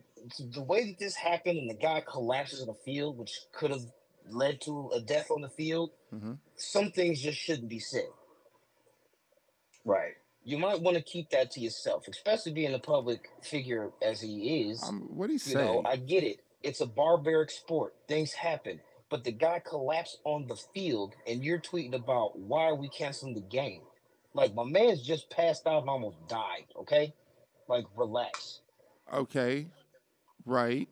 the 0.53 0.61
way 0.61 0.85
that 0.85 0.97
this 0.97 1.15
happened 1.15 1.57
and 1.59 1.69
the 1.69 1.73
guy 1.73 1.99
collapses 1.99 2.61
on 2.61 2.67
the 2.67 2.73
field, 2.73 3.17
which 3.17 3.41
could 3.51 3.71
have 3.71 3.83
led 4.29 4.61
to 4.61 4.89
a 4.95 5.01
death 5.01 5.29
on 5.31 5.41
the 5.41 5.49
field, 5.49 5.91
Mhm. 6.13 6.37
some 6.55 6.91
things 6.93 7.19
just 7.21 7.37
shouldn't 7.37 7.67
be 7.67 7.79
said. 7.79 8.07
right. 9.83 10.13
You 10.45 10.57
might 10.59 10.79
want 10.79 10.95
to 10.95 11.03
keep 11.03 11.29
that 11.31 11.51
to 11.51 11.59
yourself, 11.59 12.07
especially 12.07 12.53
being 12.53 12.73
a 12.73 12.79
public 12.79 13.29
figure 13.43 13.91
as 14.01 14.21
he 14.21 14.69
is. 14.69 14.81
Um, 14.81 15.01
what 15.15 15.29
he 15.29 15.33
you 15.33 15.39
say? 15.39 15.55
know, 15.55 15.81
I 15.83 15.97
get 15.97 16.23
it. 16.23 16.39
It's 16.63 16.81
a 16.81 16.85
barbaric 16.85 17.51
sport. 17.51 17.95
Things 18.07 18.33
happen. 18.33 18.79
but 19.09 19.25
the 19.25 19.31
guy 19.31 19.59
collapsed 19.59 20.19
on 20.23 20.47
the 20.47 20.55
field, 20.55 21.15
and 21.27 21.43
you're 21.43 21.59
tweeting 21.59 21.93
about 21.93 22.39
why 22.39 22.63
are 22.63 22.75
we 22.75 22.87
canceling 22.89 23.33
the 23.35 23.41
game? 23.41 23.81
Like 24.33 24.55
my 24.55 24.63
man's 24.63 25.01
just 25.01 25.29
passed 25.29 25.67
out 25.67 25.81
and 25.81 25.89
almost 25.89 26.17
died. 26.29 26.65
Okay, 26.79 27.13
like 27.67 27.85
relax. 27.97 28.61
Okay, 29.13 29.67
right. 30.45 30.87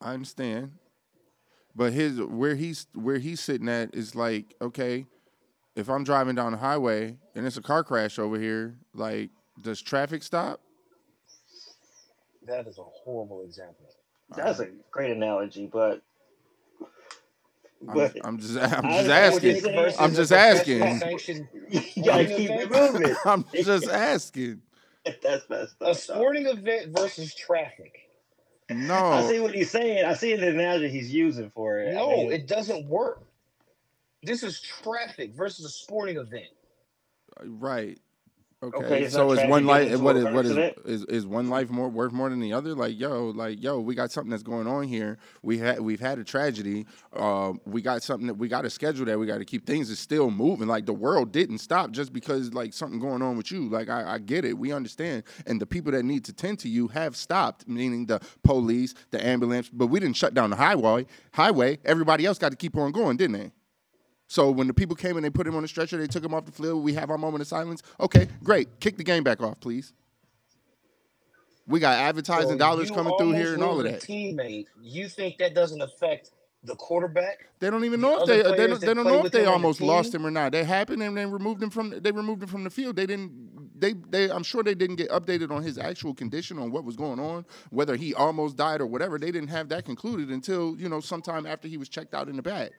I 0.00 0.14
understand. 0.14 0.72
But 1.76 1.92
his 1.92 2.18
where 2.20 2.54
he's 2.54 2.86
where 2.94 3.18
he's 3.18 3.40
sitting 3.40 3.68
at 3.68 3.94
is 3.94 4.14
like, 4.14 4.54
okay, 4.62 5.04
if 5.76 5.90
I'm 5.90 6.02
driving 6.02 6.34
down 6.34 6.52
the 6.52 6.58
highway 6.58 7.18
and 7.34 7.46
it's 7.46 7.58
a 7.58 7.62
car 7.62 7.84
crash 7.84 8.18
over 8.18 8.40
here, 8.40 8.76
like, 8.94 9.28
does 9.60 9.82
traffic 9.82 10.22
stop? 10.22 10.60
That 12.46 12.66
is 12.66 12.78
a 12.78 12.82
horrible 12.82 13.42
example. 13.44 13.86
That's 14.36 14.60
a 14.60 14.68
great 14.90 15.10
analogy, 15.10 15.66
but 15.66 16.02
I'm, 17.88 17.94
but 17.94 18.16
I'm 18.24 18.38
just 18.38 18.56
I'm 18.56 18.82
just 18.82 19.08
understand 19.10 19.32
what 19.34 19.42
you're 19.42 19.52
asking. 19.86 19.94
I'm 20.00 20.14
just 20.14 20.32
asking. 20.32 20.98
sanctioned- 20.98 21.48
you 21.94 22.04
gotta 22.04 22.24
keep 22.26 22.50
it 22.50 22.70
moving. 22.70 23.16
I'm 23.24 23.44
just 23.54 23.88
asking. 23.88 24.62
That's 25.22 25.48
messed 25.48 25.80
up. 25.80 25.88
a 25.88 25.94
sporting 25.94 26.46
event 26.46 26.96
versus 26.96 27.34
traffic. 27.34 28.08
No, 28.68 28.94
I 28.94 29.22
see 29.28 29.40
what 29.40 29.54
he's 29.54 29.70
saying. 29.70 30.04
I 30.04 30.14
see 30.14 30.36
the 30.36 30.48
analogy 30.50 30.90
he's 30.90 31.12
using 31.12 31.50
for 31.50 31.80
it. 31.80 31.88
I 31.88 31.92
No, 31.94 32.10
mean, 32.10 32.32
it 32.32 32.46
doesn't 32.46 32.86
work. 32.86 33.22
This 34.22 34.42
is 34.42 34.60
traffic 34.60 35.34
versus 35.34 35.64
a 35.64 35.68
sporting 35.70 36.18
event. 36.18 36.44
right. 37.42 37.98
Okay, 38.62 38.76
Okay, 38.76 39.08
so 39.08 39.32
is 39.32 39.48
one 39.48 39.64
life 39.64 39.98
what 40.00 40.16
is 40.16 40.24
what 40.24 40.44
is, 40.44 40.54
is 40.84 41.04
is 41.06 41.26
one 41.26 41.48
life 41.48 41.70
more 41.70 41.88
worth 41.88 42.12
more 42.12 42.28
than 42.28 42.40
the 42.40 42.52
other? 42.52 42.74
Like 42.74 42.98
yo, 43.00 43.28
like 43.30 43.62
yo, 43.62 43.80
we 43.80 43.94
got 43.94 44.12
something 44.12 44.30
that's 44.30 44.42
going 44.42 44.66
on 44.66 44.86
here. 44.86 45.16
We 45.42 45.56
had 45.56 45.80
we've 45.80 45.98
had 45.98 46.18
a 46.18 46.24
tragedy. 46.24 46.84
Um, 47.14 47.62
we 47.64 47.80
got 47.80 48.02
something 48.02 48.26
that 48.26 48.34
we 48.34 48.48
got 48.48 48.62
to 48.62 48.70
schedule 48.70 49.06
that 49.06 49.18
we 49.18 49.24
got 49.24 49.38
to 49.38 49.46
keep 49.46 49.64
things 49.64 49.88
is 49.88 49.98
still 49.98 50.30
moving. 50.30 50.68
Like 50.68 50.84
the 50.84 50.92
world 50.92 51.32
didn't 51.32 51.58
stop 51.58 51.90
just 51.90 52.12
because 52.12 52.52
like 52.52 52.74
something 52.74 53.00
going 53.00 53.22
on 53.22 53.38
with 53.38 53.50
you. 53.50 53.66
Like 53.66 53.88
I, 53.88 54.14
I 54.14 54.18
get 54.18 54.44
it, 54.44 54.58
we 54.58 54.72
understand, 54.72 55.22
and 55.46 55.58
the 55.58 55.66
people 55.66 55.92
that 55.92 56.02
need 56.02 56.26
to 56.26 56.34
tend 56.34 56.58
to 56.58 56.68
you 56.68 56.88
have 56.88 57.16
stopped, 57.16 57.66
meaning 57.66 58.04
the 58.04 58.20
police, 58.44 58.92
the 59.10 59.24
ambulance. 59.24 59.70
But 59.70 59.86
we 59.86 60.00
didn't 60.00 60.16
shut 60.16 60.34
down 60.34 60.50
the 60.50 60.56
highway. 60.56 61.06
Highway. 61.32 61.78
Everybody 61.86 62.26
else 62.26 62.36
got 62.36 62.50
to 62.50 62.56
keep 62.56 62.76
on 62.76 62.92
going, 62.92 63.16
didn't 63.16 63.38
they? 63.38 63.52
So 64.30 64.48
when 64.48 64.68
the 64.68 64.72
people 64.72 64.94
came 64.94 65.16
and 65.16 65.24
they 65.24 65.30
put 65.30 65.44
him 65.44 65.56
on 65.56 65.62
the 65.62 65.68
stretcher, 65.68 65.96
they 65.98 66.06
took 66.06 66.24
him 66.24 66.32
off 66.34 66.46
the 66.46 66.52
field. 66.52 66.84
We 66.84 66.94
have 66.94 67.10
our 67.10 67.18
moment 67.18 67.42
of 67.42 67.48
silence. 67.48 67.82
Okay, 67.98 68.28
great. 68.44 68.68
Kick 68.78 68.96
the 68.96 69.02
game 69.02 69.24
back 69.24 69.42
off, 69.42 69.58
please. 69.58 69.92
We 71.66 71.80
got 71.80 71.98
advertising 71.98 72.50
So 72.50 72.56
dollars 72.56 72.92
coming 72.92 73.12
through 73.18 73.32
here 73.32 73.54
and 73.54 73.62
all 73.64 73.80
of 73.80 73.90
that. 73.90 74.02
Teammate, 74.02 74.66
you 74.80 75.08
think 75.08 75.38
that 75.38 75.52
doesn't 75.52 75.80
affect 75.82 76.30
the 76.62 76.76
quarterback? 76.76 77.48
They 77.58 77.70
don't 77.70 77.84
even 77.84 78.00
the 78.00 78.06
know 78.06 78.20
if 78.20 78.28
they 78.28 78.36
they 78.42 78.68
don't, 78.68 78.80
they 78.80 78.94
don't 78.94 79.04
know 79.04 79.26
if 79.26 79.32
they 79.32 79.42
the 79.42 79.50
almost 79.50 79.80
lost 79.80 80.14
him 80.14 80.24
or 80.24 80.30
not. 80.30 80.52
They 80.52 80.62
happened 80.62 81.02
and 81.02 81.16
they 81.16 81.26
removed 81.26 81.60
him 81.60 81.70
from 81.70 81.90
they 81.90 82.12
removed 82.12 82.44
him 82.44 82.48
from 82.48 82.62
the 82.62 82.70
field. 82.70 82.94
They 82.94 83.06
didn't 83.06 83.80
they 83.80 83.94
they 84.10 84.30
I'm 84.30 84.44
sure 84.44 84.62
they 84.62 84.76
didn't 84.76 84.96
get 84.96 85.10
updated 85.10 85.50
on 85.50 85.64
his 85.64 85.76
actual 85.76 86.14
condition 86.14 86.56
on 86.60 86.70
what 86.70 86.84
was 86.84 86.94
going 86.94 87.18
on, 87.18 87.46
whether 87.70 87.96
he 87.96 88.14
almost 88.14 88.56
died 88.56 88.80
or 88.80 88.86
whatever. 88.86 89.18
They 89.18 89.32
didn't 89.32 89.50
have 89.50 89.68
that 89.70 89.84
concluded 89.84 90.28
until 90.28 90.76
you 90.76 90.88
know 90.88 91.00
sometime 91.00 91.46
after 91.46 91.66
he 91.66 91.76
was 91.76 91.88
checked 91.88 92.14
out 92.14 92.28
in 92.28 92.36
the 92.36 92.42
bag. 92.42 92.70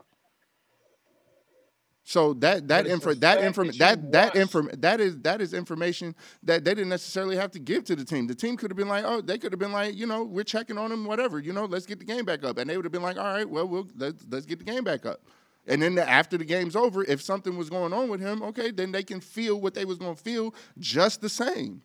So 2.03 2.33
that 2.35 2.67
that 2.67 2.87
info 2.87 3.13
that 3.13 3.43
inform 3.43 3.69
that 3.77 4.11
that 4.11 4.35
inform 4.35 4.69
that 4.79 4.99
is 4.99 5.19
that 5.19 5.39
is 5.39 5.53
information 5.53 6.15
that 6.43 6.63
they 6.63 6.71
didn't 6.73 6.89
necessarily 6.89 7.35
have 7.35 7.51
to 7.51 7.59
give 7.59 7.83
to 7.85 7.95
the 7.95 8.03
team. 8.03 8.25
The 8.25 8.35
team 8.35 8.57
could 8.57 8.71
have 8.71 8.77
been 8.77 8.87
like, 8.87 9.05
oh, 9.05 9.21
they 9.21 9.37
could 9.37 9.53
have 9.53 9.59
been 9.59 9.71
like, 9.71 9.95
you 9.95 10.07
know, 10.07 10.23
we're 10.23 10.43
checking 10.43 10.79
on 10.79 10.91
him, 10.91 11.05
whatever, 11.05 11.39
you 11.39 11.53
know, 11.53 11.65
let's 11.65 11.85
get 11.85 11.99
the 11.99 12.05
game 12.05 12.25
back 12.25 12.43
up, 12.43 12.57
and 12.57 12.69
they 12.69 12.75
would 12.75 12.85
have 12.85 12.91
been 12.91 13.03
like, 13.03 13.17
all 13.17 13.33
right, 13.33 13.47
well, 13.47 13.67
we'll 13.67 13.87
let's 13.95 14.25
let's 14.29 14.45
get 14.47 14.57
the 14.59 14.65
game 14.65 14.83
back 14.83 15.05
up. 15.05 15.21
And 15.67 15.79
then 15.79 15.93
the, 15.93 16.09
after 16.09 16.39
the 16.39 16.45
game's 16.45 16.75
over, 16.75 17.03
if 17.03 17.21
something 17.21 17.55
was 17.55 17.69
going 17.69 17.93
on 17.93 18.09
with 18.09 18.19
him, 18.19 18.41
okay, 18.43 18.71
then 18.71 18.91
they 18.91 19.03
can 19.03 19.21
feel 19.21 19.61
what 19.61 19.75
they 19.75 19.85
was 19.85 19.99
going 19.99 20.15
to 20.15 20.21
feel 20.21 20.55
just 20.79 21.21
the 21.21 21.29
same. 21.29 21.83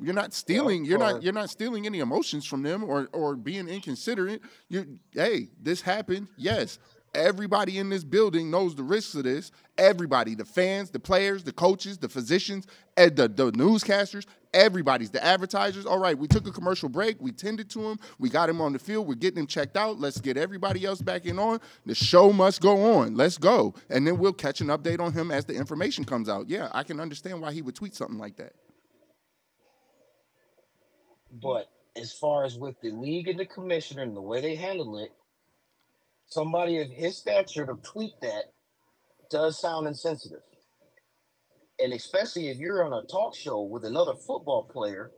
You're 0.00 0.14
not 0.14 0.34
stealing. 0.34 0.84
You're 0.84 0.98
not. 0.98 1.22
You're 1.22 1.32
not 1.32 1.48
stealing 1.48 1.86
any 1.86 2.00
emotions 2.00 2.44
from 2.44 2.62
them 2.62 2.84
or 2.84 3.08
or 3.12 3.34
being 3.34 3.66
inconsiderate. 3.66 4.42
You, 4.68 4.98
hey, 5.12 5.48
this 5.60 5.80
happened. 5.80 6.28
Yes, 6.36 6.78
everybody 7.16 7.78
in 7.78 7.90
this 7.90 8.04
building 8.04 8.50
knows 8.50 8.74
the 8.74 8.82
risks 8.82 9.14
of 9.14 9.24
this. 9.24 9.50
Everybody, 9.78 10.34
the 10.34 10.44
fans, 10.44 10.90
the 10.90 11.00
players, 11.00 11.42
the 11.42 11.52
coaches, 11.52 11.98
the 11.98 12.08
physicians, 12.08 12.66
and 12.96 13.16
the 13.16 13.28
the 13.28 13.52
newscasters. 13.52 14.26
Everybody's 14.54 15.10
the 15.10 15.24
advertisers. 15.24 15.86
All 15.86 15.98
right, 15.98 16.16
we 16.16 16.28
took 16.28 16.46
a 16.46 16.52
commercial 16.52 16.88
break. 16.88 17.20
We 17.20 17.32
tended 17.32 17.70
to 17.70 17.80
him. 17.90 17.98
We 18.18 18.30
got 18.30 18.48
him 18.48 18.60
on 18.60 18.72
the 18.72 18.78
field. 18.78 19.08
We're 19.08 19.14
getting 19.14 19.40
him 19.40 19.46
checked 19.46 19.76
out. 19.76 19.98
Let's 20.00 20.20
get 20.20 20.36
everybody 20.36 20.84
else 20.84 21.02
back 21.02 21.26
in 21.26 21.38
on. 21.38 21.60
The 21.86 21.94
show 21.94 22.32
must 22.32 22.60
go 22.60 22.96
on. 22.98 23.16
Let's 23.16 23.38
go, 23.38 23.74
and 23.90 24.06
then 24.06 24.18
we'll 24.18 24.32
catch 24.32 24.60
an 24.60 24.68
update 24.68 25.00
on 25.00 25.12
him 25.12 25.30
as 25.30 25.44
the 25.44 25.54
information 25.54 26.04
comes 26.04 26.28
out. 26.28 26.48
Yeah, 26.48 26.70
I 26.72 26.84
can 26.84 27.00
understand 27.00 27.42
why 27.42 27.52
he 27.52 27.62
would 27.62 27.74
tweet 27.74 27.94
something 27.94 28.18
like 28.18 28.36
that. 28.36 28.52
But 31.42 31.68
as 31.96 32.12
far 32.12 32.44
as 32.44 32.58
with 32.58 32.80
the 32.80 32.90
league 32.90 33.28
and 33.28 33.38
the 33.38 33.46
commissioner 33.46 34.02
and 34.02 34.16
the 34.16 34.22
way 34.22 34.40
they 34.40 34.54
handle 34.54 34.98
it, 34.98 35.12
somebody 36.28 36.80
of 36.80 36.90
his 36.90 37.16
stature 37.16 37.66
to 37.66 37.74
tweet 37.82 38.12
that 38.22 38.44
does 39.30 39.60
sound 39.60 39.86
insensitive. 39.86 40.42
And 41.78 41.92
especially 41.92 42.48
if 42.48 42.58
you're 42.58 42.84
on 42.84 42.92
a 42.92 43.06
talk 43.06 43.34
show 43.34 43.62
with 43.62 43.84
another 43.84 44.14
football 44.14 44.68
player, 44.72 45.10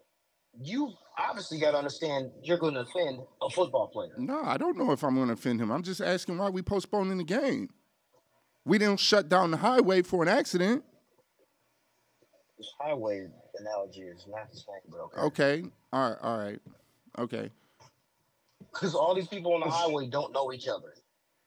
you 0.61 0.93
obviously 1.19 1.59
got 1.61 1.73
to 1.73 1.79
understand 1.79 2.31
you're 2.43 2.59
going 2.59 2.75
to 2.75 2.81
offend 2.81 3.21
a 3.43 3.51
football 3.51 3.89
player. 3.89 4.13
No, 4.19 4.43
I 4.43 4.57
don't 4.57 4.77
know 4.77 4.91
if 4.93 5.05
I'm 5.05 5.15
going 5.15 5.29
to 5.29 5.35
offend 5.35 5.61
him. 5.61 5.71
I'm 5.71 5.83
just 5.83 6.01
asking 6.01 6.39
why 6.39 6.49
we 6.49 6.63
postponing 6.63 7.19
the 7.19 7.25
game. 7.25 7.69
We 8.65 8.79
didn't 8.79 9.01
shut 9.01 9.29
down 9.29 9.51
the 9.51 9.57
highway 9.57 10.03
for 10.03 10.23
an 10.23 10.29
accident. 10.29 10.85
This 12.59 12.71
highway 12.81 13.29
analogy 13.61 14.03
is 14.03 14.27
not 14.29 14.51
the 14.51 14.57
same, 14.57 14.67
but 14.91 14.99
okay. 14.99 15.21
Okay, 15.61 15.69
all 15.93 16.11
right, 16.11 16.19
all 16.23 16.39
right, 16.39 16.61
okay. 17.19 17.51
Because 18.79 18.95
all 18.95 19.15
these 19.15 19.27
people 19.27 19.55
on 19.55 19.61
the 19.61 19.71
highway 19.71 20.07
don't 20.07 20.33
know 20.33 20.53
each 20.53 20.69
other. 20.69 20.95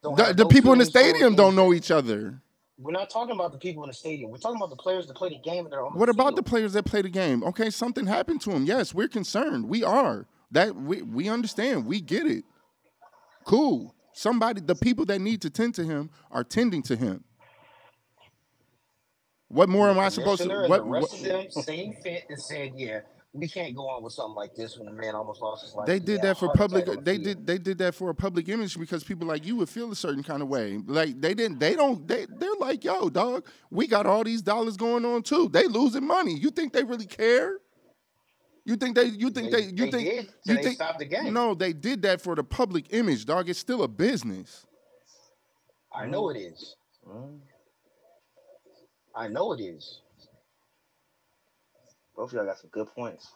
The, 0.04 0.34
the 0.36 0.46
people 0.48 0.74
in 0.74 0.80
the 0.80 0.86
stadium 0.86 1.36
don't 1.36 1.56
know 1.56 1.74
each 1.74 1.92
other. 1.92 2.42
We're 2.78 2.92
not 2.92 3.10
talking 3.10 3.36
about 3.36 3.52
the 3.52 3.60
people 3.60 3.84
in 3.84 3.90
the 3.90 3.94
stadium. 3.94 4.32
We're 4.32 4.38
talking 4.38 4.58
about 4.58 4.72
the 4.72 4.76
players 4.76 5.08
that 5.08 5.16
play 5.16 5.30
the 5.30 5.38
game 5.38 5.66
and 5.66 5.72
they're 5.72 5.86
on. 5.86 5.94
What 5.94 6.08
the 6.08 6.12
about 6.12 6.36
the 6.36 6.44
players 6.44 6.74
that 6.74 6.84
play 6.84 7.04
the 7.04 7.10
game? 7.10 7.44
Okay, 7.44 7.70
something 7.70 8.08
happened 8.08 8.42
to 8.42 8.50
them. 8.50 8.66
Yes, 8.66 8.94
we're 8.94 9.08
concerned. 9.08 9.70
We 9.70 9.84
are. 9.84 10.26
That 10.50 10.76
we 10.76 11.04
we 11.04 11.30
understand. 11.30 11.86
We 11.86 12.02
get 12.02 12.26
it. 12.26 12.44
Cool. 13.46 13.96
Somebody, 14.14 14.62
the 14.62 14.76
people 14.76 15.06
that 15.06 15.22
need 15.22 15.42
to 15.44 15.50
tend 15.50 15.76
to 15.76 15.84
him 15.84 16.10
are 16.32 16.44
tending 16.44 16.82
to 16.84 16.96
him. 16.96 17.24
What 19.48 19.70
more 19.70 19.90
am 19.90 20.00
I 20.00 20.10
supposed 20.10 20.42
to? 20.42 20.50
What, 20.68 20.84
the 20.84 20.84
rest 20.84 21.12
what- 21.12 21.14
of 21.14 21.24
them 21.24 21.52
same 21.52 21.94
fit 22.04 22.26
and 22.30 22.42
said, 22.42 22.72
"Yeah, 22.76 23.02
we 23.34 23.48
can't 23.48 23.74
go 23.76 23.88
on 23.90 24.04
with 24.04 24.14
something 24.14 24.36
like 24.36 24.54
this 24.56 24.78
when 24.78 24.88
a 24.90 24.92
man 24.92 25.16
almost 25.16 25.42
lost 25.42 25.64
his 25.64 25.74
life." 25.74 25.88
They 25.88 26.00
did 26.00 26.22
that 26.22 26.38
for 26.38 26.52
public. 26.54 26.84
attack 26.84 26.98
on 26.98 27.04
the 27.04 27.12
They 27.12 27.24
field. 27.24 27.38
did. 27.38 27.48
They 27.48 27.58
did 27.58 27.78
that 27.78 27.96
for 27.96 28.10
a 28.10 28.16
public 28.16 28.50
image 28.50 28.78
because 28.78 29.04
people 29.04 29.28
like 29.28 29.46
you 29.46 29.56
would 29.58 29.70
feel 29.70 29.92
a 29.92 29.96
certain 29.96 30.24
kind 30.24 30.42
of 30.42 30.48
way. 30.50 30.78
Like 30.86 31.20
they 31.22 31.34
didn't. 31.34 31.60
They 31.60 31.76
don't. 31.76 32.08
They 32.08 32.26
they're 32.38 32.56
like, 32.60 32.84
yo, 32.84 33.10
dog. 33.10 33.46
We 33.70 33.88
got 33.88 34.06
all 34.06 34.24
these 34.24 34.42
dollars 34.42 34.76
going 34.78 35.06
on 35.06 35.24
too. 35.24 35.48
They 35.50 35.68
losing 35.68 36.06
money. 36.06 36.34
You 36.38 36.50
think 36.52 36.74
they 36.74 36.84
really 36.84 37.06
care? 37.06 37.60
You 38.66 38.76
think 38.76 38.96
they? 38.96 39.06
You 39.06 39.30
think 39.32 39.52
they? 39.52 39.62
They- 39.66 39.68
you 39.70 39.86
they 39.86 39.92
think? 39.92 40.10
did, 40.10 40.26
so 40.28 40.52
you 40.52 40.56
they 40.58 40.64
think? 40.64 40.76
stopped 40.76 41.00
the 41.00 41.06
game. 41.06 41.34
No, 41.34 41.56
they 41.56 41.74
did 41.74 42.02
that 42.04 42.22
for 42.22 42.36
the 42.36 42.44
public 42.44 42.88
image, 42.94 43.26
dog. 43.26 43.50
It's 43.50 43.58
still 43.60 43.82
a 43.84 43.88
business. 43.88 44.66
I 45.94 46.06
know 46.06 46.30
it 46.30 46.38
is. 46.38 46.76
Mm, 47.10 47.40
I 49.16 49.28
know 49.28 49.52
it 49.54 49.60
is. 49.62 50.01
Both 52.16 52.30
of 52.32 52.34
y'all 52.34 52.46
got 52.46 52.58
some 52.58 52.70
good 52.72 52.88
points. 52.88 53.32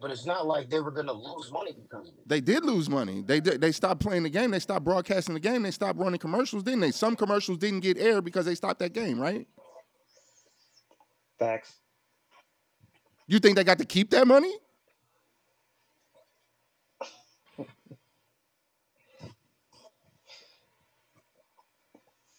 But 0.00 0.10
it's 0.10 0.24
not 0.24 0.46
like 0.46 0.70
they 0.70 0.80
were 0.80 0.90
going 0.90 1.06
to 1.06 1.12
lose 1.12 1.52
money 1.52 1.72
because 1.72 2.08
of 2.08 2.14
it. 2.14 2.26
They 2.26 2.40
did 2.40 2.64
lose 2.64 2.88
money. 2.88 3.22
They 3.26 3.38
did, 3.38 3.60
they 3.60 3.70
stopped 3.70 4.00
playing 4.00 4.22
the 4.22 4.30
game. 4.30 4.50
They 4.50 4.58
stopped 4.58 4.84
broadcasting 4.84 5.34
the 5.34 5.40
game. 5.40 5.62
They 5.62 5.70
stopped 5.70 5.98
running 5.98 6.18
commercials, 6.18 6.62
didn't 6.62 6.80
they? 6.80 6.90
Some 6.90 7.16
commercials 7.16 7.58
didn't 7.58 7.80
get 7.80 7.98
aired 7.98 8.24
because 8.24 8.46
they 8.46 8.54
stopped 8.54 8.78
that 8.80 8.94
game, 8.94 9.20
right? 9.20 9.46
Facts. 11.38 11.74
You 13.26 13.38
think 13.38 13.56
they 13.56 13.64
got 13.64 13.78
to 13.78 13.84
keep 13.84 14.10
that 14.10 14.26
money? 14.26 14.52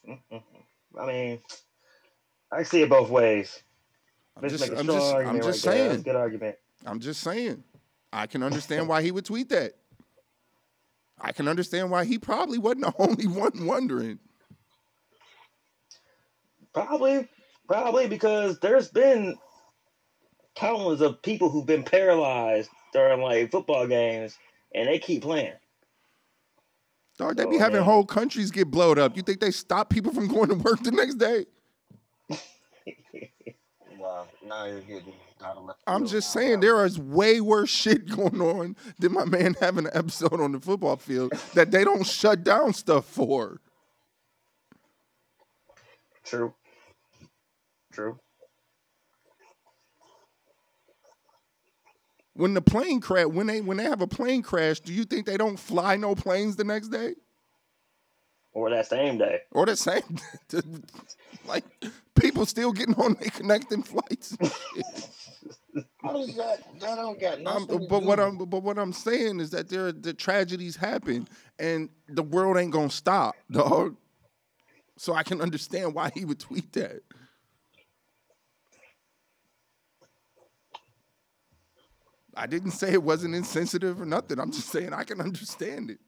I 0.99 1.05
mean, 1.05 1.39
I 2.51 2.63
see 2.63 2.81
it 2.81 2.89
both 2.89 3.09
ways. 3.09 3.61
I'm 4.41 4.49
just, 4.49 4.71
I'm 4.71 4.85
just, 4.87 5.13
I'm 5.15 5.41
just 5.41 5.65
right 5.65 5.73
saying. 5.75 5.91
a 5.91 5.97
good 5.99 6.15
argument. 6.15 6.55
I'm 6.85 6.99
just 6.99 7.21
saying. 7.21 7.63
I 8.13 8.27
can 8.27 8.43
understand 8.43 8.87
why 8.87 9.01
he 9.01 9.11
would 9.11 9.25
tweet 9.25 9.49
that. 9.49 9.73
I 11.19 11.31
can 11.31 11.47
understand 11.47 11.91
why 11.91 12.03
he 12.05 12.17
probably 12.17 12.57
wasn't 12.57 12.81
the 12.85 12.93
only 12.99 13.27
one 13.27 13.65
wondering. 13.65 14.19
Probably, 16.73 17.27
probably 17.67 18.07
because 18.07 18.59
there's 18.59 18.89
been 18.89 19.37
countless 20.55 21.01
of 21.01 21.21
people 21.21 21.49
who've 21.49 21.65
been 21.65 21.83
paralyzed 21.83 22.69
during 22.93 23.21
like 23.21 23.51
football 23.51 23.87
games, 23.87 24.37
and 24.73 24.87
they 24.87 24.99
keep 24.99 25.21
playing. 25.23 25.53
Dog, 27.17 27.35
they 27.37 27.45
be 27.45 27.57
Oh, 27.57 27.59
having 27.59 27.75
man. 27.77 27.83
whole 27.83 28.05
countries 28.05 28.51
get 28.51 28.71
blowed 28.71 28.97
up. 28.97 29.15
You 29.15 29.21
think 29.21 29.39
they 29.41 29.51
stop 29.51 29.89
people 29.89 30.11
from 30.13 30.27
going 30.33 30.49
to 30.49 30.55
work 30.55 30.81
the 30.81 30.91
next 30.91 31.15
day? 31.15 31.45
Now 34.45 34.65
you're 34.65 34.81
getting 34.81 35.13
out 35.43 35.57
of 35.57 35.65
left 35.65 35.79
I'm 35.87 36.05
just 36.05 36.31
saying 36.31 36.59
there 36.59 36.85
is 36.85 36.99
way 36.99 37.41
worse 37.41 37.69
shit 37.81 38.07
going 38.07 38.41
on 38.41 38.75
than 38.99 39.13
my 39.13 39.25
man 39.25 39.55
having 39.59 39.85
an 39.85 39.91
episode 39.93 40.39
on 40.39 40.51
the 40.51 40.59
football 40.59 40.97
field 40.97 41.33
that 41.53 41.71
they 41.71 41.83
don't 41.83 42.05
shut 42.05 42.43
down 42.43 42.73
stuff 42.73 43.05
for. 43.05 43.59
True. 46.23 46.53
True. 47.91 48.19
When 52.33 52.53
the 52.53 52.61
plane 52.61 53.01
crash, 53.01 53.27
when 53.27 53.47
they 53.47 53.59
when 53.61 53.77
they 53.77 53.83
have 53.83 54.01
a 54.01 54.07
plane 54.07 54.41
crash, 54.41 54.79
do 54.79 54.93
you 54.93 55.03
think 55.03 55.25
they 55.25 55.37
don't 55.37 55.59
fly 55.59 55.97
no 55.97 56.15
planes 56.15 56.55
the 56.55 56.63
next 56.63 56.87
day 56.87 57.15
Or 58.53 58.69
that 58.69 58.85
same 58.87 59.17
day. 59.17 59.39
or 59.51 59.65
that 59.65 59.77
same? 59.77 60.03
like 61.45 61.63
people 62.15 62.45
still 62.45 62.73
getting 62.73 62.95
on 62.95 63.13
their 63.13 63.29
connecting 63.29 63.81
flights. 63.81 64.35
and 64.39 64.51
shit. 64.75 65.85
How 66.01 66.13
does 66.13 66.35
that? 66.35 66.59
That 66.79 66.95
don't 66.95 67.19
got 67.19 67.39
nothing. 67.39 67.87
but 67.87 68.03
what 68.03 68.19
I'm 68.19 68.37
but 68.37 68.61
what 68.61 68.77
I'm 68.77 68.91
saying 68.91 69.39
is 69.39 69.51
that 69.51 69.69
there 69.69 69.91
the 69.91 70.13
tragedies 70.13 70.75
happen 70.75 71.27
and 71.59 71.89
the 72.09 72.23
world 72.23 72.57
ain't 72.57 72.71
gonna 72.71 72.89
stop, 72.89 73.35
dog. 73.49 73.95
So 74.97 75.13
I 75.13 75.23
can 75.23 75.41
understand 75.41 75.95
why 75.95 76.11
he 76.13 76.25
would 76.25 76.39
tweet 76.39 76.73
that. 76.73 77.01
I 82.35 82.47
didn't 82.47 82.71
say 82.71 82.93
it 82.93 83.03
wasn't 83.03 83.35
insensitive 83.35 83.99
or 83.99 84.05
nothing. 84.05 84.39
I'm 84.39 84.51
just 84.51 84.69
saying 84.69 84.93
I 84.93 85.03
can 85.03 85.19
understand 85.21 85.91
it. 85.91 85.99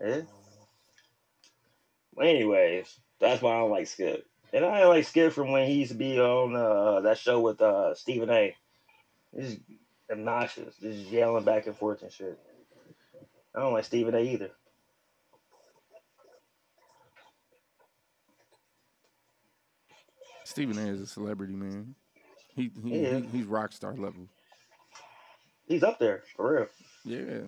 Yeah. 0.00 0.22
Anyways, 2.20 2.98
that's 3.20 3.42
why 3.42 3.54
I 3.54 3.58
don't 3.60 3.70
like 3.70 3.86
Skip. 3.86 4.24
And 4.52 4.64
I 4.64 4.86
like 4.86 5.04
Skip 5.04 5.32
from 5.32 5.52
when 5.52 5.66
he 5.68 5.74
used 5.74 5.92
to 5.92 5.96
be 5.98 6.18
on 6.18 6.56
uh, 6.56 7.00
that 7.02 7.18
show 7.18 7.40
with 7.40 7.60
uh, 7.60 7.94
Stephen 7.94 8.30
A. 8.30 8.56
He's 9.36 9.58
obnoxious, 10.10 10.74
just 10.80 10.98
yelling 11.10 11.44
back 11.44 11.66
and 11.66 11.76
forth 11.76 12.02
and 12.02 12.12
shit. 12.12 12.38
I 13.54 13.60
don't 13.60 13.72
like 13.72 13.84
Stephen 13.84 14.14
A. 14.14 14.20
either. 14.20 14.50
Stephen 20.44 20.78
A 20.78 20.90
is 20.90 21.00
a 21.00 21.06
celebrity, 21.06 21.54
man. 21.54 21.94
He, 22.54 22.70
he, 22.82 22.98
Yeah. 23.00 23.18
he 23.20 23.26
he's 23.26 23.46
rock 23.46 23.72
star 23.72 23.94
level. 23.94 24.28
He's 25.66 25.82
up 25.82 25.98
there 25.98 26.22
for 26.34 26.52
real. 26.54 26.68
Yeah. 27.04 27.46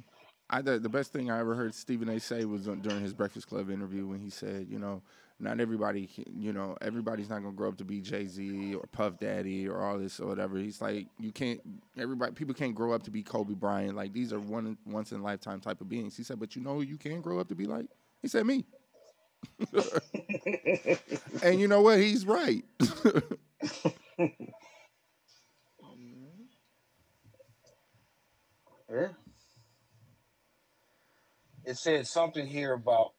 I 0.51 0.63
the, 0.63 0.81
the 0.81 0.91
best 0.91 1.13
thing 1.13 1.31
I 1.31 1.41
ever 1.41 1.55
heard 1.57 1.75
Stephen 1.75 2.11
A. 2.11 2.21
say 2.21 2.45
was 2.47 2.65
during 2.67 3.03
his 3.03 3.15
Breakfast 3.15 3.49
Club 3.49 3.71
interview 3.71 4.07
when 4.07 4.21
he 4.21 4.31
said, 4.31 4.69
you 4.71 4.79
know, 4.81 5.03
not 5.41 5.61
everybody, 5.61 6.09
can- 6.09 6.27
you 6.37 6.53
know, 6.53 6.77
everybody's 6.83 7.31
not 7.31 7.43
gonna 7.43 7.57
grow 7.57 7.71
up 7.71 7.79
to 7.79 7.85
be 7.85 8.01
Jay 8.03 8.27
Z 8.27 8.75
or 8.77 8.85
Puff 8.93 9.19
Daddy 9.21 9.69
or 9.69 9.81
all 9.83 9.99
this 9.99 10.21
or 10.21 10.29
whatever. 10.29 10.59
He's 10.59 10.83
like, 10.83 11.09
you 11.21 11.33
can't, 11.33 11.61
everybody, 11.99 12.33
people 12.35 12.55
can't 12.55 12.75
grow 12.75 12.93
up 12.93 13.05
to 13.05 13.13
be 13.13 13.23
Kobe 13.23 13.55
Bryant. 13.55 13.97
Like 13.97 14.13
these 14.13 14.33
are 14.33 14.41
one 14.41 14.79
once 14.87 15.13
in 15.13 15.21
a 15.21 15.25
lifetime 15.25 15.61
type 15.61 15.81
of 15.81 15.89
beings. 15.89 16.17
He 16.17 16.25
said, 16.25 16.41
but 16.41 16.57
you 16.57 16.63
know 16.63 16.75
who 16.75 16.83
you 16.83 16.99
can 16.99 17.23
grow 17.23 17.41
up 17.41 17.49
to 17.49 17.57
be 17.57 17.67
like? 17.67 17.87
He 18.23 18.29
said 18.29 18.47
me. 18.47 18.67
and 21.43 21.61
you 21.61 21.69
know 21.69 21.83
what? 21.83 21.99
He's 21.99 22.27
right. 22.27 22.65
Yeah. 28.91 29.09
It 31.71 31.79
said 31.79 32.07
something 32.07 32.47
here 32.47 32.73
about 32.73 33.13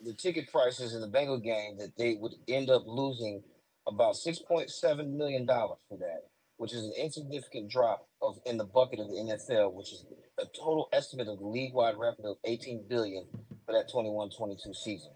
the 0.00 0.12
ticket 0.14 0.50
prices 0.50 0.94
in 0.94 1.00
the 1.00 1.06
Bengal 1.06 1.38
game 1.38 1.78
that 1.78 1.96
they 1.96 2.16
would 2.20 2.32
end 2.48 2.70
up 2.70 2.82
losing 2.86 3.42
about 3.86 4.16
six 4.16 4.40
point 4.40 4.68
seven 4.70 5.16
million 5.16 5.46
dollars 5.46 5.78
for 5.88 5.96
that, 5.98 6.24
which 6.56 6.72
is 6.72 6.84
an 6.84 6.92
insignificant 6.98 7.70
drop 7.70 8.08
of 8.20 8.38
in 8.46 8.56
the 8.56 8.64
bucket 8.64 8.98
of 8.98 9.08
the 9.08 9.14
NFL, 9.14 9.74
which 9.74 9.92
is 9.92 10.04
a 10.40 10.44
total 10.46 10.88
estimate 10.92 11.28
of 11.28 11.38
the 11.38 11.46
league-wide 11.46 11.96
revenue 11.96 12.32
of 12.32 12.36
18 12.44 12.86
billion 12.88 13.26
for 13.64 13.72
that 13.72 13.88
21-22 13.92 14.74
season. 14.74 15.12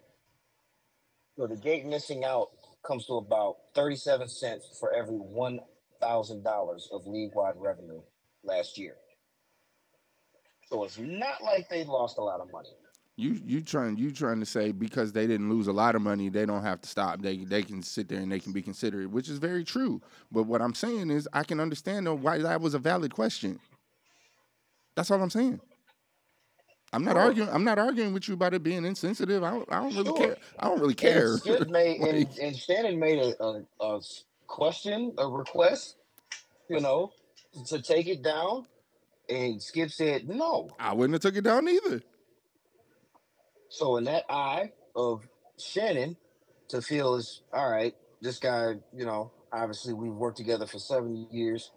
So 1.36 1.48
the 1.48 1.56
gate 1.56 1.84
missing 1.84 2.24
out 2.24 2.50
comes 2.86 3.06
to 3.06 3.14
about 3.14 3.56
37 3.74 4.28
cents 4.28 4.76
for 4.78 4.92
every 4.94 5.16
one 5.16 5.60
thousand 6.00 6.44
dollars 6.44 6.88
of 6.92 7.06
league-wide 7.06 7.54
revenue 7.56 8.02
last 8.44 8.78
year. 8.78 8.96
So 10.66 10.84
it's 10.84 10.98
not 10.98 11.42
like 11.42 11.68
they 11.68 11.84
lost 11.84 12.18
a 12.18 12.22
lot 12.22 12.40
of 12.40 12.50
money. 12.52 12.70
You 13.18 13.40
you 13.46 13.62
trying 13.62 13.96
you 13.96 14.10
trying 14.12 14.40
to 14.40 14.46
say 14.46 14.72
because 14.72 15.10
they 15.12 15.26
didn't 15.26 15.48
lose 15.48 15.68
a 15.68 15.72
lot 15.72 15.94
of 15.94 16.02
money, 16.02 16.28
they 16.28 16.44
don't 16.44 16.62
have 16.62 16.82
to 16.82 16.88
stop. 16.88 17.22
They 17.22 17.38
they 17.38 17.62
can 17.62 17.82
sit 17.82 18.08
there 18.08 18.18
and 18.20 18.30
they 18.30 18.40
can 18.40 18.52
be 18.52 18.60
considered, 18.60 19.10
which 19.10 19.30
is 19.30 19.38
very 19.38 19.64
true. 19.64 20.02
But 20.30 20.42
what 20.42 20.60
I'm 20.60 20.74
saying 20.74 21.10
is 21.10 21.26
I 21.32 21.42
can 21.42 21.58
understand 21.58 22.06
though 22.06 22.14
why 22.14 22.38
that 22.38 22.60
was 22.60 22.74
a 22.74 22.78
valid 22.78 23.14
question. 23.14 23.58
That's 24.96 25.10
all 25.10 25.22
I'm 25.22 25.30
saying. 25.30 25.60
I'm 26.92 27.04
not 27.04 27.12
Sure. 27.14 27.22
arguing. 27.22 27.48
I'm 27.50 27.64
not 27.64 27.78
arguing 27.78 28.12
with 28.12 28.28
you 28.28 28.34
about 28.34 28.54
it 28.54 28.62
being 28.62 28.84
insensitive. 28.84 29.42
I 29.42 29.50
don't, 29.50 29.72
I 29.72 29.76
don't 29.82 29.94
really 29.94 30.04
Sure. 30.06 30.16
care. 30.16 30.36
I 30.58 30.68
don't 30.68 30.80
really 30.80 30.94
care. 30.94 31.36
And, 31.46 31.70
made, 31.70 32.00
Like- 32.00 32.38
and 32.40 32.56
Shannon 32.56 32.98
made 32.98 33.18
a 33.18 34.00
question, 34.46 35.14
a 35.18 35.26
request, 35.28 35.96
you 36.68 36.80
know, 36.80 37.12
to 37.66 37.82
take 37.82 38.06
it 38.06 38.22
down. 38.22 38.66
And 39.28 39.62
Skip 39.62 39.90
said 39.90 40.28
no. 40.28 40.70
I 40.78 40.94
wouldn't 40.94 41.14
have 41.14 41.22
took 41.22 41.36
it 41.36 41.44
down 41.44 41.68
either. 41.68 42.02
So 43.68 43.96
in 43.96 44.04
that 44.04 44.24
eye 44.30 44.72
of 44.94 45.26
Shannon, 45.58 46.16
to 46.68 46.82
feel 46.82 47.14
is 47.16 47.42
all 47.52 47.70
right. 47.70 47.94
This 48.20 48.38
guy, 48.38 48.74
you 48.94 49.04
know, 49.04 49.32
obviously 49.52 49.94
we've 49.94 50.12
worked 50.12 50.36
together 50.36 50.66
for 50.66 50.78
seven 50.78 51.26
years, 51.30 51.70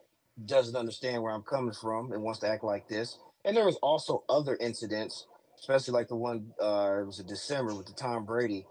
doesn't 0.46 0.76
understand 0.76 1.22
where 1.22 1.34
I'm 1.34 1.44
coming 1.44 1.74
from, 1.74 2.12
and 2.12 2.22
wants 2.24 2.40
to 2.40 2.48
act 2.48 2.64
like 2.64 2.88
this. 2.88 3.18
And 3.46 3.56
there 3.56 3.66
was 3.66 3.78
also 3.78 4.24
other 4.30 4.58
incidents, 4.60 5.28
especially 5.60 5.94
like 5.94 6.08
the 6.08 6.16
one 6.16 6.54
uh, 6.62 7.00
it 7.02 7.06
was 7.06 7.20
in 7.20 7.28
December 7.28 7.76
with 7.76 7.88
the 7.88 7.94
Tom 7.94 8.26
Brady. 8.26 8.66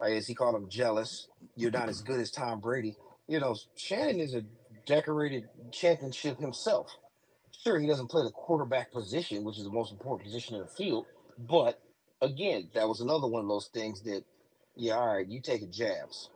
Like 0.00 0.12
as 0.12 0.26
he 0.26 0.34
called 0.34 0.54
him 0.54 0.68
jealous. 0.68 1.28
You're 1.56 1.70
not 1.70 1.88
as 1.88 2.02
good 2.02 2.20
as 2.20 2.30
Tom 2.30 2.60
Brady. 2.60 2.96
You 3.28 3.40
know, 3.40 3.56
Shannon 3.76 4.20
is 4.20 4.34
a 4.34 4.42
decorated 4.84 5.48
championship 5.72 6.38
himself. 6.38 6.94
Sure, 7.66 7.80
he 7.80 7.88
doesn't 7.88 8.06
play 8.06 8.22
the 8.22 8.30
quarterback 8.30 8.92
position, 8.92 9.42
which 9.42 9.58
is 9.58 9.64
the 9.64 9.70
most 9.70 9.90
important 9.90 10.24
position 10.24 10.54
in 10.54 10.60
the 10.60 10.68
field, 10.68 11.04
but 11.36 11.82
again, 12.22 12.68
that 12.74 12.88
was 12.88 13.00
another 13.00 13.26
one 13.26 13.42
of 13.42 13.48
those 13.48 13.66
things 13.66 14.02
that, 14.02 14.22
yeah, 14.76 14.92
all 14.92 15.16
right, 15.16 15.26
you 15.26 15.40
taking 15.40 15.72
jabs. 15.72 16.30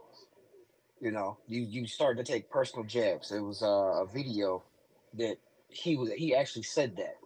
You 1.00 1.12
know, 1.12 1.38
you 1.46 1.60
you 1.60 1.86
started 1.86 2.26
to 2.26 2.32
take 2.32 2.50
personal 2.50 2.84
jabs. 2.84 3.30
It 3.30 3.38
was 3.38 3.62
uh, 3.62 4.02
a 4.02 4.06
video 4.12 4.64
that 5.18 5.36
he 5.68 5.94
was 5.94 6.10
he 6.10 6.34
actually 6.34 6.64
said 6.64 6.96
that. 6.96 7.18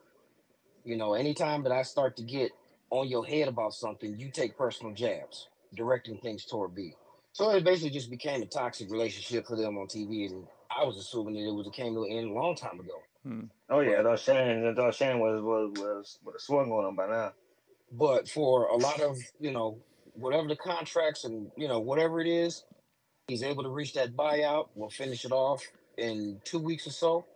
You 0.85 0.99
know, 0.99 1.15
anytime 1.15 1.63
that 1.63 1.73
I 1.73 1.81
start 1.81 2.19
to 2.19 2.23
get 2.25 2.53
on 2.91 3.09
your 3.09 3.25
head 3.25 3.49
about 3.49 3.73
something, 3.73 4.19
you 4.19 4.31
take 4.31 4.59
personal 4.59 4.93
jabs, 4.93 5.49
directing 5.75 6.19
things 6.19 6.45
toward 6.45 6.77
me. 6.77 6.93
So 7.33 7.49
it 7.53 7.65
basically 7.65 7.89
just 7.99 8.11
became 8.11 8.43
a 8.43 8.47
toxic 8.47 8.91
relationship 8.91 9.47
for 9.47 9.57
them 9.57 9.79
on 9.79 9.87
TV, 9.87 10.31
and 10.31 10.47
I 10.71 10.85
was 10.85 10.99
assuming 10.99 11.37
that 11.37 11.49
it 11.49 11.55
was 11.55 11.67
it 11.67 11.73
came 11.73 11.95
to 11.95 12.05
an 12.05 12.13
end 12.13 12.31
a 12.33 12.35
long 12.35 12.55
time 12.55 12.79
ago. 12.79 13.01
Oh 13.70 13.81
yeah, 13.81 14.03
thought 14.03 14.20
Shannon, 14.20 14.75
thought 14.77 14.95
Shannon 14.95 15.20
was 15.20 15.43
was 15.43 15.72
was 15.81 16.18
would 16.25 16.35
have 16.35 16.41
swung 16.41 16.70
on 16.72 16.89
him 16.89 16.97
by 16.97 17.09
now. 17.09 17.33
but 17.93 18.29
for 18.29 18.66
a 18.66 18.77
lot 18.77 19.01
of 19.01 19.18
you 19.41 19.53
know 19.53 19.79
whatever 20.14 20.49
the 20.49 20.57
contracts 20.57 21.25
and 21.25 21.51
you 21.57 21.68
know 21.68 21.81
whatever 21.81 22.20
it 22.20 22.29
is 22.29 22.64
he's 23.29 23.43
able 23.43 23.62
to 23.64 23.70
reach 23.70 23.95
that 23.95 24.16
buyout 24.16 24.68
we'll 24.75 24.91
finish 24.91 25.25
it 25.25 25.33
off 25.33 25.62
in 25.99 26.41
two 26.45 26.59
weeks 26.61 26.87
or 26.87 26.91
so 26.91 27.27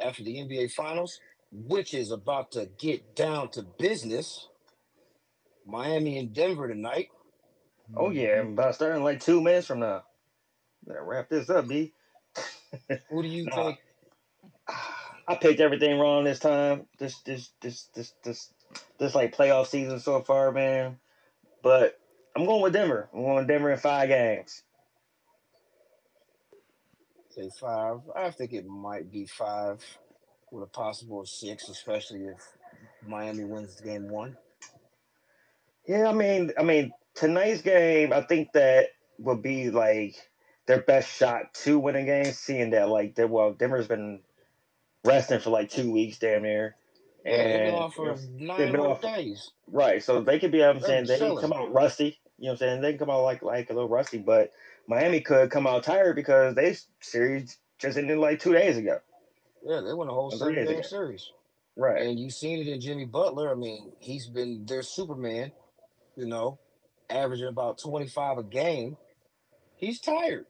after 0.00 0.22
the 0.24 0.36
nba 0.36 0.70
finals 0.72 1.20
which 1.52 1.94
is 1.94 2.10
about 2.12 2.52
to 2.52 2.68
get 2.78 3.16
down 3.16 3.48
to 3.50 3.62
business 3.78 4.48
miami 5.66 6.18
and 6.18 6.34
denver 6.34 6.68
tonight 6.68 7.08
Oh 7.96 8.10
yeah, 8.10 8.38
mm-hmm. 8.38 8.54
about 8.54 8.74
starting 8.74 9.04
like 9.04 9.20
two 9.20 9.40
minutes 9.40 9.66
from 9.68 9.80
now. 9.80 10.04
Better 10.86 11.04
wrap 11.04 11.28
this 11.28 11.50
up, 11.50 11.68
B. 11.68 11.92
who 13.10 13.22
do 13.22 13.28
you 13.28 13.46
Nah. 13.50 13.54
think 13.54 13.78
I 15.28 15.36
picked 15.36 15.60
everything 15.60 15.98
wrong 15.98 16.24
this 16.24 16.38
time. 16.38 16.86
This 16.98 17.20
this 17.22 17.50
this 17.60 17.88
this 17.94 18.14
this 18.24 18.52
this 18.98 19.14
like 19.14 19.36
playoff 19.36 19.66
season 19.66 20.00
so 20.00 20.22
far, 20.22 20.52
man. 20.52 20.98
But 21.62 21.98
I'm 22.36 22.46
going 22.46 22.62
with 22.62 22.72
Denver. 22.74 23.08
I'm 23.12 23.22
going 23.22 23.36
with 23.36 23.48
Denver 23.48 23.72
in 23.72 23.78
five 23.78 24.08
games. 24.08 24.62
say 27.30 27.50
five 27.60 28.00
i 28.16 28.30
think 28.30 28.52
it 28.52 28.66
might 28.66 29.10
be 29.10 29.26
five 29.26 29.84
with 30.50 30.64
a 30.64 30.66
possible 30.68 31.24
six 31.26 31.68
especially 31.68 32.20
if 32.24 32.40
miami 33.06 33.44
wins 33.44 33.80
game 33.80 34.08
one 34.08 34.36
Yeah, 35.86 36.08
I 36.08 36.12
mean, 36.12 36.52
I 36.58 36.62
mean 36.62 36.92
tonight's 37.14 37.62
game. 37.62 38.12
I 38.12 38.22
think 38.22 38.52
that 38.52 38.88
would 39.18 39.42
be 39.42 39.70
like 39.70 40.16
their 40.66 40.82
best 40.82 41.10
shot 41.16 41.54
to 41.64 41.78
win 41.78 41.96
a 41.96 42.04
game, 42.04 42.32
seeing 42.32 42.70
that 42.70 42.88
like 42.88 43.14
they 43.14 43.24
well 43.24 43.52
Denver's 43.52 43.88
been 43.88 44.20
resting 45.06 45.40
for 45.40 45.50
like 45.50 45.70
two 45.70 45.90
weeks, 45.90 46.18
damn 46.18 46.42
near. 46.42 46.76
Yeah, 47.24 47.48
they've 47.48 47.62
been 47.62 47.74
And 47.74 47.76
off 47.76 47.96
you 47.98 48.04
know, 48.06 48.16
for 48.16 48.22
nine 48.38 48.74
whole 48.74 48.92
off 48.92 49.00
days. 49.02 49.50
right, 49.66 50.02
so 50.02 50.20
they 50.20 50.38
could 50.38 50.52
be. 50.52 50.64
I'm 50.64 50.78
They're 50.78 50.88
saying 50.88 51.06
they 51.06 51.18
can 51.18 51.36
come 51.38 51.52
out 51.52 51.72
rusty. 51.72 52.18
You 52.38 52.46
know 52.46 52.50
what 52.50 52.52
I'm 52.52 52.56
saying? 52.58 52.80
They 52.82 52.90
can 52.92 52.98
come 52.98 53.10
out 53.10 53.22
like 53.22 53.42
like 53.42 53.70
a 53.70 53.72
little 53.72 53.88
rusty, 53.88 54.18
but 54.18 54.52
Miami 54.86 55.20
could 55.20 55.50
come 55.50 55.66
out 55.66 55.84
tired 55.84 56.16
because 56.16 56.54
they 56.54 56.76
series 57.00 57.58
just 57.78 57.98
ended 57.98 58.18
like 58.18 58.40
two 58.40 58.52
days 58.52 58.76
ago, 58.76 59.00
Yeah, 59.64 59.80
they 59.80 59.92
won 59.92 60.08
a 60.08 60.12
whole 60.12 60.30
seven 60.30 60.54
game 60.54 60.68
ago. 60.68 60.82
series. 60.82 61.30
Right. 61.76 62.02
And 62.02 62.18
you've 62.18 62.32
seen 62.32 62.60
it 62.60 62.68
in 62.68 62.80
Jimmy 62.80 63.04
Butler. 63.04 63.50
I 63.50 63.54
mean, 63.54 63.92
he's 63.98 64.26
been 64.28 64.64
their 64.64 64.82
Superman, 64.82 65.52
you 66.16 66.26
know, 66.26 66.58
averaging 67.10 67.48
about 67.48 67.78
25 67.78 68.38
a 68.38 68.42
game. 68.44 68.96
He's 69.76 70.00
tired. 70.00 70.46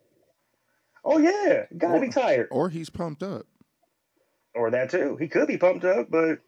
Oh 1.04 1.18
yeah, 1.18 1.66
gotta 1.76 2.00
be 2.00 2.08
tired, 2.08 2.48
or 2.50 2.68
he's 2.68 2.90
pumped 2.90 3.22
up. 3.22 3.46
Or 4.56 4.70
that 4.70 4.90
too. 4.90 5.16
He 5.16 5.28
could 5.28 5.46
be 5.46 5.58
pumped 5.58 5.84
up, 5.84 6.10
but 6.10 6.38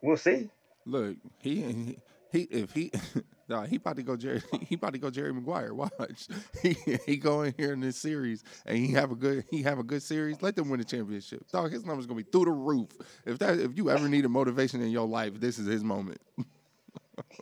we'll 0.00 0.16
see. 0.16 0.50
Look, 0.86 1.16
he 1.38 1.62
he, 1.62 1.98
he 2.32 2.42
if 2.42 2.72
he 2.72 2.90
nah, 3.48 3.66
he 3.66 3.76
about 3.76 3.96
to 3.96 4.02
go 4.02 4.16
Jerry 4.16 4.42
he 4.62 4.74
about 4.76 4.94
to 4.94 4.98
go 4.98 5.10
Jerry 5.10 5.32
Maguire. 5.32 5.74
Watch. 5.74 6.28
He 6.62 6.76
he 7.06 7.16
go 7.16 7.42
in 7.42 7.54
here 7.56 7.72
in 7.72 7.80
this 7.80 7.96
series 7.96 8.42
and 8.66 8.78
he 8.78 8.88
have 8.92 9.10
a 9.10 9.14
good 9.14 9.44
he 9.50 9.62
have 9.62 9.78
a 9.78 9.84
good 9.84 10.02
series. 10.02 10.42
Let 10.42 10.56
them 10.56 10.70
win 10.70 10.80
the 10.80 10.86
championship. 10.86 11.46
Dog, 11.50 11.72
his 11.72 11.84
numbers 11.84 12.06
gonna 12.06 12.22
be 12.22 12.30
through 12.30 12.46
the 12.46 12.50
roof. 12.52 12.90
If 13.26 13.38
that 13.40 13.58
if 13.58 13.76
you 13.76 13.90
ever 13.90 14.08
needed 14.08 14.28
motivation 14.28 14.80
in 14.80 14.90
your 14.90 15.06
life, 15.06 15.38
this 15.40 15.58
is 15.58 15.66
his 15.66 15.84
moment. 15.84 16.20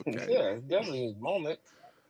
okay. 0.08 0.26
Yeah, 0.28 0.56
definitely 0.66 1.06
his 1.06 1.16
moment. 1.16 1.58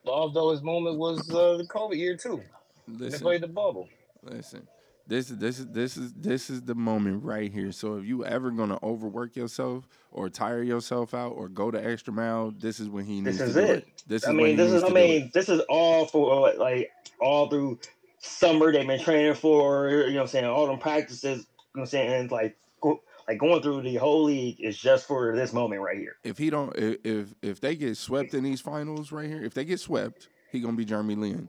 Although 0.06 0.50
his 0.50 0.62
moment 0.62 0.98
was 0.98 1.20
uh, 1.30 1.58
the 1.58 1.66
COVID 1.68 1.96
year 1.96 2.16
too. 2.16 2.42
They 2.88 3.06
Listen, 3.06 3.20
played 3.20 3.42
the 3.42 3.48
bubble. 3.48 3.88
listen. 4.22 4.66
This 5.10 5.28
is 5.30 5.38
this 5.38 5.58
is 5.58 5.66
this 5.66 5.96
is 5.96 6.12
this 6.14 6.50
is 6.50 6.62
the 6.62 6.74
moment 6.76 7.24
right 7.24 7.52
here. 7.52 7.72
So 7.72 7.96
if 7.96 8.04
you 8.06 8.24
ever 8.24 8.52
gonna 8.52 8.78
overwork 8.82 9.34
yourself 9.34 9.88
or 10.12 10.30
tire 10.30 10.62
yourself 10.62 11.14
out 11.14 11.32
or 11.32 11.48
go 11.48 11.72
the 11.72 11.84
extra 11.84 12.12
mile, 12.14 12.52
this 12.52 12.78
is 12.78 12.88
when 12.88 13.04
he 13.06 13.20
needs 13.20 13.38
This 13.38 13.38
to 13.38 13.44
is 13.44 13.54
do 13.54 13.60
it. 13.60 13.70
it. 13.70 14.04
This 14.06 14.22
is 14.22 14.28
I 14.28 14.32
when 14.32 14.38
mean, 14.44 14.56
this 14.56 14.72
is. 14.72 14.84
I 14.84 14.88
to 14.88 14.94
mean, 14.94 15.30
this 15.34 15.48
is 15.48 15.60
all 15.68 16.06
for 16.06 16.48
uh, 16.50 16.56
like 16.58 16.92
all 17.20 17.50
through 17.50 17.80
summer. 18.20 18.72
They've 18.72 18.86
been 18.86 19.00
training 19.00 19.34
for. 19.34 19.90
You 19.90 19.96
know, 19.96 20.14
what 20.14 20.20
I'm 20.22 20.26
saying 20.28 20.44
all 20.46 20.68
them 20.68 20.78
practices. 20.78 21.24
You 21.24 21.30
know, 21.34 21.44
what 21.72 21.80
I'm 21.82 21.86
saying 21.86 22.12
and 22.12 22.30
like 22.30 22.56
like 23.28 23.38
going 23.38 23.62
through 23.62 23.82
the 23.82 23.96
whole 23.96 24.24
league 24.24 24.60
is 24.60 24.78
just 24.78 25.08
for 25.08 25.34
this 25.36 25.52
moment 25.52 25.82
right 25.82 25.98
here. 25.98 26.16
if 26.24 26.38
he 26.38 26.50
don't 26.50 26.74
if 26.76 26.98
if, 27.04 27.34
if 27.42 27.60
they 27.60 27.74
get 27.74 27.96
swept 27.96 28.32
in 28.34 28.44
these 28.44 28.60
finals 28.60 29.10
right 29.12 29.28
here, 29.28 29.42
if 29.42 29.54
they 29.54 29.64
get 29.64 29.80
swept, 29.80 30.28
he 30.52 30.60
gonna 30.60 30.76
be 30.76 30.84
Jeremy 30.84 31.16
Lin. 31.16 31.48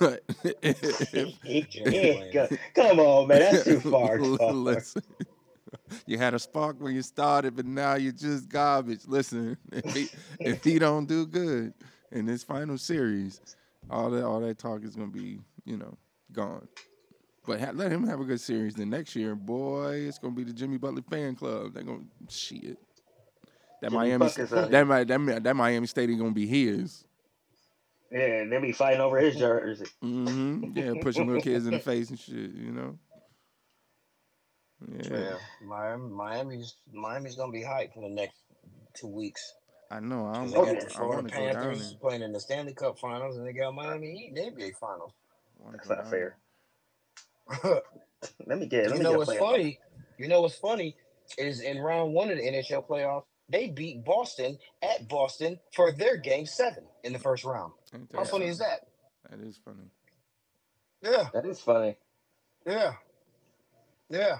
But 0.00 0.22
if, 0.62 1.70
Jeremy 1.70 1.96
Yeah, 1.96 2.12
Lin. 2.14 2.32
co- 2.32 2.48
come 2.74 3.00
on, 3.00 3.28
man, 3.28 3.40
that's 3.40 3.64
too 3.64 3.80
far. 3.80 4.18
listen, 4.18 5.02
you 6.06 6.18
had 6.18 6.34
a 6.34 6.38
spark 6.38 6.80
when 6.80 6.94
you 6.94 7.02
started, 7.02 7.56
but 7.56 7.66
now 7.66 7.94
you're 7.94 8.12
just 8.12 8.48
garbage. 8.48 9.02
Listen, 9.06 9.56
if 9.72 9.94
he 9.94 10.08
if 10.44 10.64
he 10.64 10.78
don't 10.78 11.06
do 11.06 11.26
good 11.26 11.74
in 12.12 12.26
this 12.26 12.42
final 12.44 12.78
series, 12.78 13.40
all 13.90 14.10
that 14.10 14.24
all 14.24 14.40
that 14.40 14.58
talk 14.58 14.84
is 14.84 14.96
gonna 14.96 15.08
be 15.08 15.40
you 15.64 15.76
know 15.76 15.96
gone. 16.32 16.66
But 17.46 17.60
ha- 17.60 17.72
let 17.74 17.92
him 17.92 18.06
have 18.06 18.20
a 18.20 18.24
good 18.24 18.40
series. 18.40 18.74
Then 18.74 18.90
next 18.90 19.16
year, 19.16 19.34
boy, 19.34 19.94
it's 20.08 20.18
gonna 20.18 20.34
be 20.34 20.44
the 20.44 20.52
Jimmy 20.52 20.78
Butler 20.78 21.02
fan 21.10 21.36
club. 21.36 21.74
They're 21.74 21.84
gonna 21.84 22.04
shit. 22.28 22.78
That 23.82 23.90
Jimmy 23.90 23.96
Miami, 24.08 24.26
that, 24.28 24.70
that 24.70 25.44
that 25.44 25.56
Miami 25.56 25.86
Stadium 25.86 26.18
gonna 26.18 26.32
be 26.32 26.46
his. 26.46 27.04
Yeah, 28.10 28.44
they 28.44 28.58
be 28.58 28.72
fighting 28.72 29.00
over 29.00 29.18
his 29.18 29.36
jersey. 29.36 29.86
Mm-hmm. 30.02 30.76
Yeah, 30.76 30.94
pushing 31.02 31.26
little 31.26 31.42
kids 31.42 31.66
in 31.66 31.72
the 31.72 31.78
face 31.78 32.10
and 32.10 32.18
shit. 32.18 32.34
You 32.34 32.72
know. 32.72 32.98
Yeah, 34.96 35.18
Yeah, 35.18 35.34
Miami, 35.66 36.08
Miami's 36.08 36.76
Miami's 36.92 37.36
gonna 37.36 37.52
be 37.52 37.62
hyped 37.62 37.94
for 37.94 38.02
the 38.02 38.14
next 38.14 38.36
two 38.94 39.08
weeks. 39.08 39.54
I 39.90 40.00
know. 40.00 40.26
I 40.26 40.34
don't. 40.34 40.46
they 40.48 40.54
got 40.54 40.80
the 40.80 40.90
Florida 40.90 41.16
want 41.16 41.28
to 41.28 41.34
go 41.34 41.44
down 41.44 41.54
Panthers 41.54 41.96
playing 42.00 42.22
in 42.22 42.32
the 42.32 42.40
Stanley 42.40 42.74
Cup 42.74 42.98
Finals, 42.98 43.36
and 43.36 43.46
they 43.46 43.52
got 43.52 43.74
Miami 43.74 44.12
Heat 44.12 44.32
in 44.36 44.56
the 44.56 44.62
NBA 44.62 44.76
Finals. 44.76 45.12
That's 45.72 45.88
not 45.88 46.08
fair. 46.08 46.36
Let 48.46 48.58
me 48.58 48.66
get. 48.66 48.88
Let 48.88 48.98
me 48.98 49.04
know 49.04 49.10
get 49.10 49.18
what's 49.18 49.38
funny? 49.38 49.78
You 50.18 50.28
know 50.28 50.42
what's 50.42 50.56
funny 50.56 50.96
is 51.36 51.60
in 51.60 51.78
round 51.78 52.12
one 52.12 52.30
of 52.30 52.36
the 52.36 52.44
NHL 52.44 52.86
playoffs, 52.86 53.24
they 53.48 53.68
beat 53.68 54.04
Boston 54.04 54.58
at 54.82 55.08
Boston 55.08 55.58
for 55.74 55.92
their 55.92 56.16
game 56.16 56.46
seven 56.46 56.84
in 57.04 57.12
the 57.12 57.18
first 57.18 57.44
round. 57.44 57.72
How 58.14 58.24
funny 58.24 58.46
is 58.46 58.58
that? 58.58 58.86
That 59.30 59.40
is 59.40 59.58
funny. 59.64 59.90
Yeah, 61.02 61.28
That 61.32 61.46
is 61.46 61.60
funny. 61.60 61.96
yeah, 62.66 62.92
yeah. 64.10 64.38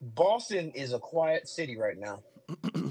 Boston 0.00 0.70
is 0.72 0.92
a 0.92 0.98
quiet 0.98 1.48
city 1.48 1.76
right 1.78 1.96
now. 1.98 2.22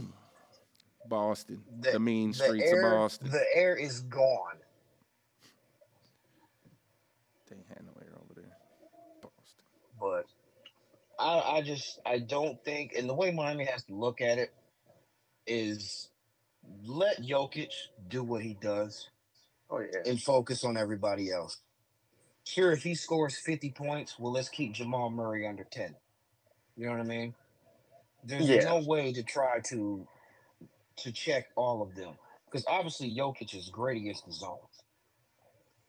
Boston, 1.08 1.64
The- 1.80 1.92
the 1.92 2.00
mean 2.00 2.30
The 2.32 2.34
streets 2.38 2.72
air, 2.72 2.92
of 2.92 2.98
Boston. 3.00 3.30
the 3.32 3.46
air 3.54 3.76
is 3.76 4.00
gone. 4.02 4.58
They 7.50 7.58
had 7.70 7.86
no 7.86 7.92
air 8.02 8.12
over 8.16 8.34
there. 8.42 8.58
Boston. 9.22 9.64
but 10.00 10.26
I, 11.24 11.58
I 11.58 11.62
just 11.62 12.00
I 12.06 12.18
don't 12.20 12.62
think, 12.66 12.94
and 12.98 13.08
the 13.08 13.14
way 13.14 13.32
Miami 13.32 13.66
has 13.66 13.84
to 13.84 13.94
look 13.94 14.20
at 14.22 14.40
it 14.40 14.52
is 15.48 16.10
let 16.86 17.22
Jokic 17.22 17.72
do 18.08 18.24
what 18.24 18.42
he 18.44 18.56
does 18.62 19.10
Oh 19.70 19.80
yeah. 19.80 20.02
and 20.06 20.22
focus 20.22 20.64
on 20.64 20.78
everybody 20.78 21.32
else. 21.32 21.58
Sure, 22.46 22.72
if 22.72 22.84
he 22.84 22.94
scores 22.96 23.38
50 23.38 23.72
points, 23.72 24.20
well, 24.20 24.32
let's 24.32 24.50
keep 24.50 24.74
Jamal 24.74 25.10
Murray 25.10 25.48
under 25.48 25.64
10. 25.64 25.96
You 26.78 26.86
know 26.86 26.92
what 26.92 27.02
I 27.02 27.04
mean? 27.04 27.34
There's 28.24 28.48
Yeah. 28.50 28.66
no 28.66 28.80
way 28.80 29.14
to 29.14 29.24
try 29.24 29.60
to 29.70 30.08
to 30.98 31.12
check 31.12 31.48
all 31.56 31.82
of 31.82 31.94
them 31.96 32.18
because 32.46 32.66
obviously 32.68 33.14
Jokic 33.14 33.54
is 33.54 33.70
great 33.70 33.98
against 33.98 34.26
the 34.26 34.32
zone. 34.32 34.60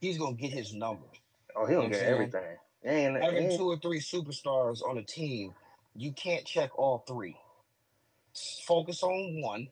He's 0.00 0.18
gonna 0.18 0.36
get 0.36 0.52
his 0.52 0.74
numbers. 0.74 1.16
Oh, 1.54 1.66
he 1.66 1.74
don't 1.74 1.84
I'm 1.84 1.90
get 1.90 2.02
everything. 2.02 2.56
And, 2.84 3.16
having 3.16 3.44
and 3.44 3.56
two 3.56 3.66
or 3.68 3.78
three 3.78 4.00
superstars 4.00 4.82
on 4.82 4.98
a 4.98 5.02
team, 5.02 5.54
you 5.94 6.12
can't 6.12 6.44
check 6.44 6.76
all 6.78 7.04
three. 7.06 7.36
Focus 8.66 9.02
on 9.02 9.40
one, 9.42 9.68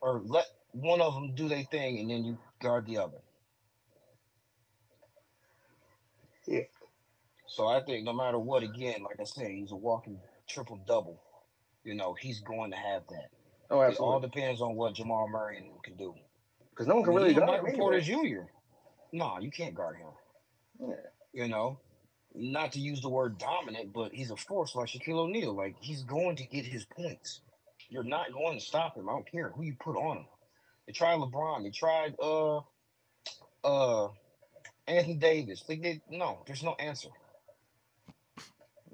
or 0.00 0.22
let 0.24 0.46
one 0.72 1.00
of 1.00 1.14
them 1.14 1.34
do 1.34 1.48
their 1.48 1.62
thing, 1.64 2.00
and 2.00 2.10
then 2.10 2.24
you 2.24 2.38
guard 2.60 2.86
the 2.86 2.98
other. 2.98 3.18
Yeah. 6.46 6.62
So 7.46 7.66
I 7.68 7.82
think 7.82 8.04
no 8.04 8.12
matter 8.12 8.38
what, 8.38 8.62
again, 8.62 9.02
like 9.02 9.20
I 9.20 9.24
said, 9.24 9.50
he's 9.50 9.72
a 9.72 9.76
walking 9.76 10.18
triple 10.48 10.80
double. 10.86 11.20
You 11.84 11.94
know, 11.94 12.14
he's 12.18 12.40
going 12.40 12.70
to 12.70 12.76
have 12.76 13.02
that. 13.10 13.28
oh, 13.70 13.80
It 13.82 13.98
all 13.98 14.20
depends 14.20 14.60
on 14.60 14.74
what 14.74 14.94
Jamal 14.94 15.28
Murray 15.28 15.62
can 15.84 15.96
do. 15.96 16.14
Because 16.70 16.86
no 16.86 16.94
one 16.96 17.02
I 17.02 17.06
can 17.06 17.14
mean, 17.14 17.22
really 17.24 17.34
guard 17.34 17.68
him 17.68 17.76
Porter. 17.78 18.00
Jr. 18.00 18.42
No, 19.12 19.38
you 19.40 19.50
can't 19.50 19.74
guard 19.74 19.96
him. 19.96 20.88
Yeah. 20.88 20.94
you 21.32 21.48
know, 21.48 21.78
not 22.34 22.72
to 22.72 22.80
use 22.80 23.02
the 23.02 23.08
word 23.10 23.36
dominant, 23.38 23.92
but 23.92 24.12
he's 24.12 24.30
a 24.30 24.36
force 24.36 24.74
like 24.74 24.88
Shaquille 24.88 25.18
O'Neal. 25.18 25.54
Like 25.54 25.76
he's 25.80 26.02
going 26.02 26.36
to 26.36 26.46
get 26.46 26.64
his 26.64 26.84
points. 26.86 27.40
You're 27.92 28.04
not 28.04 28.32
going 28.32 28.58
to 28.58 28.64
stop 28.64 28.96
him. 28.96 29.06
I 29.06 29.12
don't 29.12 29.30
care 29.30 29.50
who 29.50 29.62
you 29.64 29.74
put 29.78 29.96
on 29.96 30.16
him. 30.18 30.24
They 30.86 30.94
tried 30.94 31.18
LeBron. 31.18 31.62
They 31.62 31.70
tried 31.70 32.14
uh 32.18 32.60
uh 33.62 34.08
Anthony 34.88 35.16
Davis. 35.16 35.62
They 35.68 35.76
did 35.76 36.00
no. 36.10 36.38
There's 36.46 36.62
no 36.62 36.74
answer. 36.78 37.10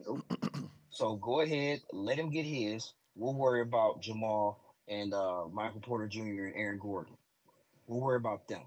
Nope. 0.05 0.25
So 0.91 1.15
go 1.15 1.43
ahead, 1.43 1.81
let 1.93 2.19
him 2.19 2.31
get 2.31 2.45
his. 2.45 2.93
We'll 3.15 3.33
worry 3.33 3.61
about 3.61 4.03
Jamal 4.03 4.59
and 4.89 5.15
uh 5.15 5.45
Michael 5.53 5.79
Porter 5.81 6.09
Jr. 6.09 6.47
and 6.47 6.57
Aaron 6.57 6.81
Gordon. 6.81 7.15
We'll 7.87 8.01
worry 8.01 8.17
about 8.17 8.49
them. 8.49 8.63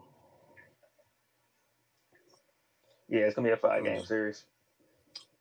Yeah, 3.10 3.22
it's 3.22 3.36
gonna 3.36 3.50
be 3.50 3.52
a 3.52 3.58
five 3.58 3.84
game 3.84 4.06
series. 4.06 4.46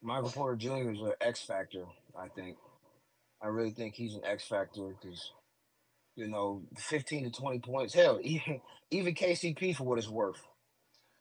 Michael 0.03 0.31
Porter 0.31 0.57
Jr. 0.57 0.91
is 0.91 1.01
an 1.01 1.13
X 1.21 1.43
factor, 1.43 1.85
I 2.19 2.27
think. 2.27 2.57
I 3.43 3.49
really 3.49 3.71
think 3.71 3.95
he's 3.95 4.15
an 4.15 4.23
X 4.25 4.47
factor 4.47 4.95
because, 5.01 5.33
you 6.15 6.29
know, 6.29 6.63
15 6.79 7.25
to 7.25 7.41
20 7.41 7.61
points. 7.61 7.95
Hell, 7.95 8.19
even, 8.23 8.61
even 8.91 9.15
KCP 9.15 9.77
for 9.77 9.85
what 9.85 9.99
it's 9.99 10.09
worth. 10.09 10.41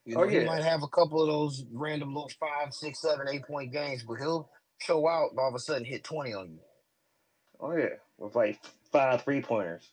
You 0.05 0.15
oh, 0.15 0.21
know, 0.21 0.25
Oh, 0.25 0.29
he 0.29 0.43
might 0.43 0.63
have 0.63 0.83
a 0.83 0.87
couple 0.87 1.21
of 1.21 1.27
those 1.27 1.63
random 1.71 2.13
little 2.13 2.31
five, 2.39 2.73
six, 2.73 3.01
seven, 3.01 3.27
eight 3.31 3.45
point 3.45 3.71
games, 3.71 4.03
but 4.03 4.15
he'll 4.15 4.49
show 4.79 5.07
out 5.07 5.31
and 5.31 5.39
all 5.39 5.49
of 5.49 5.55
a 5.55 5.59
sudden 5.59 5.85
hit 5.85 6.03
20 6.03 6.33
on 6.33 6.51
you. 6.51 6.59
Oh 7.61 7.75
yeah, 7.75 7.95
with 8.17 8.35
like 8.35 8.59
five 8.91 9.21
three 9.23 9.41
pointers. 9.41 9.91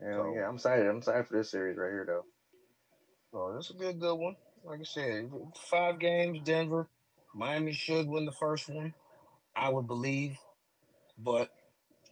Yeah, 0.00 0.14
So- 0.14 0.34
yeah, 0.34 0.48
I'm 0.48 0.54
excited. 0.54 0.86
I'm 0.86 0.98
excited 0.98 1.26
for 1.26 1.36
this 1.36 1.50
series 1.50 1.76
right 1.76 1.90
here, 1.90 2.06
though. 2.06 2.24
Oh, 3.32 3.54
this 3.54 3.70
will 3.70 3.78
be 3.78 3.86
a 3.86 3.92
good 3.92 4.14
one. 4.16 4.36
Like 4.64 4.80
I 4.80 4.84
said, 4.84 5.30
five 5.70 5.98
games, 5.98 6.40
Denver. 6.44 6.88
Miami 7.34 7.72
should 7.72 8.08
win 8.08 8.24
the 8.26 8.32
first 8.32 8.68
one, 8.68 8.94
I 9.54 9.68
would 9.68 9.86
believe. 9.86 10.36
But 11.18 11.50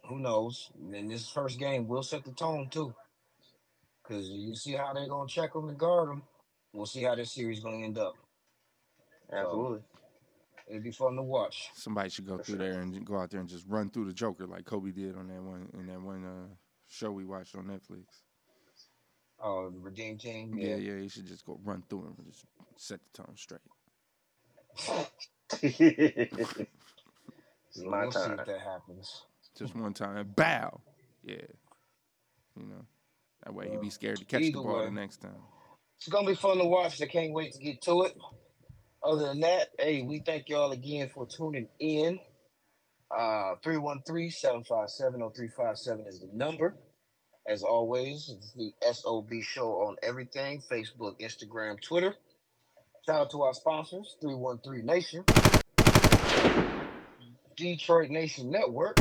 who 0.05 0.19
knows? 0.19 0.69
And 0.93 1.09
this 1.09 1.29
first 1.29 1.59
game 1.59 1.87
will 1.87 2.03
set 2.03 2.23
the 2.23 2.31
tone 2.31 2.69
too. 2.69 2.93
Because 4.03 4.29
you 4.29 4.55
see 4.55 4.73
how 4.73 4.93
they're 4.93 5.07
gonna 5.07 5.27
check 5.27 5.53
them 5.53 5.69
and 5.69 5.77
guard 5.77 6.09
them. 6.09 6.23
We'll 6.73 6.85
see 6.85 7.03
how 7.03 7.15
this 7.15 7.31
series 7.33 7.59
gonna 7.59 7.83
end 7.83 7.97
up. 7.97 8.13
Absolutely. 9.31 9.81
It'd 10.67 10.83
be 10.83 10.91
fun 10.91 11.15
to 11.15 11.23
watch. 11.23 11.69
Somebody 11.73 12.09
should 12.09 12.27
go 12.27 12.37
For 12.37 12.43
through 12.43 12.57
sure. 12.57 12.71
there 12.71 12.81
and 12.81 13.05
go 13.05 13.17
out 13.19 13.31
there 13.31 13.39
and 13.39 13.49
just 13.49 13.65
run 13.67 13.89
through 13.89 14.05
the 14.05 14.13
Joker 14.13 14.45
like 14.45 14.65
Kobe 14.65 14.91
did 14.91 15.15
on 15.15 15.27
that 15.27 15.41
one 15.41 15.67
in 15.73 15.87
that 15.87 16.01
one 16.01 16.23
uh, 16.25 16.53
show 16.87 17.11
we 17.11 17.25
watched 17.25 17.55
on 17.55 17.65
Netflix. 17.65 18.05
Oh, 19.41 19.69
the 19.69 19.79
Redeem 19.79 20.17
Team. 20.17 20.57
Yeah, 20.57 20.69
Yeah. 20.69 20.75
yeah, 20.75 21.01
you 21.01 21.09
should 21.09 21.25
just 21.25 21.45
go 21.45 21.59
run 21.63 21.83
through 21.89 22.01
him 22.01 22.15
and 22.19 22.27
just 22.31 22.45
set 22.77 22.99
the 23.13 23.23
tone 23.23 23.35
straight. 23.35 23.61
It's 25.61 26.67
my 27.83 28.01
we'll 28.01 28.11
see 28.11 28.19
time. 28.19 28.39
if 28.39 28.45
that 28.45 28.61
happens. 28.61 29.23
Just 29.57 29.75
one 29.75 29.93
time, 29.93 30.31
bow. 30.35 30.79
Yeah, 31.23 31.35
you 32.55 32.63
know 32.63 32.85
that 33.43 33.53
way 33.53 33.69
he'd 33.69 33.81
be 33.81 33.89
scared 33.89 34.17
to 34.17 34.25
catch 34.25 34.41
the 34.41 34.51
ball 34.51 34.79
way. 34.79 34.85
the 34.85 34.91
next 34.91 35.17
time. 35.17 35.35
It's 35.97 36.07
gonna 36.07 36.27
be 36.27 36.35
fun 36.35 36.57
to 36.57 36.65
watch. 36.65 37.01
I 37.01 37.07
can't 37.07 37.33
wait 37.33 37.53
to 37.53 37.59
get 37.59 37.81
to 37.83 38.03
it. 38.03 38.15
Other 39.03 39.27
than 39.27 39.39
that, 39.41 39.69
hey, 39.79 40.01
we 40.01 40.19
thank 40.19 40.49
y'all 40.49 40.71
again 40.71 41.09
for 41.13 41.25
tuning 41.25 41.67
in. 41.79 42.19
Uh 43.11 43.55
313-757-0357 43.65 46.07
is 46.07 46.19
the 46.19 46.29
number. 46.33 46.75
As 47.47 47.63
always, 47.63 48.29
it's 48.29 48.53
the 48.53 48.71
SOB 48.93 49.31
show 49.41 49.81
on 49.87 49.95
everything 50.03 50.61
Facebook, 50.71 51.19
Instagram, 51.19 51.81
Twitter. 51.81 52.13
Shout 53.09 53.21
out 53.21 53.31
to 53.31 53.41
our 53.41 53.55
sponsors, 53.55 54.17
313 54.21 54.85
Nation, 54.85 55.23
Detroit 57.57 58.11
Nation 58.11 58.51
Network. 58.51 58.99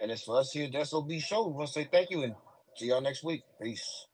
And 0.00 0.10
it's 0.10 0.24
for 0.24 0.40
us 0.40 0.50
here 0.50 0.64
at 0.64 0.72
the 0.72 0.84
SOB 0.84 1.12
show. 1.20 1.46
We 1.46 1.52
want 1.52 1.68
to 1.68 1.72
say 1.72 1.88
thank 1.88 2.10
you 2.10 2.24
and 2.24 2.34
see 2.74 2.86
y'all 2.86 3.00
next 3.00 3.22
week. 3.22 3.44
Peace. 3.62 4.08